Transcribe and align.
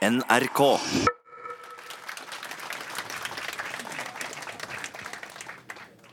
NRK. 0.00 0.60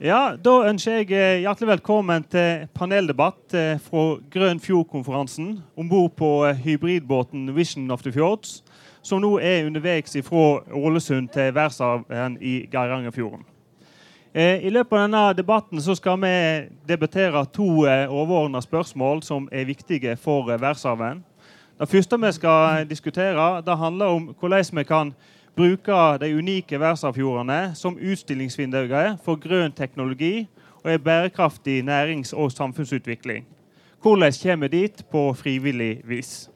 Ja, 0.03 0.35
Da 0.35 0.55
ønsker 0.67 0.97
jeg 0.97 1.13
eh, 1.15 1.39
hjertelig 1.45 1.69
velkommen 1.69 2.25
til 2.27 2.65
paneldebatt 2.75 3.55
eh, 3.55 3.77
fra 3.79 4.17
Grønn 4.33 4.59
Fjord-konferansen 4.59 5.53
om 5.79 5.87
bord 5.87 6.17
på 6.19 6.31
eh, 6.49 6.59
hybridbåten 6.65 7.47
Vision 7.55 7.87
of 7.95 8.03
the 8.03 8.11
Fjords, 8.11 8.59
som 8.99 9.23
nå 9.23 9.37
er 9.39 9.69
underveis 9.69 10.19
fra 10.27 10.59
Ålesund 10.67 11.31
til 11.31 11.55
verdensarven 11.55 12.35
i 12.43 12.57
Geirangerfjorden. 12.67 13.47
I 14.37 14.69
løpet 14.69 14.93
av 14.93 15.05
denne 15.07 15.21
debatten 15.33 15.79
skal 15.81 16.19
vi 16.21 16.35
debattere 16.85 17.41
to 17.55 17.87
overordna 17.87 18.59
spørsmål 18.61 19.23
som 19.25 19.47
er 19.49 19.65
viktige 19.65 20.13
for 20.19 20.51
verdensarven. 20.51 21.23
Det 21.79 21.89
første 21.89 22.17
vi 22.17 22.31
skal 22.31 22.87
diskutere, 22.89 23.61
det 23.61 23.77
handler 23.77 24.05
om 24.05 24.23
hvordan 24.39 24.65
vi 24.73 24.83
kan 24.83 25.11
bruke 25.55 25.97
de 26.17 26.37
unike 26.37 26.79
verdensarvfjordene 26.79 27.75
som 27.75 27.99
utstillingsvinduer 28.01 29.17
for 29.21 29.37
grønn 29.37 29.71
teknologi 29.71 30.47
og 30.83 30.93
en 30.93 31.03
bærekraftig 31.03 31.83
nærings- 31.83 32.33
og 32.33 32.51
samfunnsutvikling. 32.51 33.45
Hvordan 34.01 34.33
kommer 34.41 34.67
vi 34.67 34.81
dit 34.81 35.05
på 35.11 35.33
frivillig 35.33 36.01
vis? 36.03 36.49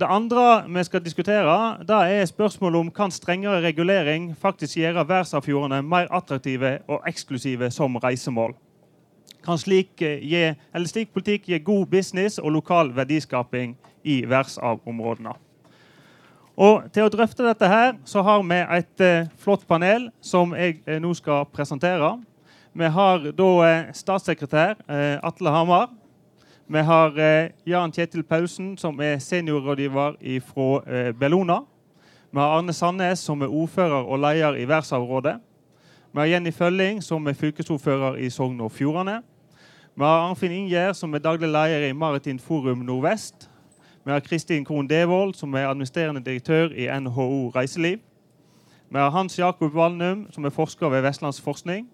Det 0.00 0.08
andre 0.08 0.64
vi 0.68 0.84
skal 0.84 1.04
diskutere, 1.04 1.76
det 1.84 2.20
er 2.20 2.24
spørsmålet 2.24 2.80
om 2.80 2.90
kan 2.90 3.10
strengere 3.10 3.60
regulering 3.60 4.36
faktisk 4.40 4.76
gjøre 4.76 5.08
verdensarvfjordene 5.08 5.82
mer 5.82 6.08
attraktive 6.10 6.78
og 6.88 7.02
eksklusive 7.08 7.70
som 7.70 7.96
reisemål. 7.96 8.54
Kan 9.44 9.58
slik, 9.58 10.02
eh, 10.02 10.20
gi, 10.20 10.54
slik 10.86 11.12
politikk 11.12 11.48
gi 11.48 11.58
god 11.58 11.86
business 11.86 12.38
og 12.38 12.52
lokal 12.52 12.92
verdiskaping 12.96 13.76
i 14.04 14.22
verdensarvområdene? 14.28 15.36
Og 16.60 16.90
Til 16.92 17.06
å 17.06 17.12
drøfte 17.12 17.46
dette 17.46 17.68
her, 17.68 17.94
så 18.04 18.22
har 18.22 18.42
vi 18.42 18.58
et 18.78 19.00
eh, 19.00 19.28
flott 19.38 19.66
panel 19.66 20.10
som 20.20 20.52
jeg 20.52 20.82
eh, 20.86 20.98
nå 21.00 21.14
skal 21.16 21.46
presentere. 21.48 22.18
Vi 22.72 22.86
har 22.86 23.24
da 23.34 23.48
eh, 23.66 23.88
statssekretær 23.96 24.76
eh, 24.86 25.16
Atle 25.26 25.50
Hamar. 25.50 25.88
Vi 26.70 26.82
har 26.86 27.16
eh, 27.18 27.50
Jan 27.66 27.90
Kjetil 27.90 28.22
Pausen, 28.22 28.76
som 28.78 29.00
er 29.00 29.18
seniorrådgiver 29.18 30.20
fra 30.46 31.12
Bellona. 31.18 31.62
Vi 32.30 32.38
har 32.38 32.58
Arne 32.58 32.72
Sandnes, 32.72 33.18
som 33.18 33.42
er 33.42 33.50
ordfører 33.50 34.04
og 34.04 34.20
leder 34.22 34.54
i 34.54 34.68
verdensarvrådet. 34.68 35.40
Vi 36.12 36.18
har 36.20 36.26
Jenny 36.26 36.52
Følling, 36.52 37.02
som 37.02 37.26
er 37.26 37.32
fylkesordfører 37.32 38.20
i 38.22 38.30
Sogn 38.30 38.60
og 38.60 38.70
Fjordane. 38.72 39.22
Vi 40.00 40.04
har 40.04 40.22
Arnfinn 40.30 40.52
Ingjerd, 40.56 40.94
som 40.96 41.12
er 41.12 41.20
daglig 41.20 41.50
leder 41.52 41.82
i 41.84 41.92
Maritimt 41.92 42.40
Forum 42.40 42.86
Nordvest. 42.88 43.50
Vi 44.06 44.08
har 44.08 44.22
Kristin 44.24 44.64
Krohn 44.64 44.86
Devold, 44.88 45.34
som 45.36 45.52
er 45.54 45.66
administrerende 45.68 46.22
direktør 46.24 46.72
i 46.72 46.86
NHO 46.88 47.50
Reiseliv. 47.52 47.98
Vi 48.88 48.96
har 48.96 49.10
Hans 49.12 49.36
Jakob 49.38 49.74
Valnum, 49.74 50.22
som 50.32 50.44
er 50.48 50.54
forsker 50.56 50.88
ved 50.88 51.04
Vestlandsforskning. 51.04 51.84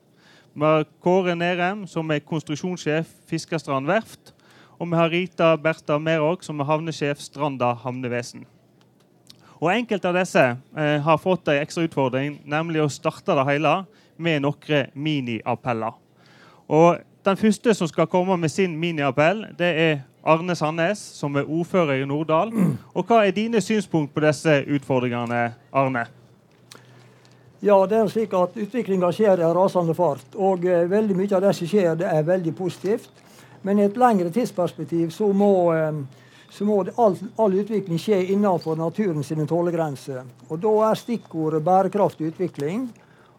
Vi 0.55 0.63
har 0.65 0.87
Kåre 1.03 1.35
Nerem, 1.35 1.83
som 1.87 2.11
er 2.15 2.23
konstruksjonssjef 2.23 3.11
Fiskerstrand 3.27 3.91
Verft. 3.91 4.31
Og 4.79 4.87
vi 4.87 5.01
har 5.01 5.11
Rita 5.11 5.51
Bertha 5.57 5.98
Merok, 5.98 6.47
som 6.47 6.63
er 6.63 6.70
havnesjef 6.70 7.19
Stranda 7.19 7.73
havnevesen. 7.83 8.47
Og 9.59 9.73
Enkelte 9.75 10.15
av 10.15 10.20
disse 10.20 10.47
eh, 10.47 11.03
har 11.03 11.19
fått 11.19 11.51
en 11.51 11.59
ekstra 11.59 11.91
utfordring, 11.91 12.39
nemlig 12.47 12.87
å 12.87 12.89
starte 13.01 13.35
det 13.35 13.51
hele 13.51 13.81
med 14.17 14.47
noen 14.47 14.95
miniappeller. 14.95 15.98
Og 16.70 17.03
Den 17.27 17.37
første 17.37 17.75
som 17.75 17.89
skal 17.91 18.07
komme 18.07 18.37
med 18.39 18.51
sin 18.51 18.77
miniappell, 18.79 19.49
det 19.59 19.71
er 19.83 19.97
Arne 20.23 20.55
Sandnes, 20.55 20.99
som 20.99 21.35
er 21.35 21.49
ordfører 21.51 22.03
i 22.03 22.07
Norddal. 22.07 22.53
Og 22.95 23.03
Hva 23.07 23.25
er 23.27 23.35
dine 23.35 23.59
synspunkt 23.61 24.13
på 24.15 24.23
disse 24.23 24.61
utfordringene, 24.63 25.41
Arne? 25.73 26.05
Ja, 27.67 27.81
det 27.91 27.99
er 27.99 28.11
slik 28.13 28.35
at 28.37 28.55
Utviklinga 28.55 29.11
skjer 29.11 29.43
i 29.43 29.49
rasende 29.57 29.95
fart. 29.99 30.37
Og 30.37 30.67
eh, 30.71 30.85
veldig 30.91 31.17
mye 31.19 31.35
av 31.35 31.43
det 31.43 31.55
som 31.59 31.67
skjer, 31.67 31.97
det 31.98 32.07
er 32.07 32.29
veldig 32.29 32.53
positivt. 32.55 33.11
Men 33.67 33.81
i 33.81 33.89
et 33.89 33.98
lengre 33.98 34.31
tidsperspektiv 34.31 35.11
så 35.11 35.33
må, 35.35 35.73
eh, 35.75 35.98
så 36.53 36.69
må 36.69 36.77
all, 36.95 37.17
all, 37.42 37.57
utvikling 37.59 37.98
skje 37.98 38.20
innenfor 38.36 38.79
naturen 38.79 39.27
sine 39.27 39.48
tålegrenser. 39.51 40.23
Og 40.47 40.63
da 40.63 40.77
er 40.92 41.01
stikkordet 41.01 41.65
bærekraftig 41.67 42.31
utvikling. 42.31 42.86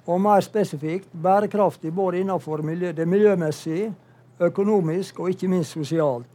Og 0.08 0.22
mer 0.22 0.42
spesifikt 0.42 1.10
bærekraftig 1.12 1.92
både 1.94 2.22
innenfor 2.22 2.64
miljø, 2.64 2.94
det 2.96 3.08
miljømessige, 3.08 3.92
økonomisk 4.40 5.20
og 5.20 5.30
ikke 5.30 5.48
minst 5.52 5.74
sosialt. 5.76 6.26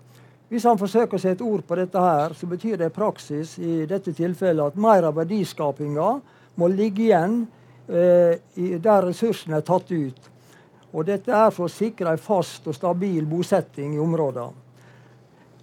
Hvis 0.53 0.67
han 0.69 0.77
forsøker 0.77 1.17
å 1.17 1.23
sette 1.23 1.45
ord 1.49 1.63
på 1.65 1.77
dette, 1.79 2.01
her, 2.01 2.35
så 2.37 2.47
betyr 2.47 2.77
det 2.77 2.91
i 2.91 2.93
praksis 2.93 3.55
i 3.57 3.87
dette 3.89 4.13
tilfellet 4.13 4.75
at 4.75 4.77
mer 4.77 5.07
av 5.09 5.17
verdiskapinga 5.17 6.09
må 6.61 6.69
ligge 6.69 7.07
igjen 7.07 7.39
eh, 7.89 8.37
der 8.53 9.07
ressursene 9.07 9.63
er 9.63 9.65
tatt 9.65 9.89
ut. 9.89 10.29
Og 10.93 11.07
Dette 11.09 11.33
er 11.33 11.49
for 11.57 11.71
å 11.71 11.73
sikre 11.73 12.13
en 12.13 12.21
fast 12.21 12.69
og 12.69 12.77
stabil 12.77 13.25
bosetting 13.25 13.95
i 13.97 14.03
områdene. 14.03 14.53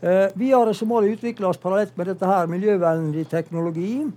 Eh, 0.01 0.31
videre 0.33 0.73
så 0.73 0.87
må 0.89 1.03
det 1.03 1.19
utvikles 1.19 1.61
parallelt 1.61 1.97
med 1.99 2.07
dette 2.09 2.25
her 2.25 2.49
miljøvennlig 2.49 3.27
teknologi, 3.29 4.07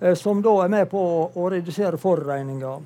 eh, 0.00 0.14
som 0.18 0.42
da 0.42 0.56
er 0.64 0.72
med 0.76 0.88
på 0.90 1.00
å, 1.00 1.28
å 1.32 1.50
redusere 1.54 1.96
forurensninga. 2.02 2.76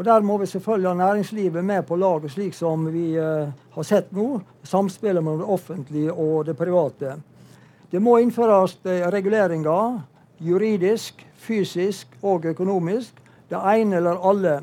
Og 0.00 0.04
Der 0.04 0.20
må 0.20 0.38
vi 0.38 0.46
selvfølgelig 0.46 0.88
ha 0.88 0.94
næringslivet 0.94 1.64
med 1.64 1.82
på 1.82 1.96
laget, 1.96 2.30
slik 2.32 2.54
som 2.54 2.86
vi 2.92 3.18
uh, 3.20 3.50
har 3.70 3.84
sett 3.84 4.12
nå. 4.16 4.40
Samspillet 4.64 5.20
mellom 5.20 5.42
det 5.42 5.48
offentlige 5.52 6.12
og 6.12 6.46
det 6.46 6.54
private. 6.56 7.18
Det 7.92 8.00
må 8.00 8.16
innføres 8.16 8.78
uh, 8.86 8.94
reguleringer 9.12 10.00
juridisk, 10.40 11.20
fysisk 11.36 12.16
og 12.22 12.48
økonomisk. 12.48 13.12
Det 13.50 13.60
ene 13.60 13.96
eller 13.96 14.24
alle. 14.24 14.54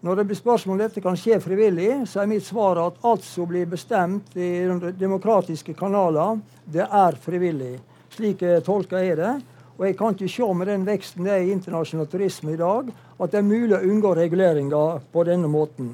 Når 0.00 0.14
det 0.14 0.26
blir 0.26 0.38
spørsmål 0.38 0.76
om 0.76 0.84
dette 0.84 1.02
kan 1.02 1.18
skje 1.18 1.40
frivillig, 1.42 2.06
så 2.06 2.22
er 2.22 2.30
mitt 2.30 2.46
svar 2.46 2.78
at 2.86 3.02
alt 3.02 3.26
som 3.26 3.50
blir 3.50 3.66
bestemt 3.66 4.36
i 4.38 4.68
demokratiske 4.94 5.74
kanaler, 5.74 6.38
det 6.64 6.86
er 6.86 7.18
frivillig. 7.18 7.80
Slik 8.14 8.46
tolker 8.62 9.02
jeg 9.02 9.18
det. 9.18 9.40
Og 9.82 9.88
jeg 9.88 9.96
kan 9.98 10.14
ikke 10.14 10.28
se 10.30 10.46
med 10.54 10.68
den 10.70 10.84
veksten 10.86 11.26
det 11.26 11.32
er 11.34 11.40
i 11.42 11.50
internasjonal 11.50 12.06
turisme 12.06 12.52
i 12.52 12.58
dag, 12.60 12.86
at 13.18 13.32
det 13.32 13.40
er 13.40 13.48
mulig 13.48 13.74
å 13.74 13.80
unngå 13.82 14.12
reguleringer 14.14 15.00
på 15.10 15.24
denne 15.26 15.48
måten. 15.50 15.88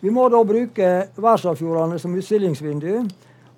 Vi 0.00 0.08
må 0.08 0.24
da 0.32 0.40
bruke 0.40 0.88
verdensarvfjordene 1.12 1.98
som 2.00 2.14
utstillingsvindu. 2.16 2.94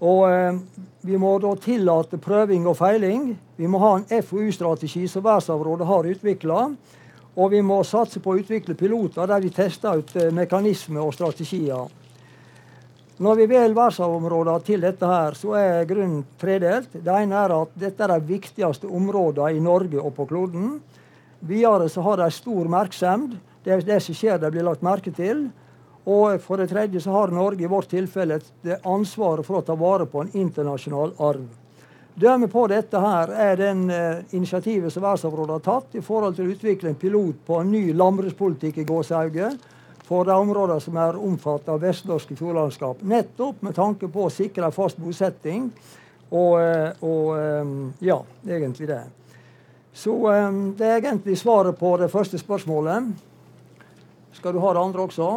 Og 0.03 0.25
eh, 0.26 0.59
vi 1.06 1.21
må 1.22 1.37
da 1.38 1.53
tillate 1.54 2.19
prøving 2.19 2.66
og 2.66 2.81
feiling. 2.81 3.31
Vi 3.54 3.71
må 3.71 3.78
ha 3.78 3.93
en 4.00 4.26
FoU-strategi 4.26 5.04
som 5.06 5.22
verdensarvrådet 5.22 5.87
har 5.87 6.10
utvikla. 6.16 6.59
Og 7.38 7.55
vi 7.55 7.62
må 7.62 7.78
satse 7.87 8.19
på 8.19 8.34
å 8.34 8.43
utvikle 8.43 8.75
piloter 8.75 9.31
der 9.31 9.47
vi 9.47 9.55
tester 9.55 10.03
ut 10.03 10.16
eh, 10.19 10.34
mekanismer 10.34 11.06
og 11.06 11.15
strategier. 11.15 11.87
Når 13.18 13.34
vi 13.34 13.46
velger 13.50 13.74
verdensarvområder 13.74 14.60
til 14.62 14.84
dette, 14.86 15.06
her, 15.06 15.34
så 15.34 15.56
er 15.58 15.86
grunnen 15.90 16.20
tredelt. 16.38 16.92
Det 16.94 17.10
ene 17.10 17.34
er 17.34 17.54
at 17.56 17.70
dette 17.74 18.04
er 18.04 18.12
de 18.12 18.28
viktigste 18.28 18.86
områdene 18.86 19.56
i 19.56 19.62
Norge 19.62 19.98
og 19.98 20.12
på 20.14 20.26
kloden. 20.30 20.76
Videre 21.42 21.88
så 21.90 22.04
har 22.06 22.20
de 22.20 22.28
stor 22.30 22.60
oppmerksomhet. 22.62 23.40
Det, 23.64 23.72
er 23.74 23.82
det 23.82 23.96
som 24.04 24.14
skjer, 24.14 24.38
de 24.38 24.50
blir 24.54 24.62
lagt 24.62 24.86
merke 24.86 25.10
til. 25.10 25.48
Og 26.06 26.38
for 26.44 26.62
det 26.62 26.68
tredje 26.70 27.02
så 27.02 27.16
har 27.16 27.34
Norge 27.34 27.66
i 27.66 27.70
vårt 27.70 27.90
tilfelle 27.90 28.38
det 28.62 28.78
ansvaret 28.86 29.46
for 29.46 29.58
å 29.58 29.64
ta 29.66 29.74
vare 29.74 30.06
på 30.06 30.22
en 30.22 30.30
internasjonal 30.38 31.16
arv. 31.18 31.48
Dømme 32.18 32.46
på 32.50 32.68
dette 32.70 33.02
her 33.02 33.32
er 33.34 33.58
den 33.58 33.82
eh, 33.94 34.22
initiativet 34.30 34.94
som 34.94 35.02
verdensarvrådet 35.02 35.58
har 35.58 35.66
tatt 35.66 35.98
i 35.98 36.04
forhold 36.06 36.38
til 36.38 36.46
å 36.46 36.54
utvikle 36.54 36.94
en 36.94 37.02
pilot 37.02 37.42
på 37.50 37.58
en 37.58 37.74
ny 37.74 37.82
landbrukspolitikk 37.98 38.78
i 38.78 38.86
gåsehauget 38.86 39.74
for 40.08 40.24
de 40.24 40.32
områdene 40.32 40.80
som 40.80 40.96
er 40.96 41.20
omfattet 41.20 41.69
av 41.69 41.82
vestnorske 41.84 42.36
fjordlandskap. 42.38 43.04
Nettopp 43.04 43.62
med 43.66 43.76
tanke 43.76 44.08
på 44.08 44.24
å 44.24 44.32
sikre 44.32 44.72
fast 44.72 45.00
bosetting. 45.00 45.69
Og, 46.28 46.58
eh, 46.60 47.04
og 47.04 47.30
eh, 47.36 47.70
ja, 48.04 48.19
egentlig 48.48 48.88
det. 48.91 49.02
Så 49.92 50.16
eh, 50.32 50.50
det 50.76 50.88
er 50.88 50.99
egentlig 50.99 51.38
svaret 51.40 51.76
på 51.78 51.94
det 52.00 52.10
første 52.12 52.40
spørsmålet. 52.40 53.12
Skal 54.37 54.55
du 54.55 54.60
ha 54.62 54.75
det 54.75 54.84
andre 54.84 55.08
også? 55.08 55.31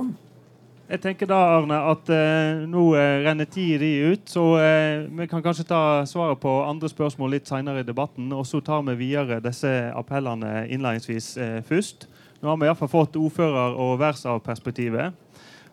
Jeg 0.91 0.99
tenker 0.99 1.29
da, 1.29 1.37
Arne, 1.55 1.77
at 1.87 2.09
eh, 2.11 2.65
nå 2.67 2.81
eh, 2.99 3.21
renner 3.23 3.47
tida 3.47 3.87
ut. 4.11 4.25
Så 4.27 4.43
eh, 4.59 5.05
vi 5.07 5.27
kan 5.31 5.43
kanskje 5.43 5.69
ta 5.69 5.83
svaret 6.03 6.41
på 6.43 6.51
andre 6.67 6.89
spørsmål 6.91 7.31
litt 7.37 7.47
senere 7.47 7.79
i 7.79 7.87
debatten. 7.87 8.27
Og 8.35 8.43
så 8.49 8.59
tar 8.59 8.83
vi 8.89 8.97
videre 8.99 9.39
disse 9.43 9.71
appellene 9.95 10.65
innledningsvis 10.67 11.37
først. 11.69 12.09
Nå 12.41 12.49
har 12.49 12.57
vi 12.57 12.65
iallfall 12.65 12.89
fått 12.89 13.15
ordfører- 13.21 13.75
og 13.77 13.99
verdensarvperspektivet. 14.01 15.13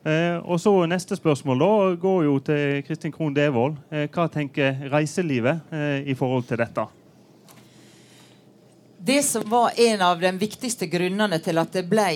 Eh, 0.05 0.37
og 0.37 0.61
så 0.61 0.73
Neste 0.87 1.17
spørsmål 1.17 1.63
da, 1.63 1.71
går 1.97 2.25
jo 2.27 2.35
til 2.45 2.83
Kristin 2.85 3.13
Krohn 3.13 3.33
Devold. 3.33 3.79
Eh, 3.89 4.05
hva 4.13 4.27
tenker 4.29 4.77
reiselivet 4.93 5.73
eh, 5.73 6.11
i 6.13 6.15
forhold 6.15 6.45
til 6.51 6.61
dette? 6.61 6.85
Det 9.01 9.23
som 9.25 9.49
var 9.49 9.73
en 9.81 10.05
av 10.05 10.21
de 10.21 10.35
viktigste 10.37 10.91
grunnene 10.93 11.41
til 11.41 11.57
at 11.57 11.73
det 11.73 11.87
ble 11.89 12.11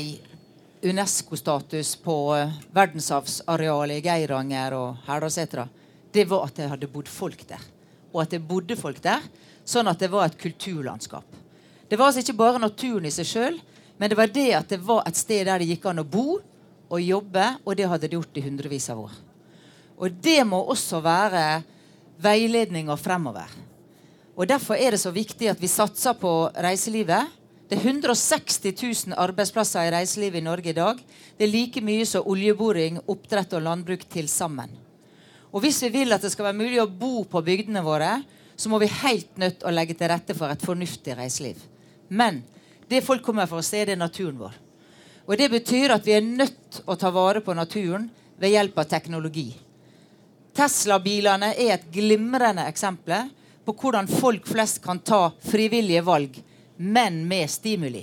Unesco-status 0.84 1.96
på 2.04 2.18
eh, 2.36 2.54
verdensarvsarealet 2.76 4.02
i 4.02 4.04
Geiranger 4.04 4.76
og 4.76 5.02
Herdalsetra, 5.08 5.64
det 6.12 6.28
var 6.28 6.50
at 6.50 6.60
det 6.60 6.68
hadde 6.74 6.92
bodd 6.92 7.08
folk 7.08 7.48
der. 7.48 7.64
Og 8.12 8.26
at 8.26 8.36
det 8.36 8.44
bodde 8.44 8.76
folk 8.76 9.00
der, 9.00 9.24
sånn 9.64 9.88
at 9.88 10.04
det 10.04 10.12
var 10.12 10.28
et 10.28 10.36
kulturlandskap. 10.36 11.40
Det 11.88 11.96
var 11.96 12.12
altså 12.12 12.20
ikke 12.20 12.40
bare 12.44 12.60
naturen 12.60 13.08
i 13.08 13.16
seg 13.16 13.32
sjøl, 13.32 13.62
men 14.02 14.10
det 14.10 14.16
var 14.18 14.32
det 14.34 14.48
at 14.58 14.72
det 14.72 14.80
var 14.82 15.04
et 15.06 15.14
sted 15.14 15.44
der 15.46 15.62
det 15.62 15.68
gikk 15.68 15.84
an 15.86 16.02
å 16.02 16.02
bo 16.10 16.40
og 16.90 16.98
jobbe, 16.98 17.44
og 17.62 17.76
det 17.78 17.84
hadde 17.86 18.08
det 18.10 18.16
gjort 18.16 18.38
i 18.40 18.42
hundrevis 18.42 18.88
av 18.90 19.04
år. 19.04 19.12
Og 19.94 20.16
det 20.18 20.40
må 20.42 20.58
også 20.74 20.98
være 21.04 21.44
veiledninga 22.18 22.96
fremover. 22.98 23.46
Og 24.34 24.48
Derfor 24.50 24.74
er 24.74 24.96
det 24.96 24.98
så 25.04 25.12
viktig 25.14 25.46
at 25.52 25.62
vi 25.62 25.70
satser 25.70 26.18
på 26.18 26.32
reiselivet. 26.66 27.30
Det 27.70 27.78
er 27.78 27.86
160 27.92 28.74
000 29.12 29.14
arbeidsplasser 29.22 29.86
i 29.86 29.92
reiselivet 29.94 30.42
i 30.42 30.48
Norge 30.48 30.72
i 30.72 30.78
dag. 30.80 30.98
Det 31.38 31.46
er 31.46 31.54
like 31.54 31.82
mye 31.86 32.08
som 32.10 32.26
oljeboring, 32.26 32.98
oppdrett 33.06 33.54
og 33.54 33.62
landbruk 33.68 34.02
til 34.10 34.26
sammen. 34.26 34.72
Og 35.54 35.62
Hvis 35.62 35.78
vi 35.86 35.92
vil 35.94 36.10
at 36.10 36.26
det 36.26 36.32
skal 36.34 36.48
være 36.50 36.58
mulig 36.58 36.82
å 36.82 36.90
bo 36.90 37.22
på 37.22 37.44
bygdene 37.46 37.86
våre, 37.86 38.16
så 38.58 38.66
må 38.66 38.82
vi 38.82 38.90
helt 38.90 39.38
nødt 39.38 39.62
å 39.62 39.70
legge 39.70 39.94
til 39.94 40.10
rette 40.10 40.34
for 40.34 40.50
et 40.50 40.66
fornuftig 40.66 41.14
reiseliv. 41.14 41.62
Men 42.10 42.42
det 42.92 43.02
folk 43.06 43.24
kommer 43.24 43.48
for 43.50 43.62
å 43.62 43.66
se, 43.66 43.84
det 43.84 43.96
er 43.96 44.00
naturen 44.00 44.38
vår. 44.40 44.54
Og 45.26 45.38
Det 45.38 45.48
betyr 45.50 45.94
at 45.94 46.06
vi 46.06 46.16
er 46.16 46.24
nødt 46.24 46.82
å 46.86 46.96
ta 46.98 47.10
vare 47.14 47.40
på 47.40 47.54
naturen 47.54 48.08
ved 48.38 48.52
hjelp 48.52 48.78
av 48.78 48.88
teknologi. 48.90 49.52
Tesla-bilene 50.52 51.54
er 51.54 51.76
et 51.76 51.86
glimrende 51.92 52.66
eksempel 52.68 53.30
på 53.64 53.74
hvordan 53.78 54.10
folk 54.10 54.48
flest 54.50 54.82
kan 54.84 54.98
ta 55.00 55.30
frivillige 55.46 56.02
valg, 56.04 56.34
men 56.76 57.22
med 57.28 57.48
stimuli. 57.50 58.02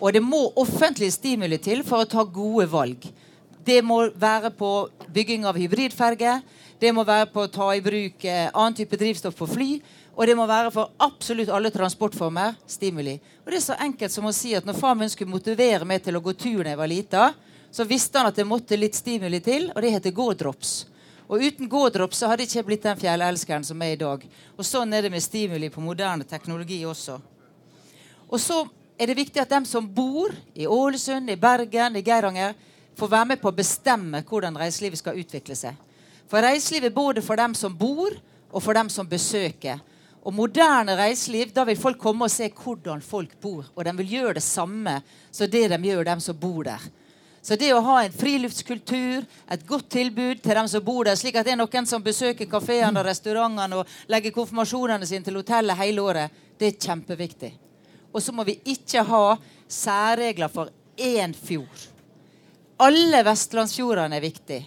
Og 0.00 0.14
det 0.14 0.22
må 0.24 0.46
offentlige 0.56 1.12
stimuli 1.12 1.58
til 1.60 1.82
for 1.84 2.04
å 2.04 2.08
ta 2.08 2.24
gode 2.24 2.68
valg. 2.70 3.04
Det 3.66 3.82
må 3.84 4.06
være 4.16 4.52
på 4.56 4.70
bygging 5.12 5.44
av 5.44 5.58
hybridferger, 5.60 6.40
det 6.80 6.94
må 6.96 7.04
være 7.04 7.28
på 7.28 7.44
å 7.44 7.52
ta 7.52 7.66
i 7.76 7.82
bruk 7.84 8.24
eh, 8.24 8.48
annen 8.54 8.78
type 8.78 8.96
drivstoff 8.96 9.36
på 9.36 9.50
fly, 9.50 9.68
og 10.20 10.26
det 10.28 10.34
må 10.36 10.44
være 10.44 10.68
for 10.68 10.90
absolutt 11.00 11.48
alle 11.48 11.70
transportformer 11.72 12.58
stimuli. 12.68 13.14
Og 13.40 13.46
det 13.48 13.56
er 13.56 13.62
så 13.64 13.76
enkelt 13.80 14.12
som 14.12 14.26
å 14.28 14.34
si 14.36 14.50
at 14.52 14.66
når 14.68 14.76
far 14.76 14.98
min 15.00 15.08
skulle 15.08 15.32
motivere 15.32 15.88
meg 15.88 16.02
til 16.04 16.18
å 16.18 16.20
gå 16.20 16.34
tur 16.36 16.60
da 16.60 16.74
jeg 16.74 16.80
var 16.82 16.90
lita, 16.92 17.22
så 17.72 17.86
visste 17.88 18.20
han 18.20 18.28
at 18.28 18.36
det 18.36 18.44
måtte 18.44 18.76
litt 18.76 18.98
stimuli 18.98 19.40
til, 19.40 19.70
og 19.72 19.80
det 19.80 19.94
heter 19.94 20.12
gådrops. 20.12 20.74
Og 21.24 21.40
uten 21.40 21.72
gådrops 21.72 22.20
så 22.20 22.28
hadde 22.28 22.44
jeg 22.44 22.52
ikke 22.52 22.66
blitt 22.68 22.84
den 22.84 23.00
fjellelskeren 23.00 23.64
som 23.64 23.80
er 23.80 23.94
i 23.94 24.00
dag. 24.04 24.28
Og 24.60 24.66
sånn 24.66 24.92
er 24.92 25.06
det 25.06 25.14
med 25.14 25.24
stimuli 25.24 25.72
på 25.72 25.80
moderne 25.80 26.28
teknologi 26.28 26.82
også. 26.84 27.16
Og 28.28 28.38
så 28.44 28.66
er 29.00 29.08
det 29.08 29.20
viktig 29.22 29.40
at 29.40 29.56
dem 29.56 29.64
som 29.64 29.88
bor 29.88 30.34
i 30.52 30.68
Ålesund, 30.68 31.32
i 31.32 31.40
Bergen, 31.40 31.96
i 31.96 32.04
Geiranger, 32.04 32.52
får 32.92 33.16
være 33.16 33.32
med 33.32 33.40
på 33.40 33.48
å 33.48 33.56
bestemme 33.56 34.20
hvordan 34.28 34.60
reiselivet 34.60 35.00
skal 35.00 35.16
utvikle 35.16 35.56
seg. 35.56 35.78
For 36.28 36.44
reiselivet 36.44 36.92
både 36.92 37.24
for 37.24 37.40
dem 37.40 37.56
som 37.56 37.72
bor, 37.72 38.12
og 38.50 38.62
for 38.62 38.74
dem 38.74 38.90
som 38.90 39.08
besøker. 39.08 39.80
Og 40.20 40.34
moderne 40.36 40.96
reiseliv, 40.98 41.54
da 41.56 41.64
vil 41.64 41.78
folk 41.80 42.00
komme 42.00 42.26
og 42.26 42.32
se 42.32 42.50
hvordan 42.52 43.00
folk 43.04 43.38
bor. 43.40 43.64
Og 43.74 43.84
de 43.84 43.94
vil 44.02 44.16
gjøre 44.18 44.36
det 44.36 44.44
samme 44.44 44.98
som 45.30 45.48
det 45.48 45.68
de 45.72 45.78
gjør, 45.88 46.04
dem 46.04 46.20
som 46.20 46.36
bor 46.36 46.64
der. 46.68 46.82
Så 47.42 47.56
det 47.56 47.70
å 47.72 47.80
ha 47.80 48.02
en 48.04 48.12
friluftskultur, 48.12 49.24
et 49.24 49.62
godt 49.66 49.88
tilbud 49.94 50.42
til 50.44 50.58
dem 50.58 50.68
som 50.68 50.84
bor 50.84 51.08
der, 51.08 51.16
slik 51.16 51.38
at 51.40 51.48
det 51.48 51.54
er 51.54 51.60
noen 51.62 51.88
som 51.88 52.04
besøker 52.04 52.50
kafeene 52.50 53.00
og 53.00 53.06
restaurantene 53.08 53.78
og 53.80 53.94
legger 54.12 54.34
konfirmasjonene 54.36 55.08
sine 55.08 55.24
til 55.24 55.40
hotellet 55.40 55.80
hele 55.80 56.04
året, 56.04 56.42
det 56.60 56.68
er 56.68 56.82
kjempeviktig. 56.84 57.54
Og 58.12 58.20
så 58.20 58.34
må 58.36 58.44
vi 58.44 58.58
ikke 58.68 59.06
ha 59.08 59.24
særregler 59.70 60.52
for 60.52 60.68
én 61.00 61.32
fjord. 61.32 61.88
Alle 62.80 63.22
vestlandsfjordene 63.24 64.18
er 64.18 64.24
viktige. 64.24 64.66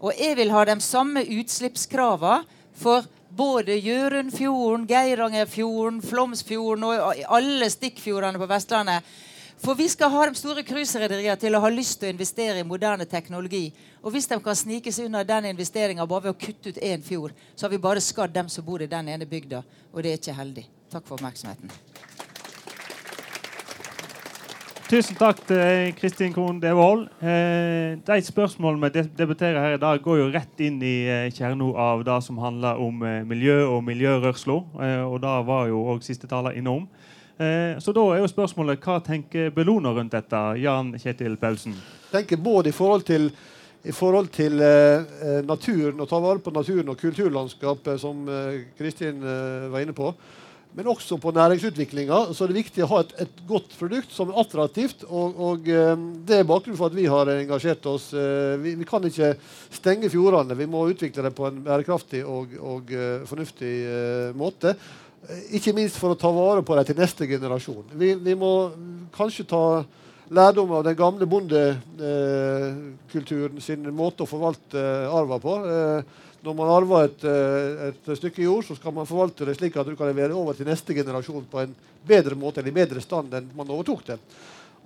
Og 0.00 0.16
jeg 0.16 0.36
vil 0.38 0.52
ha 0.54 0.64
de 0.64 0.78
samme 0.84 1.24
utslippskravene 1.26 2.56
for 2.78 3.04
både 3.38 3.78
Gjørundfjorden, 3.78 4.84
Geirangerfjorden, 4.90 6.02
Flåmsfjorden 6.02 6.86
og 6.90 7.24
alle 7.38 7.70
stikkfjordene 7.70 8.42
på 8.42 8.50
Vestlandet 8.50 9.18
for 9.58 9.74
vi 9.74 9.88
skal 9.90 10.10
ha 10.10 10.26
de 10.28 10.38
store 10.38 10.62
cruiserederiene 10.62 11.38
til 11.40 11.56
å 11.56 11.62
ha 11.64 11.70
lyst 11.72 11.98
til 11.98 12.08
å 12.08 12.14
investere 12.14 12.62
i 12.62 12.66
moderne 12.66 13.08
teknologi. 13.10 13.64
Og 14.02 14.14
hvis 14.14 14.30
de 14.30 14.38
kan 14.42 14.58
snike 14.58 14.92
seg 14.94 15.08
unna 15.08 15.24
den 15.26 15.50
investeringa 15.50 16.06
bare 16.06 16.28
ved 16.28 16.36
å 16.36 16.38
kutte 16.38 16.70
ut 16.70 16.78
én 16.78 17.02
fjord, 17.02 17.34
så 17.56 17.66
har 17.66 17.74
vi 17.74 17.82
bare 17.82 18.04
skadd 18.04 18.34
dem 18.34 18.50
som 18.52 18.66
bor 18.66 18.82
i 18.82 18.90
den 18.90 19.10
ene 19.10 19.26
bygda. 19.26 19.64
Og 19.92 20.02
det 20.02 20.14
er 20.14 20.22
ikke 20.22 20.38
heldig. 20.38 20.68
Takk 20.92 21.08
for 21.08 21.18
oppmerksomheten. 21.18 21.74
Tusen 24.88 25.18
takk 25.20 25.42
til 25.44 25.90
Kristin 25.98 26.30
Krohn 26.32 26.62
Devold. 26.62 27.02
Eh, 27.20 27.98
de 28.00 28.22
spørsmålene 28.24 28.88
vi 28.88 29.02
debatterer 29.18 29.60
her 29.60 29.74
i 29.76 29.80
dag, 29.82 29.98
går 30.00 30.16
jo 30.16 30.30
rett 30.32 30.62
inn 30.64 30.78
i 30.80 31.02
eh, 31.04 31.26
kjerna 31.28 31.66
av 31.76 32.06
det 32.08 32.16
som 32.24 32.38
handler 32.40 32.80
om 32.80 33.04
eh, 33.04 33.18
miljø 33.28 33.58
og 33.66 33.82
miljørørsla. 33.84 34.56
Eh, 34.86 35.02
og 35.04 35.18
det 35.26 35.34
var 35.50 35.68
jo 35.68 35.82
òg 35.92 36.00
siste 36.06 36.30
taler 36.30 36.56
innom. 36.56 36.88
Eh, 37.36 37.76
så 37.84 37.92
da 37.92 38.06
er 38.14 38.22
jo 38.22 38.32
spørsmålet 38.32 38.80
hva 38.80 38.96
tenker 39.04 39.52
Bellona 39.52 39.92
rundt 39.92 40.16
dette? 40.16 40.42
Jan 40.64 40.96
Kjetil 40.96 41.36
Paulsen? 41.36 41.76
Tenker 42.08 42.40
både 42.40 42.72
i 42.72 42.76
forhold 42.80 43.04
til, 43.12 43.28
i 43.84 43.92
forhold 43.92 44.32
til 44.40 44.56
naturen, 45.44 46.00
å 46.00 46.08
ta 46.08 46.16
vare 46.16 46.40
på 46.40 46.56
naturen 46.56 46.88
og 46.88 46.96
kulturlandskapet, 46.96 48.00
som 48.00 48.24
Kristin 48.80 49.20
var 49.20 49.84
inne 49.84 49.92
på, 49.92 50.14
men 50.76 50.90
også 50.92 51.16
på 51.18 51.32
næringsutviklinga, 51.34 52.20
så 52.36 52.44
er 52.44 52.52
det 52.52 52.60
viktig 52.60 52.84
å 52.84 52.90
ha 52.92 53.00
et, 53.02 53.14
et 53.24 53.40
godt 53.48 53.72
produkt 53.78 54.12
som 54.14 54.30
er 54.30 54.38
attraktivt. 54.42 55.02
Og, 55.08 55.40
og 55.48 55.72
eh, 55.72 56.04
Det 56.28 56.38
er 56.38 56.48
bakgrunnen 56.48 56.78
for 56.78 56.92
at 56.92 56.98
vi 56.98 57.08
har 57.10 57.32
engasjert 57.32 57.88
oss. 57.90 58.10
Vi, 58.12 58.76
vi, 58.78 58.88
kan 58.88 59.08
ikke 59.08 59.34
stenge 59.74 60.12
fjordene. 60.12 60.58
Vi 60.58 60.70
må 60.70 60.86
utvikle 60.92 61.26
det 61.26 61.34
på 61.34 61.48
en 61.48 61.60
bærekraftig 61.66 62.22
og, 62.26 62.54
og 62.60 62.94
fornuftig 63.30 63.74
måte. 64.38 64.76
Eh, 65.26 65.56
ikke 65.58 65.72
minst 65.76 65.98
for 65.98 66.14
å 66.14 66.18
ta 66.18 66.30
vare 66.32 66.62
på 66.64 66.74
dem 66.78 66.86
til 66.86 66.96
neste 66.98 67.26
generasjon. 67.28 67.84
Vi, 67.98 68.14
vi 68.22 68.34
må 68.38 68.70
kanskje 69.14 69.44
ta 69.50 69.84
lærdom 70.28 70.72
av 70.76 70.84
den 70.86 70.96
gamle 70.98 71.26
bondekulturen 71.28 73.56
eh, 73.56 73.64
sin 73.64 73.94
måte 73.96 74.22
å 74.24 74.30
forvalte 74.30 74.78
eh, 74.78 75.10
arva 75.10 75.38
på. 75.42 75.52
Når 76.38 76.54
man 76.54 76.70
arver 76.70 77.08
et, 77.08 77.24
eh, 77.26 77.88
et, 77.88 78.10
stykke 78.18 78.44
jord, 78.44 78.62
så 78.64 78.76
skal 78.78 78.94
man 78.94 79.08
forvalte 79.08 79.46
det 79.48 79.56
slik 79.58 79.76
at 79.76 79.88
du 79.88 79.96
kan 79.98 80.06
levere 80.06 80.36
over 80.38 80.54
til 80.54 80.68
neste 80.68 80.94
generasjon 80.94 81.48
på 81.50 81.64
en 81.64 81.74
bedre 82.06 82.38
måte 82.38 82.62
eller 82.62 82.70
i 82.70 82.78
bedre 82.78 83.02
stand 83.02 83.34
enn 83.34 83.48
man 83.58 83.70
overtok 83.74 84.04
det. 84.06 84.18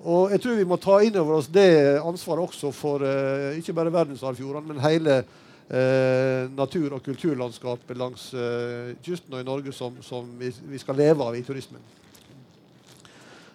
Og 0.03 0.33
jeg 0.33 0.41
tror 0.43 0.57
vi 0.57 0.67
må 0.67 0.79
ta 0.81 0.97
inn 1.05 1.19
over 1.21 1.37
oss 1.39 1.51
det 1.53 2.01
ansvaret 2.01 2.49
også 2.49 2.73
for 2.75 3.05
uh, 3.05 3.53
ikke 3.55 3.75
bare 3.77 3.93
verdensarvfjordene, 3.93 4.73
men 4.73 4.81
hele 4.83 5.19
uh, 5.23 6.49
natur- 6.57 6.97
og 6.97 7.05
kulturlandskapet 7.05 8.01
langs 8.01 8.31
uh, 8.35 8.97
kysten 9.05 9.37
og 9.37 9.45
i 9.45 9.47
Norge 9.47 9.77
som, 9.77 10.01
som 10.03 10.27
vi, 10.41 10.51
vi, 10.73 10.81
skal 10.81 10.99
leve 10.99 11.29
av 11.29 11.37
i 11.37 11.45
turismen. 11.47 11.85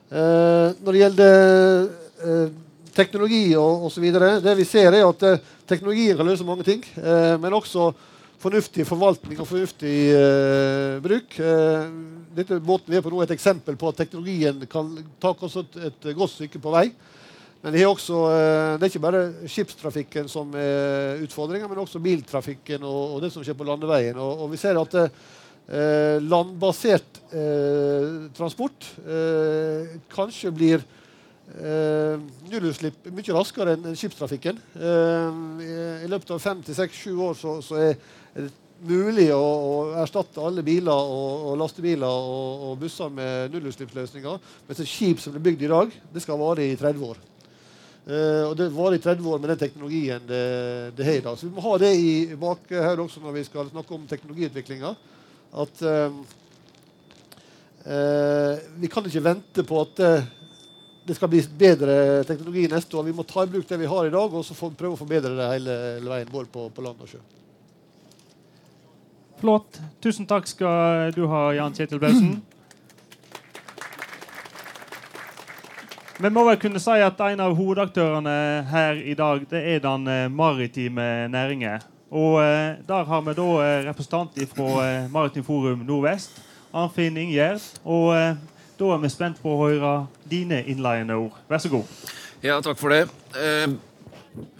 Når 0.07 0.87
det 0.87 0.99
gjelder 1.01 2.53
teknologi 2.95 3.49
og 3.59 3.89
osv. 3.89 4.05
Det 4.39 4.53
vi 4.55 4.63
ser, 4.63 4.95
er 4.95 5.03
at 5.03 5.25
teknologien 5.67 6.17
kan 6.17 6.27
løse 6.27 6.45
mange 6.47 6.65
ting. 6.67 6.83
Eh, 6.97 7.35
men 7.41 7.55
også 7.55 7.91
fornuftig 8.41 8.85
forvaltning 8.85 9.39
og 9.41 9.49
fornuftig 9.49 9.95
eh, 10.13 10.97
bruk. 11.03 11.37
Eh, 11.41 11.85
dette 12.37 12.59
båten 12.63 12.93
vi 12.93 12.99
er 12.99 13.05
på 13.05 13.11
nå 13.13 13.21
er 13.21 13.29
et 13.29 13.37
eksempel 13.37 13.77
på 13.79 13.91
at 13.91 14.01
teknologien 14.03 14.61
kan 14.69 14.91
ta 15.21 15.33
oss 15.33 15.57
et, 15.57 16.11
godt 16.13 16.35
stykke 16.35 16.61
på 16.63 16.73
vei. 16.75 16.89
Men 17.63 17.73
det 17.73 17.81
er, 17.81 17.89
også, 17.89 18.19
det 18.77 18.85
er 18.85 18.91
ikke 18.91 19.01
bare 19.01 19.21
skipstrafikken 19.49 20.27
som 20.29 20.51
er 20.55 21.23
utfordringa, 21.25 21.65
men 21.67 21.81
også 21.81 21.99
biltrafikken 21.99 22.85
og, 22.85 23.17
det 23.23 23.31
som 23.33 23.41
skjer 23.43 23.57
på 23.57 23.65
landeveien. 23.65 24.19
Og, 24.21 24.45
vi 24.51 24.59
ser 24.61 24.77
at 24.77 24.93
landbasert 26.21 27.17
transport 28.37 28.85
kanskje 30.13 30.53
blir 30.53 30.85
eh, 31.55 32.19
nullutslipp 32.51 33.07
mye 33.13 33.35
raskere 33.35 33.75
enn 33.77 33.97
skipstrafikken. 33.97 34.59
Uh, 34.75 35.61
I 36.03 36.09
løpet 36.11 36.33
av 36.35 36.41
fem 36.43 36.63
til 36.65 36.75
seks, 36.77 37.03
sju 37.05 37.21
år 37.29 37.37
så, 37.39 37.57
så 37.65 37.79
er 37.81 37.95
det 38.35 38.49
mulig 38.87 39.29
å, 39.33 39.39
å, 39.41 39.77
erstatte 40.03 40.43
alle 40.43 40.63
biler 40.65 40.93
og, 40.93 41.47
og 41.49 41.57
lastebiler 41.61 42.05
og, 42.07 42.67
og, 42.67 42.75
busser 42.81 43.09
med 43.13 43.55
nullutslippsløsninger. 43.55 44.53
Mens 44.67 44.83
et 44.83 44.91
skip 44.91 45.23
som 45.23 45.33
blir 45.33 45.47
bygd 45.49 45.65
i 45.65 45.71
dag, 45.71 45.97
det 46.13 46.23
skal 46.23 46.39
vare 46.41 46.67
i 46.67 46.77
30 46.77 47.09
år. 47.09 47.21
Uh, 48.07 48.43
og 48.47 48.55
Det 48.59 48.69
varer 48.71 48.99
i 48.99 49.03
30 49.03 49.27
år 49.27 49.39
med 49.43 49.51
den 49.51 49.61
teknologien 49.65 50.27
det, 50.27 50.43
det 50.95 51.07
har 51.07 51.19
i 51.19 51.25
dag. 51.25 51.37
Så 51.39 51.47
vi 51.47 51.55
må 51.55 51.63
ha 51.65 51.77
det 51.81 51.93
i 51.99 52.11
bakhodet 52.39 53.03
også 53.03 53.23
når 53.23 53.39
vi 53.39 53.47
skal 53.47 53.71
snakke 53.71 53.97
om 53.97 54.07
teknologiutviklinga. 54.07 54.93
At 55.63 55.83
uh, 55.83 56.21
uh, 57.87 58.53
vi 58.77 58.91
kan 58.91 59.07
ikke 59.07 59.25
vente 59.25 59.67
på 59.67 59.83
at 59.83 60.03
det 61.07 61.15
skal 61.15 61.29
bli 61.31 61.39
bedre 61.59 62.23
teknologi 62.27 62.67
neste 62.67 62.97
år. 62.97 63.03
Vi 63.07 63.15
må 63.15 63.23
ta 63.23 63.45
i 63.45 63.51
bruk 63.51 63.67
det 63.69 63.79
vi 63.79 63.87
har 63.87 64.07
i 64.07 64.11
dag, 64.11 64.33
og 64.33 64.43
så 64.45 64.53
prøve 64.59 64.95
å 64.95 64.99
forbedre 64.99 65.31
det 65.37 65.47
hele, 65.53 65.77
hele 65.95 66.11
veien, 66.11 66.31
både 66.31 66.51
på, 66.51 66.67
på 66.75 66.83
land 66.83 66.99
og 67.03 67.07
sjø. 67.11 67.21
Flott. 69.37 69.79
Tusen 70.03 70.27
takk 70.27 70.49
skal 70.49 71.13
du 71.15 71.23
ha, 71.31 71.53
Jan 71.55 71.75
Kjetil 71.77 72.01
Bausen. 72.01 72.37
Vi 76.17 76.29
må 76.33 76.41
vel 76.47 76.57
kunne 76.57 76.79
si 76.81 76.95
at 77.05 77.19
en 77.21 77.43
av 77.45 77.53
hovedaktørene 77.59 78.31
her 78.71 78.97
i 78.97 79.13
dag 79.13 79.43
det 79.51 79.61
er 79.75 79.83
den 79.83 80.07
eh, 80.09 80.31
maritime 80.33 81.27
næringen. 81.29 81.83
Og 82.09 82.41
eh, 82.41 82.81
Der 82.87 83.03
har 83.05 83.21
vi 83.21 83.35
da 83.37 83.47
eh, 83.61 83.85
representant 83.85 84.33
fra 84.49 84.69
eh, 84.81 85.11
Maritimt 85.13 85.45
Forum 85.45 85.85
Nordvest, 85.85 86.41
Arnfinn 86.73 87.21
Ingjerd. 87.21 87.61
Og 87.85 88.15
eh, 88.17 88.33
Da 88.77 88.91
er 88.93 88.99
vi 89.01 89.09
spent 89.09 89.39
på 89.41 89.49
å 89.55 89.61
høre 89.63 89.91
dine 90.29 90.59
innleiende 90.69 91.15
ord. 91.17 91.37
Vær 91.49 91.61
så 91.63 91.71
god. 91.71 91.93
Ja, 92.45 92.59
takk 92.61 92.77
for 92.77 92.93
det. 92.93 93.07
Eh, 93.33 93.71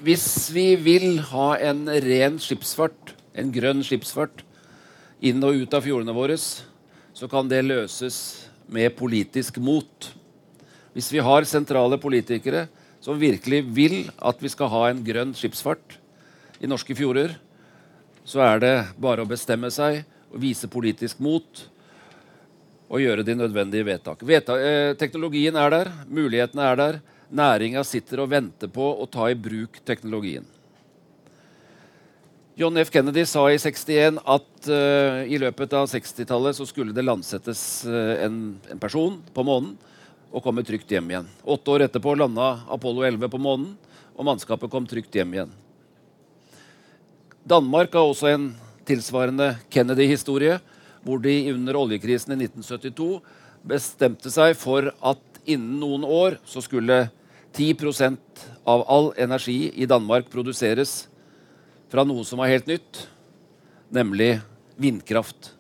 hvis 0.02 0.26
vi 0.50 0.72
vil 0.82 1.20
ha 1.30 1.52
en 1.62 1.84
ren 1.86 2.40
skipsfart, 2.42 3.14
en 3.38 3.52
grønn 3.54 3.86
skipsfart, 3.86 4.42
inn 5.22 5.44
og 5.46 5.62
ut 5.62 5.78
av 5.78 5.86
fjordene 5.86 6.18
våre, 6.18 6.38
så 6.38 7.30
kan 7.30 7.50
det 7.50 7.62
løses 7.68 8.18
med 8.74 8.96
politisk 8.98 9.62
mot. 9.62 10.10
Hvis 10.98 11.12
vi 11.14 11.22
har 11.22 11.46
sentrale 11.46 12.02
politikere 12.02 12.66
som 13.06 13.22
virkelig 13.22 13.62
vil 13.70 14.00
at 14.18 14.42
vi 14.42 14.50
skal 14.50 14.74
ha 14.74 14.84
en 14.90 15.06
grønn 15.06 15.38
skipsfart 15.38 16.00
i 16.58 16.70
norske 16.70 16.98
fjorder, 16.98 17.38
så 18.26 18.42
er 18.50 18.66
det 18.66 18.76
bare 18.98 19.22
å 19.22 19.30
bestemme 19.30 19.70
seg 19.70 20.02
og 20.34 20.42
vise 20.42 20.66
politisk 20.74 21.22
mot 21.22 21.68
og 22.88 23.04
gjøre 23.04 23.26
de 23.28 23.36
nødvendige 23.36 23.86
vedtak. 23.88 24.24
Vedtak 24.24 24.64
eh, 24.64 24.92
teknologien 25.00 25.56
er 25.60 25.74
der, 25.74 25.90
mulighetene 26.08 26.68
er 26.68 26.80
der. 26.80 27.00
Næringa 27.28 27.84
sitter 27.84 28.24
og 28.24 28.32
venter 28.32 28.72
på 28.72 28.86
å 28.96 29.08
ta 29.12 29.28
i 29.28 29.36
bruk 29.36 29.82
teknologien. 29.86 30.46
John 32.58 32.78
F. 32.82 32.90
Kennedy 32.90 33.26
sa 33.30 33.44
i 33.52 33.58
61 33.60 34.16
at 34.26 34.70
uh, 34.72 35.20
i 35.30 35.38
løpet 35.38 35.76
av 35.78 35.86
60-tallet 35.92 36.58
så 36.58 36.66
skulle 36.66 36.96
det 36.96 37.04
landsettes 37.06 37.60
uh, 37.86 38.16
en, 38.24 38.40
en, 38.66 38.80
person 38.82 39.20
på 39.36 39.44
månen 39.46 39.76
og 40.32 40.42
komme 40.42 40.64
trygt 40.66 40.90
hjem 40.90 41.12
igjen. 41.12 41.28
Åtte 41.46 41.76
år 41.76 41.86
etterpå 41.86 42.16
landa 42.18 42.64
Apollo 42.74 43.06
11 43.06 43.30
på 43.30 43.42
månen, 43.44 43.76
og 44.18 44.26
mannskapet 44.26 44.74
kom 44.74 44.88
trygt 44.90 45.14
hjem 45.14 45.36
igjen. 45.36 45.52
Danmark 47.46 47.94
har 47.94 48.10
også 48.10 48.32
en 48.32 48.50
tilsvarende 48.90 49.52
Kennedy-historie, 49.70 50.58
hvor 51.08 51.22
de 51.24 51.54
under 51.54 51.80
oljekrisen 51.80 52.36
i 52.36 52.44
1972 52.44 53.22
bestemte 53.68 54.32
seg 54.32 54.56
for 54.60 54.92
at 54.92 55.24
innen 55.48 55.80
noen 55.80 56.04
år 56.04 56.38
så 56.48 56.62
skulle 56.64 57.06
10% 57.56 58.18
av 58.68 58.84
all 58.92 59.14
energi 59.18 59.72
i 59.80 59.88
Danmark 59.90 60.28
produseres 60.30 61.06
fra 61.88 62.04
noe 62.04 62.26
som 62.28 62.42
var 62.42 62.52
helt 62.52 62.68
nytt, 62.68 63.06
nemlig 63.96 64.36
vindkraft. 64.76 65.54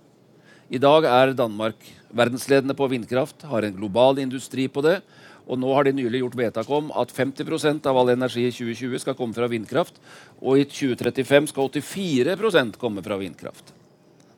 I 0.67 0.81
dag 0.83 1.07
er 1.07 1.31
Danmark 1.31 1.79
verdensledende 2.11 2.75
på 2.75 2.89
vindkraft, 2.91 3.47
har 3.47 3.63
en 3.63 3.79
global 3.79 4.19
industri 4.19 4.67
på 4.67 4.83
det. 4.83 4.99
Og 5.47 5.55
nå 5.55 5.71
har 5.71 5.87
de 5.87 5.93
nylig 5.95 6.19
gjort 6.19 6.35
vedtak 6.35 6.69
om 6.75 6.89
at 6.91 7.13
50% 7.15 7.87
av 7.87 7.95
all 7.95 8.11
energi 8.11 8.43
i 8.49 8.51
2020 8.51 8.99
skal 8.99 9.15
komme 9.15 9.35
fra 9.35 9.47
vindkraft. 9.47 9.95
Og 10.43 10.59
i 10.59 10.67
2035 10.67 11.53
skal 11.53 11.71
84% 11.71 12.75
komme 12.81 13.03
fra 13.05 13.15
vindkraft. 13.21 13.76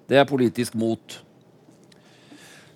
Det 0.10 0.18
er 0.18 0.26
politisk 0.26 0.74
mot. 0.74 1.20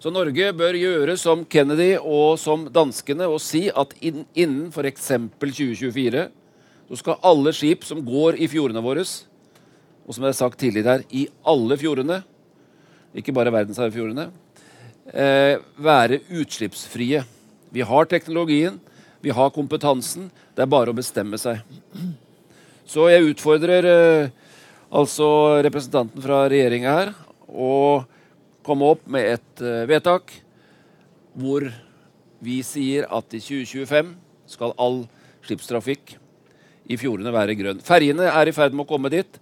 Så 0.03 0.11
Norge 0.11 0.49
bør 0.53 0.75
gjøre 0.75 1.15
som 1.17 1.45
Kennedy 1.47 1.93
og 1.97 2.35
som 2.37 2.67
danskene 2.69 3.25
og 3.31 3.39
si 3.41 3.69
at 3.71 3.93
innen 4.03 4.67
f.eks. 4.67 5.07
2024 5.39 6.25
så 6.89 6.99
skal 6.99 7.23
alle 7.25 7.53
skip 7.55 7.87
som 7.87 8.03
går 8.05 8.37
i 8.43 8.49
fjordene 8.51 8.83
våre, 8.83 9.05
og 10.03 10.11
som 10.11 10.25
jeg 10.25 10.33
har 10.33 10.37
sagt 10.37 10.59
tidligere 10.59 10.97
her, 10.97 11.05
i 11.09 11.23
alle 11.47 11.77
fjordene, 11.79 12.19
ikke 13.15 13.33
bare 13.33 13.53
verdensarvfjordene, 13.55 14.27
eh, 15.15 15.55
være 15.79 16.19
utslippsfrie. 16.27 17.23
Vi 17.73 17.87
har 17.87 18.11
teknologien, 18.11 18.77
vi 19.23 19.31
har 19.31 19.55
kompetansen. 19.55 20.29
Det 20.53 20.67
er 20.67 20.69
bare 20.69 20.91
å 20.91 20.99
bestemme 20.99 21.39
seg. 21.39 21.63
Så 22.85 23.07
jeg 23.09 23.31
utfordrer 23.31 23.87
eh, 23.87 24.31
altså 24.91 25.63
representanten 25.63 26.21
fra 26.21 26.43
regjeringa 26.51 26.97
her 26.99 27.13
å 27.53 28.03
komme 28.65 28.89
opp 28.95 29.05
med 29.11 29.35
et 29.35 29.63
eh, 29.63 29.85
vedtak 29.89 30.33
hvor 31.33 31.65
vi 32.43 32.59
sier 32.65 33.07
at 33.13 33.33
i 33.33 33.41
2025 33.41 34.13
skal 34.53 34.75
all 34.81 35.03
skipstrafikk 35.43 36.17
i 36.91 36.97
fjordene 36.99 37.31
være 37.33 37.55
grønn. 37.57 37.81
Ferjene 37.83 38.27
er 38.27 38.49
i 38.49 38.55
ferd 38.55 38.75
med 38.75 38.85
å 38.85 38.89
komme 38.89 39.11
dit. 39.13 39.39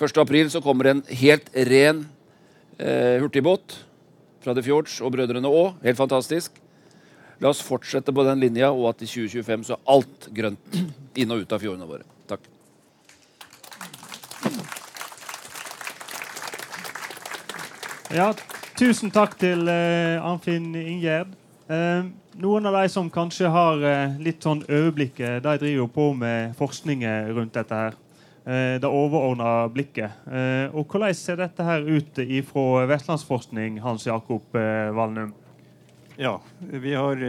1.4 0.00 0.48
så 0.54 0.62
kommer 0.64 0.90
en 0.90 1.02
helt 1.22 1.50
ren 1.68 2.02
eh, 2.78 3.20
hurtigbåt 3.20 3.76
fra 4.40 4.54
The 4.56 4.64
Fjords 4.64 4.98
og 5.04 5.14
Brødrene 5.14 5.50
Aa. 5.50 5.74
Helt 5.84 6.00
fantastisk. 6.00 6.56
La 7.40 7.52
oss 7.52 7.62
fortsette 7.64 8.12
på 8.12 8.24
den 8.26 8.40
linja, 8.42 8.68
og 8.72 8.90
at 8.92 9.04
i 9.04 9.08
2025 9.08 9.68
så 9.68 9.76
er 9.76 9.92
alt 9.94 10.30
grønt 10.36 10.80
inn 11.20 11.32
og 11.32 11.44
ut 11.44 11.54
av 11.56 11.62
fjordene 11.62 11.88
våre. 11.88 12.08
Takk. 12.28 12.44
Ja, 18.10 18.32
tusen 18.74 19.12
takk 19.14 19.36
til 19.38 19.68
uh, 19.70 20.18
Arnfinn 20.26 20.72
Ingjerd. 20.74 21.30
Uh, 21.70 22.08
noen 22.42 22.64
av 22.66 22.74
de 22.80 22.88
som 22.90 23.06
kanskje 23.06 23.46
har 23.54 23.84
uh, 23.84 24.16
litt 24.18 24.42
sånn 24.42 24.64
overblikket, 24.66 25.36
de 25.44 25.52
driver 25.60 25.76
jo 25.76 25.86
på 25.94 26.08
med 26.18 26.56
forskning 26.58 27.04
rundt 27.36 27.54
dette 27.54 27.82
her. 27.84 27.98
det 28.82 28.88
overordna 28.88 29.68
blikket. 29.70 30.10
og 30.72 30.88
Hvordan 30.88 31.14
ser 31.14 31.36
dette 31.38 31.62
her 31.62 31.84
ut 31.86 32.18
ifra 32.24 32.86
Vestlandsforskning, 32.88 33.76
Hans 33.84 34.06
Jakob 34.08 34.42
Valnum? 34.96 35.34
Ja, 36.16 36.40
vi 36.58 36.94
har 36.96 37.20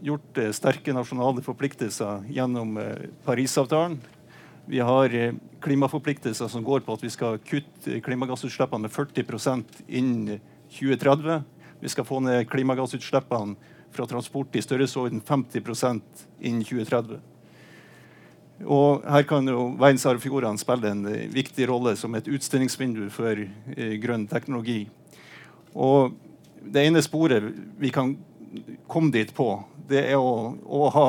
gjort 0.00 0.40
sterke 0.54 0.94
nasjonale 0.94 1.42
forpliktelser 1.44 2.24
gjennom 2.30 2.78
Parisavtalen. 3.26 3.98
Vi 4.70 4.80
har 4.80 5.18
klimaforpliktelser 5.66 6.48
som 6.48 6.64
går 6.64 6.84
på 6.86 6.94
at 6.94 7.02
vi 7.02 7.10
skal 7.10 7.40
kutte 7.42 8.00
klimagassutslippene 8.06 8.86
med 8.86 8.94
40% 8.94 9.80
innen 9.88 10.40
2030. 10.70 11.40
Vi 11.82 11.90
skal 11.90 12.06
få 12.06 12.20
ned 12.22 12.46
klimagassutslippene 12.50 13.56
fra 13.96 14.06
transport 14.06 14.56
i 14.56 14.62
størrelsesorden 14.62 15.22
50% 15.26 16.26
innen 16.40 16.62
2030. 16.64 17.18
Og 18.64 19.02
her 19.04 19.26
kan 19.28 19.48
jo 19.50 19.66
verdensarvfjordene 19.76 20.60
spille 20.60 20.92
en 20.94 21.02
viktig 21.34 21.66
rolle 21.68 21.92
som 21.98 22.14
et 22.16 22.28
utstillingsvindu 22.30 23.08
for 23.12 23.42
grønn 24.00 24.24
teknologi. 24.30 24.86
Og 25.76 26.14
det 26.62 26.86
ene 26.86 27.02
sporet 27.04 27.50
vi 27.80 27.90
kan 27.92 28.14
komme 28.88 29.12
dit 29.12 29.34
på, 29.36 29.50
det 29.90 30.06
er 30.12 30.16
å, 30.16 30.54
å, 30.64 30.86
ha, 30.94 31.08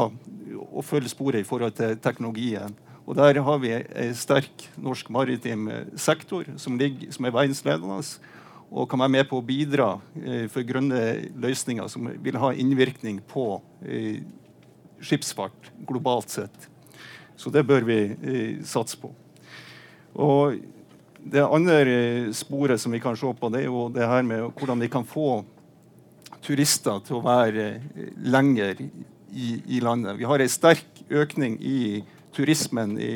å 0.68 0.84
følge 0.84 1.14
sporet 1.14 1.46
i 1.46 1.48
forhold 1.48 1.78
til 1.78 1.96
teknologien. 2.04 2.76
Og 3.08 3.16
Der 3.16 3.40
har 3.40 3.60
vi 3.64 3.72
en 3.72 4.16
sterk 4.20 4.66
norsk 4.76 5.10
maritim 5.10 5.70
sektor 5.96 6.44
som, 6.60 6.76
ligger, 6.76 7.08
som 7.16 7.26
er 7.26 7.32
verdensledende 7.32 8.02
og 8.68 8.90
kan 8.92 9.00
være 9.00 9.14
med 9.14 9.30
på 9.30 9.40
å 9.40 9.46
bidra 9.48 9.94
eh, 10.20 10.48
for 10.52 10.66
grønne 10.68 11.00
løsninger 11.40 11.88
som 11.88 12.10
vil 12.24 12.40
ha 12.42 12.52
innvirkning 12.52 13.22
på 13.32 13.62
eh, 13.88 14.26
skipsfart 15.00 15.72
globalt 15.88 16.34
sett. 16.34 16.68
Så 17.40 17.54
det 17.54 17.64
bør 17.70 17.88
vi 17.88 18.00
eh, 18.12 18.66
satse 18.68 19.00
på. 19.00 19.14
Og 20.20 20.58
det 21.24 21.46
andre 21.46 22.34
sporet 22.36 22.82
som 22.82 22.92
vi 22.92 23.00
kan 23.00 23.16
se 23.16 23.32
på, 23.40 23.52
det 23.54 23.64
er 23.64 23.70
jo 23.70 23.88
det 23.94 24.08
her 24.08 24.28
med 24.28 24.50
hvordan 24.58 24.84
vi 24.84 24.92
kan 24.92 25.08
få 25.08 25.46
turister 26.44 27.00
til 27.08 27.22
å 27.22 27.24
være 27.24 27.70
lenger 28.20 28.84
i, 28.84 29.48
i 29.78 29.80
landet. 29.84 30.20
Vi 30.20 30.28
har 30.28 30.44
en 30.44 30.52
sterk 30.52 31.04
økning 31.08 31.56
i 31.64 31.80
turismen 32.38 32.96
i, 33.02 33.12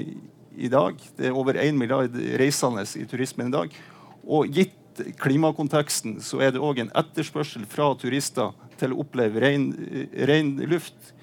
i 0.57 0.69
dag. 0.71 0.97
Det 1.17 1.29
er 1.29 1.37
over 1.37 1.59
1 1.61 1.77
milliard 1.77 2.15
reisende 2.41 2.85
i 2.99 3.05
turismen 3.09 3.51
i 3.51 3.55
dag. 3.55 3.77
Og 4.25 4.49
gitt 4.51 4.77
klimakonteksten 5.21 6.19
så 6.23 6.41
er 6.43 6.53
det 6.53 6.63
òg 6.63 6.81
en 6.83 6.91
etterspørsel 6.97 7.63
fra 7.69 7.91
turister 7.99 8.51
til 8.81 8.93
å 8.93 9.01
oppleve 9.05 9.41
ren, 9.43 9.69
ren 10.27 10.55
luft, 10.69 11.13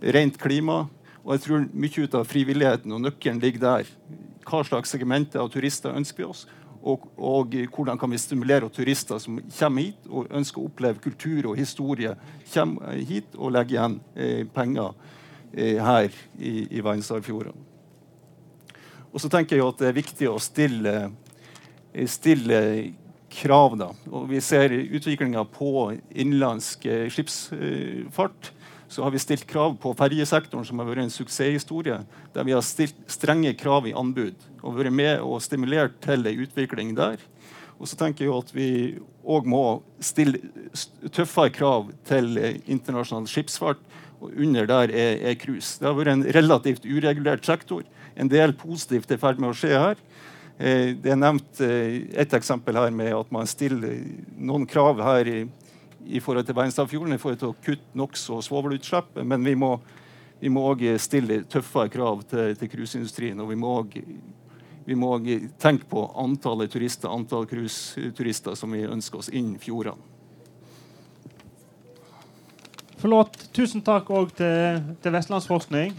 rent 0.00 0.38
klima. 0.40 0.84
Og 1.24 1.34
jeg 1.36 1.44
tror 1.46 1.68
mye 1.74 2.06
ut 2.06 2.16
av 2.16 2.30
frivilligheten 2.30 2.96
og 2.96 3.04
nøkkelen 3.04 3.42
ligger 3.42 3.66
der 3.66 3.92
hva 4.50 4.64
slags 4.66 4.90
segmenter 4.90 5.42
av 5.42 5.50
turister 5.52 5.94
ønsker 5.94 6.24
vi 6.24 6.30
oss, 6.30 6.46
og, 6.80 7.04
og, 7.20 7.54
hvordan 7.74 7.98
kan 8.00 8.10
vi 8.10 8.18
stimulere 8.18 8.70
turister 8.72 9.20
som 9.20 9.36
kommer 9.52 9.84
hit 9.84 10.06
og 10.08 10.30
ønsker 10.32 10.62
å 10.62 10.70
oppleve 10.70 11.02
kultur 11.04 11.50
og 11.50 11.58
historie, 11.60 12.14
kommer 12.54 12.96
hit 12.96 13.36
og 13.36 13.52
legger 13.52 13.76
igjen 13.76 13.98
eh, 14.16 14.46
penger 14.54 14.94
her 15.56 16.08
i, 16.38 16.66
i 16.70 16.82
verdensarvfjordene. 16.84 17.66
Og 19.10 19.18
så 19.18 19.30
tenker 19.32 19.58
jeg 19.58 19.66
at 19.66 19.80
det 19.80 19.88
er 19.88 19.96
viktig 19.96 20.28
å 20.30 20.38
stille, 20.38 20.94
eh, 21.90 22.06
stille 22.06 22.60
krav. 23.30 23.74
Da. 23.80 23.90
Og 24.10 24.28
vi 24.30 24.42
ser 24.44 24.70
utviklinga 24.70 25.42
på 25.50 25.72
innenlandsk 26.14 26.86
eh, 26.86 27.08
skipsfart 27.10 28.52
så 28.90 29.02
har 29.02 29.10
vi 29.14 29.20
stilt 29.22 29.46
krav 29.46 29.76
på 29.78 29.92
ferjesektoren, 29.94 30.64
som 30.66 30.80
har 30.82 30.88
vært 30.88 31.04
en 31.04 31.12
suksesshistorie. 31.14 32.00
Der 32.34 32.46
vi 32.46 32.56
har 32.56 32.64
stilt 32.66 32.96
strenge 33.06 33.52
krav 33.54 33.86
i 33.86 33.94
anbud 33.94 34.34
og 34.64 34.80
vært 34.80 34.96
med 34.98 35.22
og 35.22 35.38
stimulert 35.44 36.00
til 36.02 36.26
en 36.26 36.40
utvikling 36.42 36.90
der. 36.98 37.22
Og 37.78 37.86
så 37.86 37.94
tenker 38.00 38.26
jeg 38.26 38.34
at 38.34 38.50
vi 38.50 38.70
òg 39.22 39.46
må 39.46 39.62
stille 40.02 40.42
tøffere 41.06 41.54
krav 41.54 41.92
til 42.08 42.34
internasjonal 42.66 43.30
skipsfart. 43.30 43.78
Og 44.20 44.34
under 44.36 44.68
der 44.68 44.92
er, 44.92 45.34
cruise. 45.40 45.78
Det 45.80 45.88
har 45.88 45.96
vært 45.96 46.12
en 46.12 46.26
relativt 46.36 46.84
uregulert 46.84 47.46
sektor. 47.46 47.86
En 48.16 48.28
del 48.28 48.52
positivt 48.58 49.10
er 49.10 49.16
i 49.16 49.22
ferd 49.22 49.40
med 49.40 49.52
å 49.52 49.56
skje 49.56 49.72
her. 49.72 50.02
Eh, 50.58 50.92
det 51.00 51.14
er 51.14 51.20
nevnt 51.20 51.62
eh, 51.64 52.02
et 52.20 52.36
eksempel 52.36 52.76
her 52.76 52.92
med 52.92 53.14
at 53.16 53.32
man 53.32 53.48
stiller 53.48 53.96
noen 54.36 54.68
krav 54.68 55.00
her 55.04 55.30
i 55.30 55.40
i 56.10 56.18
forhold 56.18 56.46
til 56.48 56.56
verdensarvfjorden, 56.56 57.12
i 57.14 57.20
forhold 57.20 57.38
til 57.38 57.50
å 57.52 57.56
kutte 57.60 57.98
NOx 57.98 58.22
og 58.32 58.40
svovelutslipp. 58.42 59.20
Men 59.20 59.44
vi 59.46 59.52
må 59.54 59.74
vi 60.40 60.48
må 60.48 60.62
òg 60.70 60.86
stille 61.00 61.42
tøffere 61.52 61.90
krav 61.92 62.22
til, 62.30 62.54
til 62.56 62.70
cruiseindustrien. 62.72 63.40
Og 63.44 63.50
vi 63.52 63.58
må 64.96 65.10
også 65.12 65.36
tenke 65.60 65.88
på 65.90 66.06
antallet 66.18 66.72
turister, 66.72 67.12
antall 67.12 67.44
cruiseturister 67.50 68.56
som 68.56 68.72
vi 68.72 68.86
ønsker 68.88 69.20
oss 69.20 69.28
inn 69.28 69.52
fjordene. 69.60 70.09
Flott. 73.00 73.36
Tusen 73.56 73.80
takk 73.80 74.10
òg 74.12 74.34
til, 74.36 74.80
til 75.00 75.14
Vestlandsforskning. 75.14 75.94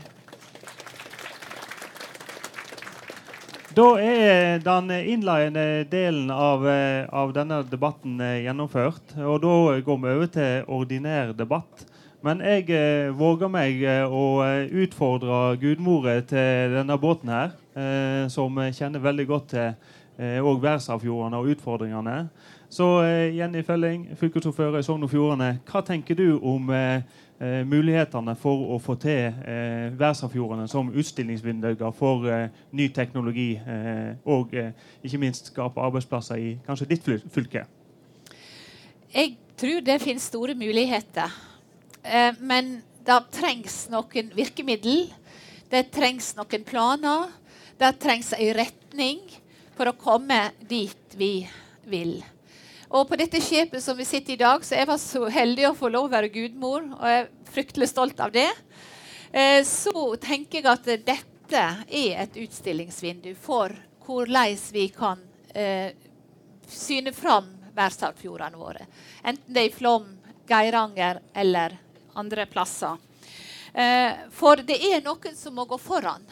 Da 3.71 3.87
er 4.03 4.59
den 4.61 4.91
innledende 4.91 5.85
delen 5.89 6.29
av, 6.29 6.67
av, 6.67 7.31
denne 7.33 7.61
debatten 7.71 8.19
gjennomført. 8.19 9.15
Og 9.17 9.39
da 9.41 9.55
går 9.81 10.01
vi 10.03 10.11
over 10.11 10.29
til 10.35 10.67
ordinær 10.67 11.31
debatt. 11.33 11.87
Men 12.21 12.43
jeg 12.45 12.67
eh, 12.69 13.09
våger 13.17 13.49
meg 13.49 13.79
eh, 13.81 14.03
å 14.05 14.43
utfordre 14.83 15.55
gudmoret 15.61 16.27
til 16.29 16.75
denne 16.75 16.97
båten 17.01 17.31
her, 17.33 17.55
eh, 17.73 18.27
som 18.29 18.59
kjenner 18.61 19.01
veldig 19.01 19.25
godt 19.31 19.47
til 19.55 19.71
eh, 20.21 20.37
verdensarvfjordene 20.45 21.41
og 21.41 21.51
utfordringene. 21.55 22.15
Så 22.69 22.87
eh, 23.03 23.33
Jenny 23.37 23.65
Felling, 23.67 24.05
fylkesordfører 24.19 24.79
i 24.79 24.85
Sogn 24.85 25.03
og 25.03 25.11
Fjordane, 25.11 25.57
hva 25.67 25.81
tenker 25.87 26.15
du 26.15 26.39
om 26.39 26.69
eh, 26.69 27.01
eh 27.41 27.65
mulighetene 27.65 28.35
for 28.37 28.69
å 28.75 28.79
få 28.79 28.95
til 29.01 29.33
eh, 29.43 29.89
verdensarvfjordene 29.97 30.67
som 30.69 30.93
utstillingsvinduer 30.93 31.91
for 31.97 32.29
ny 32.71 32.87
teknologi, 32.93 33.59
og 34.25 34.53
ikke 35.03 35.17
minst 35.17 35.49
skape 35.49 35.81
arbeidsplasser 35.81 36.35
i 36.37 36.57
kanskje 36.65 36.89
ditt 36.93 37.07
fylke? 37.33 37.65
Jeg 39.11 39.35
tror 39.59 39.81
det 39.83 39.99
finnes 40.01 40.23
store 40.23 40.55
muligheter. 40.55 41.33
Eh, 42.03 42.33
men 42.39 42.79
det 43.05 43.19
trengs 43.35 43.83
noen 43.91 44.31
virkemiddel. 44.35 45.09
Det 45.71 45.89
trengs 45.93 46.31
noen 46.37 46.65
planer. 46.67 47.29
Det 47.79 47.91
trengs 48.01 48.33
en 48.37 48.55
retning 48.57 49.21
for 49.81 49.89
å 49.89 49.97
komme 49.97 50.51
dit 50.69 51.15
vi 51.17 51.41
vil. 51.89 52.19
Og 52.93 53.07
på 53.09 53.17
dette 53.17 53.39
skipet 53.41 53.81
som 53.81 53.97
vi 53.97 54.05
sitter 54.05 54.35
i 54.35 54.41
dag, 54.43 54.61
så 54.61 54.75
jeg 54.77 54.85
var 54.85 54.99
så 55.01 55.23
heldig 55.25 55.63
å 55.71 55.77
få 55.79 55.89
lov 55.89 56.05
å 56.05 56.11
være 56.11 56.29
gudmor, 56.29 56.83
og 56.99 57.05
jeg 57.09 57.21
er 57.23 57.29
fryktelig 57.49 57.87
stolt 57.89 58.19
av 58.21 58.29
det. 58.35 58.45
Eh, 59.33 59.63
så 59.65 60.03
tenker 60.21 60.59
jeg 60.59 60.69
at 60.69 60.85
dette 61.07 61.63
er 61.81 62.19
et 62.21 62.37
utstillingsvindu 62.43 63.31
for 63.41 63.73
hvordan 64.05 64.53
vi 64.75 64.83
kan 64.93 65.23
eh, 65.49 65.97
syne 66.69 67.09
fram 67.15 67.47
verdensarvfjordene 67.71 68.61
våre. 68.61 68.85
Enten 69.23 69.49
det 69.55 69.63
er 69.63 69.71
i 69.71 69.73
Flåm, 69.73 70.05
Geiranger 70.51 71.23
eller 71.33 71.79
andre 72.21 72.45
plasser. 72.45 73.01
Eh, 73.73 74.29
for 74.29 74.61
det 74.61 74.77
er 74.91 75.01
noen 75.01 75.33
som 75.39 75.57
må 75.57 75.65
gå 75.65 75.81
foran. 75.81 76.29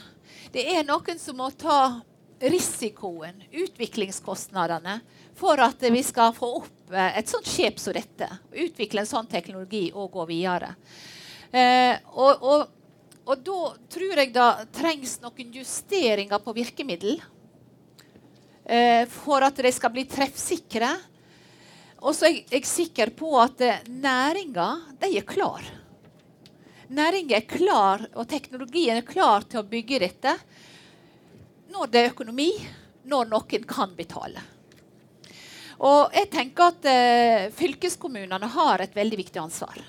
Det 0.54 0.68
er 0.70 0.86
noen 0.86 1.18
som 1.18 1.42
må 1.42 1.50
ta 1.58 2.04
risikoen, 2.40 3.44
utviklingskostnadene, 3.52 5.00
for 5.36 5.60
at 5.64 5.84
vi 5.92 6.02
skal 6.04 6.34
få 6.36 6.52
opp 6.62 6.94
eh, 6.94 7.20
et 7.20 7.32
sånt 7.32 7.48
skip 7.48 7.80
som 7.80 7.96
dette. 7.96 8.28
Utvikle 8.52 9.04
en 9.04 9.10
sånn 9.10 9.30
teknologi 9.32 9.90
og 9.94 10.12
gå 10.14 10.26
videre. 10.30 10.74
Eh, 11.52 11.96
og, 12.14 12.44
og, 12.44 12.64
og, 13.26 13.36
da 13.44 13.60
tror 13.92 14.24
jeg 14.24 14.34
det 14.36 14.50
trengs 14.76 15.18
noen 15.24 15.54
justeringer 15.60 16.42
på 16.44 16.56
virkemiddel. 16.56 17.20
Eh, 18.70 19.04
for 19.10 19.44
at 19.46 19.60
de 19.60 19.72
skal 19.74 19.94
bli 19.96 20.06
treffsikre. 20.10 20.94
Og 22.00 22.16
så 22.16 22.30
er 22.30 22.42
jeg 22.54 22.68
sikker 22.70 23.12
på 23.18 23.34
at 23.42 23.62
eh, 23.66 23.84
næringa 23.90 24.70
er 25.04 25.22
klar. 25.28 25.66
Næringa 26.90 27.38
er 27.38 27.46
klar, 27.46 28.02
og 28.18 28.26
teknologien 28.30 28.98
er 28.98 29.06
klar 29.06 29.44
til 29.46 29.62
å 29.62 29.68
bygge 29.68 30.00
dette 30.02 30.32
når 31.70 31.92
det 31.92 32.02
er 32.02 32.12
økonomi, 32.14 32.50
når 33.10 33.30
noen 33.30 33.68
kan 33.70 33.94
betale. 33.98 34.42
Og 35.80 36.12
jeg 36.12 36.28
tenker 36.34 36.74
at 36.74 36.90
eh, 36.92 37.46
Fylkeskommunene 37.56 38.50
har 38.52 38.84
et 38.84 38.96
veldig 38.96 39.20
viktig 39.22 39.40
ansvar. 39.40 39.80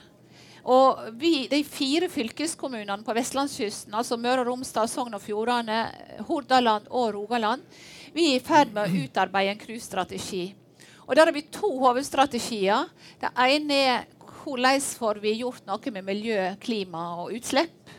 Og 0.70 1.00
vi, 1.18 1.48
De 1.50 1.64
fire 1.64 2.06
fylkeskommunene 2.12 3.02
på 3.02 3.16
vestlandskysten, 3.16 3.96
altså 3.96 4.20
Møre 4.20 4.44
og 4.44 4.52
Romsdal, 4.52 4.90
Sogn 4.92 5.16
og 5.16 5.24
Fjordane, 5.24 5.82
Hordaland 6.28 6.86
og 6.90 7.14
Rogaland, 7.16 7.64
vi 8.14 8.32
er 8.32 8.38
i 8.38 8.44
ferd 8.44 8.74
med 8.76 8.86
å 8.86 9.04
utarbeide 9.06 9.54
en 9.54 9.62
cruisestrategi 9.62 10.50
og 11.10 11.16
Der 11.16 11.26
har 11.26 11.34
vi 11.34 11.42
to 11.50 11.66
hovedstrategier. 11.82 12.86
Det 13.18 13.32
ene 13.34 13.74
er 13.74 14.04
hvordan 14.44 14.78
får 14.78 15.18
vi 15.18 15.32
gjort 15.40 15.64
noe 15.66 15.90
med 15.90 16.06
miljø, 16.06 16.52
klima 16.62 17.00
og 17.18 17.32
utslipp. 17.34 17.90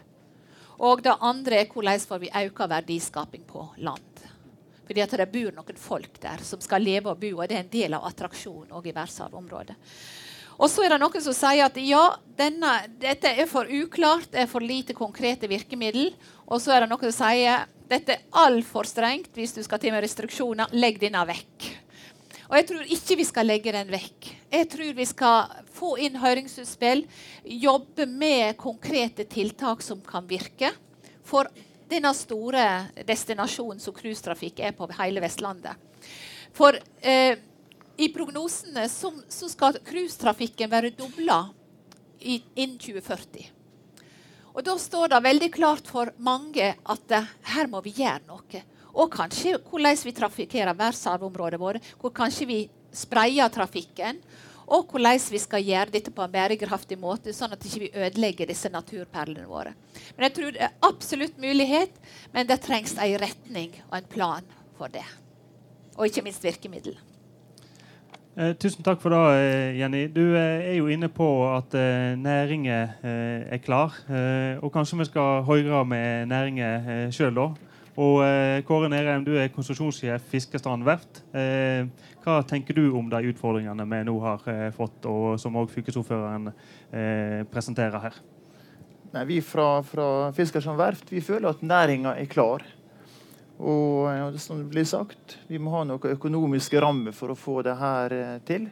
Og 0.81 1.03
det 1.05 1.13
andre 1.21 1.61
er 1.61 1.69
hvordan 1.69 2.07
får 2.09 2.23
vi 2.23 2.31
økt 2.45 2.63
verdiskaping 2.71 3.43
på 3.47 3.67
land. 3.85 4.25
Fordi 4.87 5.03
at 5.03 5.13
det 5.21 5.29
bor 5.31 5.53
noen 5.55 5.77
folk 5.79 6.17
der 6.19 6.41
som 6.43 6.61
skal 6.63 6.83
leve 6.83 7.13
og 7.13 7.21
bo, 7.21 7.35
og 7.37 7.47
det 7.47 7.57
er 7.57 7.63
en 7.63 7.71
del 7.71 7.93
av 7.95 8.07
attraksjonen 8.09 8.73
i 8.73 8.91
verdensarvområdet. 8.91 9.77
Og 10.61 10.69
så 10.69 10.83
er 10.85 10.93
det 10.93 10.99
noen 11.01 11.23
som 11.23 11.33
sier 11.33 11.63
at 11.65 11.77
ja, 11.81 12.01
denne, 12.37 12.73
dette 13.01 13.31
er 13.31 13.47
for 13.49 13.69
uklart, 13.69 14.27
det 14.33 14.43
er 14.43 14.49
for 14.51 14.61
lite 14.61 14.93
konkrete 14.97 15.49
virkemiddel. 15.49 16.11
Og 16.45 16.61
så 16.61 16.75
er 16.75 16.83
det 16.83 16.91
noen 16.91 17.07
som 17.07 17.15
sier 17.23 17.63
dette 17.91 18.17
er 18.17 18.41
altfor 18.43 18.87
strengt 18.87 19.33
hvis 19.35 19.55
du 19.55 19.63
skal 19.65 19.81
til 19.81 19.95
med 19.95 20.03
restriksjoner. 20.05 20.75
Legg 20.77 20.99
denne 21.01 21.23
vekk. 21.27 21.71
Og 22.51 22.57
jeg 22.59 22.65
tror 22.67 22.89
ikke 22.91 23.15
vi 23.15 23.23
skal 23.23 23.47
legge 23.47 23.71
den 23.71 23.91
vekk. 23.93 24.25
Jeg 24.51 24.67
tror 24.73 24.95
vi 24.97 25.05
skal 25.07 25.53
få 25.71 25.93
inn 26.03 26.17
høringsutspill, 26.19 27.05
jobbe 27.47 28.03
med 28.11 28.57
konkrete 28.59 29.23
tiltak 29.23 29.79
som 29.85 30.01
kan 30.03 30.27
virke 30.27 30.73
for 31.23 31.47
denne 31.87 32.11
store 32.15 32.65
destinasjonen 33.07 33.79
som 33.79 33.95
cruisetrafikk 33.95 34.59
er 34.67 34.75
på 34.75 34.89
hele 34.97 35.23
Vestlandet. 35.23 35.79
For 36.51 36.75
eh, 36.99 37.39
i 37.95 38.11
prognosene 38.11 38.83
så, 38.91 39.13
så 39.31 39.47
skal 39.47 39.79
cruisetrafikken 39.87 40.71
være 40.71 40.91
dobla 40.91 41.45
innen 42.19 42.75
2040. 42.83 43.47
Og 44.51 44.63
Da 44.67 44.75
står 44.75 45.13
det 45.13 45.23
veldig 45.23 45.51
klart 45.55 45.87
for 45.87 46.11
mange 46.19 46.73
at 46.75 47.15
eh, 47.15 47.31
her 47.55 47.71
må 47.71 47.79
vi 47.87 47.95
gjøre 47.95 48.27
noe. 48.27 48.63
Og 48.93 49.11
kanskje 49.13 49.57
hvordan 49.57 49.99
vi 50.05 50.15
trafikkerer 50.15 50.73
verdensarvområdet 50.75 51.59
vårt. 51.59 51.91
Hvor 51.99 52.13
kanskje 52.15 52.47
vi 52.49 52.61
sprayer 52.91 53.51
trafikken. 53.51 54.19
Og 54.71 54.87
hvordan 54.87 55.19
vi 55.31 55.39
skal 55.41 55.63
gjøre 55.67 55.91
dette 55.91 56.13
på 56.15 56.23
en 56.23 56.31
bærekraftig 56.31 56.95
måte, 56.99 57.33
sånn 57.35 57.51
at 57.51 57.63
vi 57.65 57.71
ikke 57.71 58.05
ødelegger 58.05 58.47
disse 58.47 58.71
naturperlene 58.71 59.43
våre. 59.49 59.73
Men 60.15 60.29
jeg 60.29 60.35
tror 60.37 60.53
det 60.55 60.63
er 60.63 60.77
absolutt 60.87 61.41
mulighet, 61.43 61.97
men 62.31 62.47
det 62.47 62.61
trengs 62.63 62.95
en 62.95 63.17
retning 63.19 63.73
og 63.89 63.97
en 63.99 64.11
plan 64.13 64.53
for 64.79 64.87
det. 64.93 65.03
Og 65.97 66.07
ikke 66.07 66.23
minst 66.23 66.45
virkemiddel. 66.45 66.95
Eh, 68.39 68.53
tusen 68.55 68.79
takk 68.83 69.01
for 69.03 69.11
det, 69.11 69.19
eh, 69.41 69.79
Jenny. 69.81 70.05
Du 70.07 70.23
eh, 70.37 70.69
er 70.71 70.77
jo 70.77 70.87
inne 70.87 71.09
på 71.11 71.27
at 71.51 71.75
eh, 71.75 72.15
næringen 72.15 72.95
eh, 73.03 73.43
er 73.51 73.59
klar. 73.59 73.97
Eh, 74.07 74.55
og 74.63 74.71
kanskje 74.71 75.01
vi 75.01 75.09
skal 75.09 75.43
høre 75.43 75.83
med 75.83 76.31
næringen 76.31 76.87
eh, 76.87 77.11
sjøl, 77.11 77.35
da. 77.35 77.49
Og 78.01 78.21
eh, 78.25 78.63
Kåre 78.65 78.89
Nerheim, 78.89 79.25
du 79.27 79.35
er 79.37 79.51
konsesjonssjef 79.53 80.23
Fiskestrand 80.31 80.85
verft. 80.87 81.21
Eh, 81.37 81.85
hva 82.23 82.39
tenker 82.47 82.77
du 82.77 82.87
om 82.97 83.09
de 83.11 83.21
utfordringene 83.29 83.85
vi 83.93 84.03
nå 84.07 84.17
har 84.23 84.45
eh, 84.49 84.67
fått, 84.75 85.05
og 85.09 85.35
som 85.41 85.57
òg 85.59 85.69
fylkesordføreren 85.73 86.49
eh, 86.49 87.41
presenterer 87.51 88.05
her? 88.07 88.21
Nei, 89.11 89.25
vi 89.27 89.41
fra, 89.43 89.81
fra 89.83 90.05
Fiskestrand 90.35 90.79
verft 90.79 91.11
vi 91.11 91.21
føler 91.23 91.51
at 91.51 91.65
næringa 91.65 92.15
er 92.17 92.29
klar. 92.31 92.63
Og, 93.61 94.07
og 94.09 94.37
som 94.41 94.63
det 94.63 94.71
blir 94.71 94.87
sagt, 94.89 95.37
vi 95.51 95.59
må 95.61 95.73
ha 95.75 95.83
noen 95.85 96.15
økonomiske 96.15 96.81
rammer 96.81 97.13
for 97.13 97.33
å 97.33 97.37
få 97.37 97.59
det 97.67 97.75
her 97.77 98.15
eh, 98.15 98.37
til. 98.47 98.69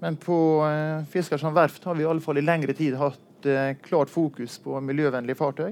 Men 0.00 0.16
på 0.18 0.38
eh, 0.66 1.04
Fiskestrand 1.12 1.54
verft 1.54 1.84
har 1.86 1.98
vi 1.98 2.06
i 2.06 2.08
alle 2.08 2.24
fall 2.24 2.40
i 2.40 2.44
lengre 2.44 2.74
tid 2.74 2.96
hatt 2.98 3.46
eh, 3.46 3.76
klart 3.84 4.10
fokus 4.10 4.58
på 4.64 4.80
miljøvennlige 4.82 5.38
fartøy. 5.38 5.70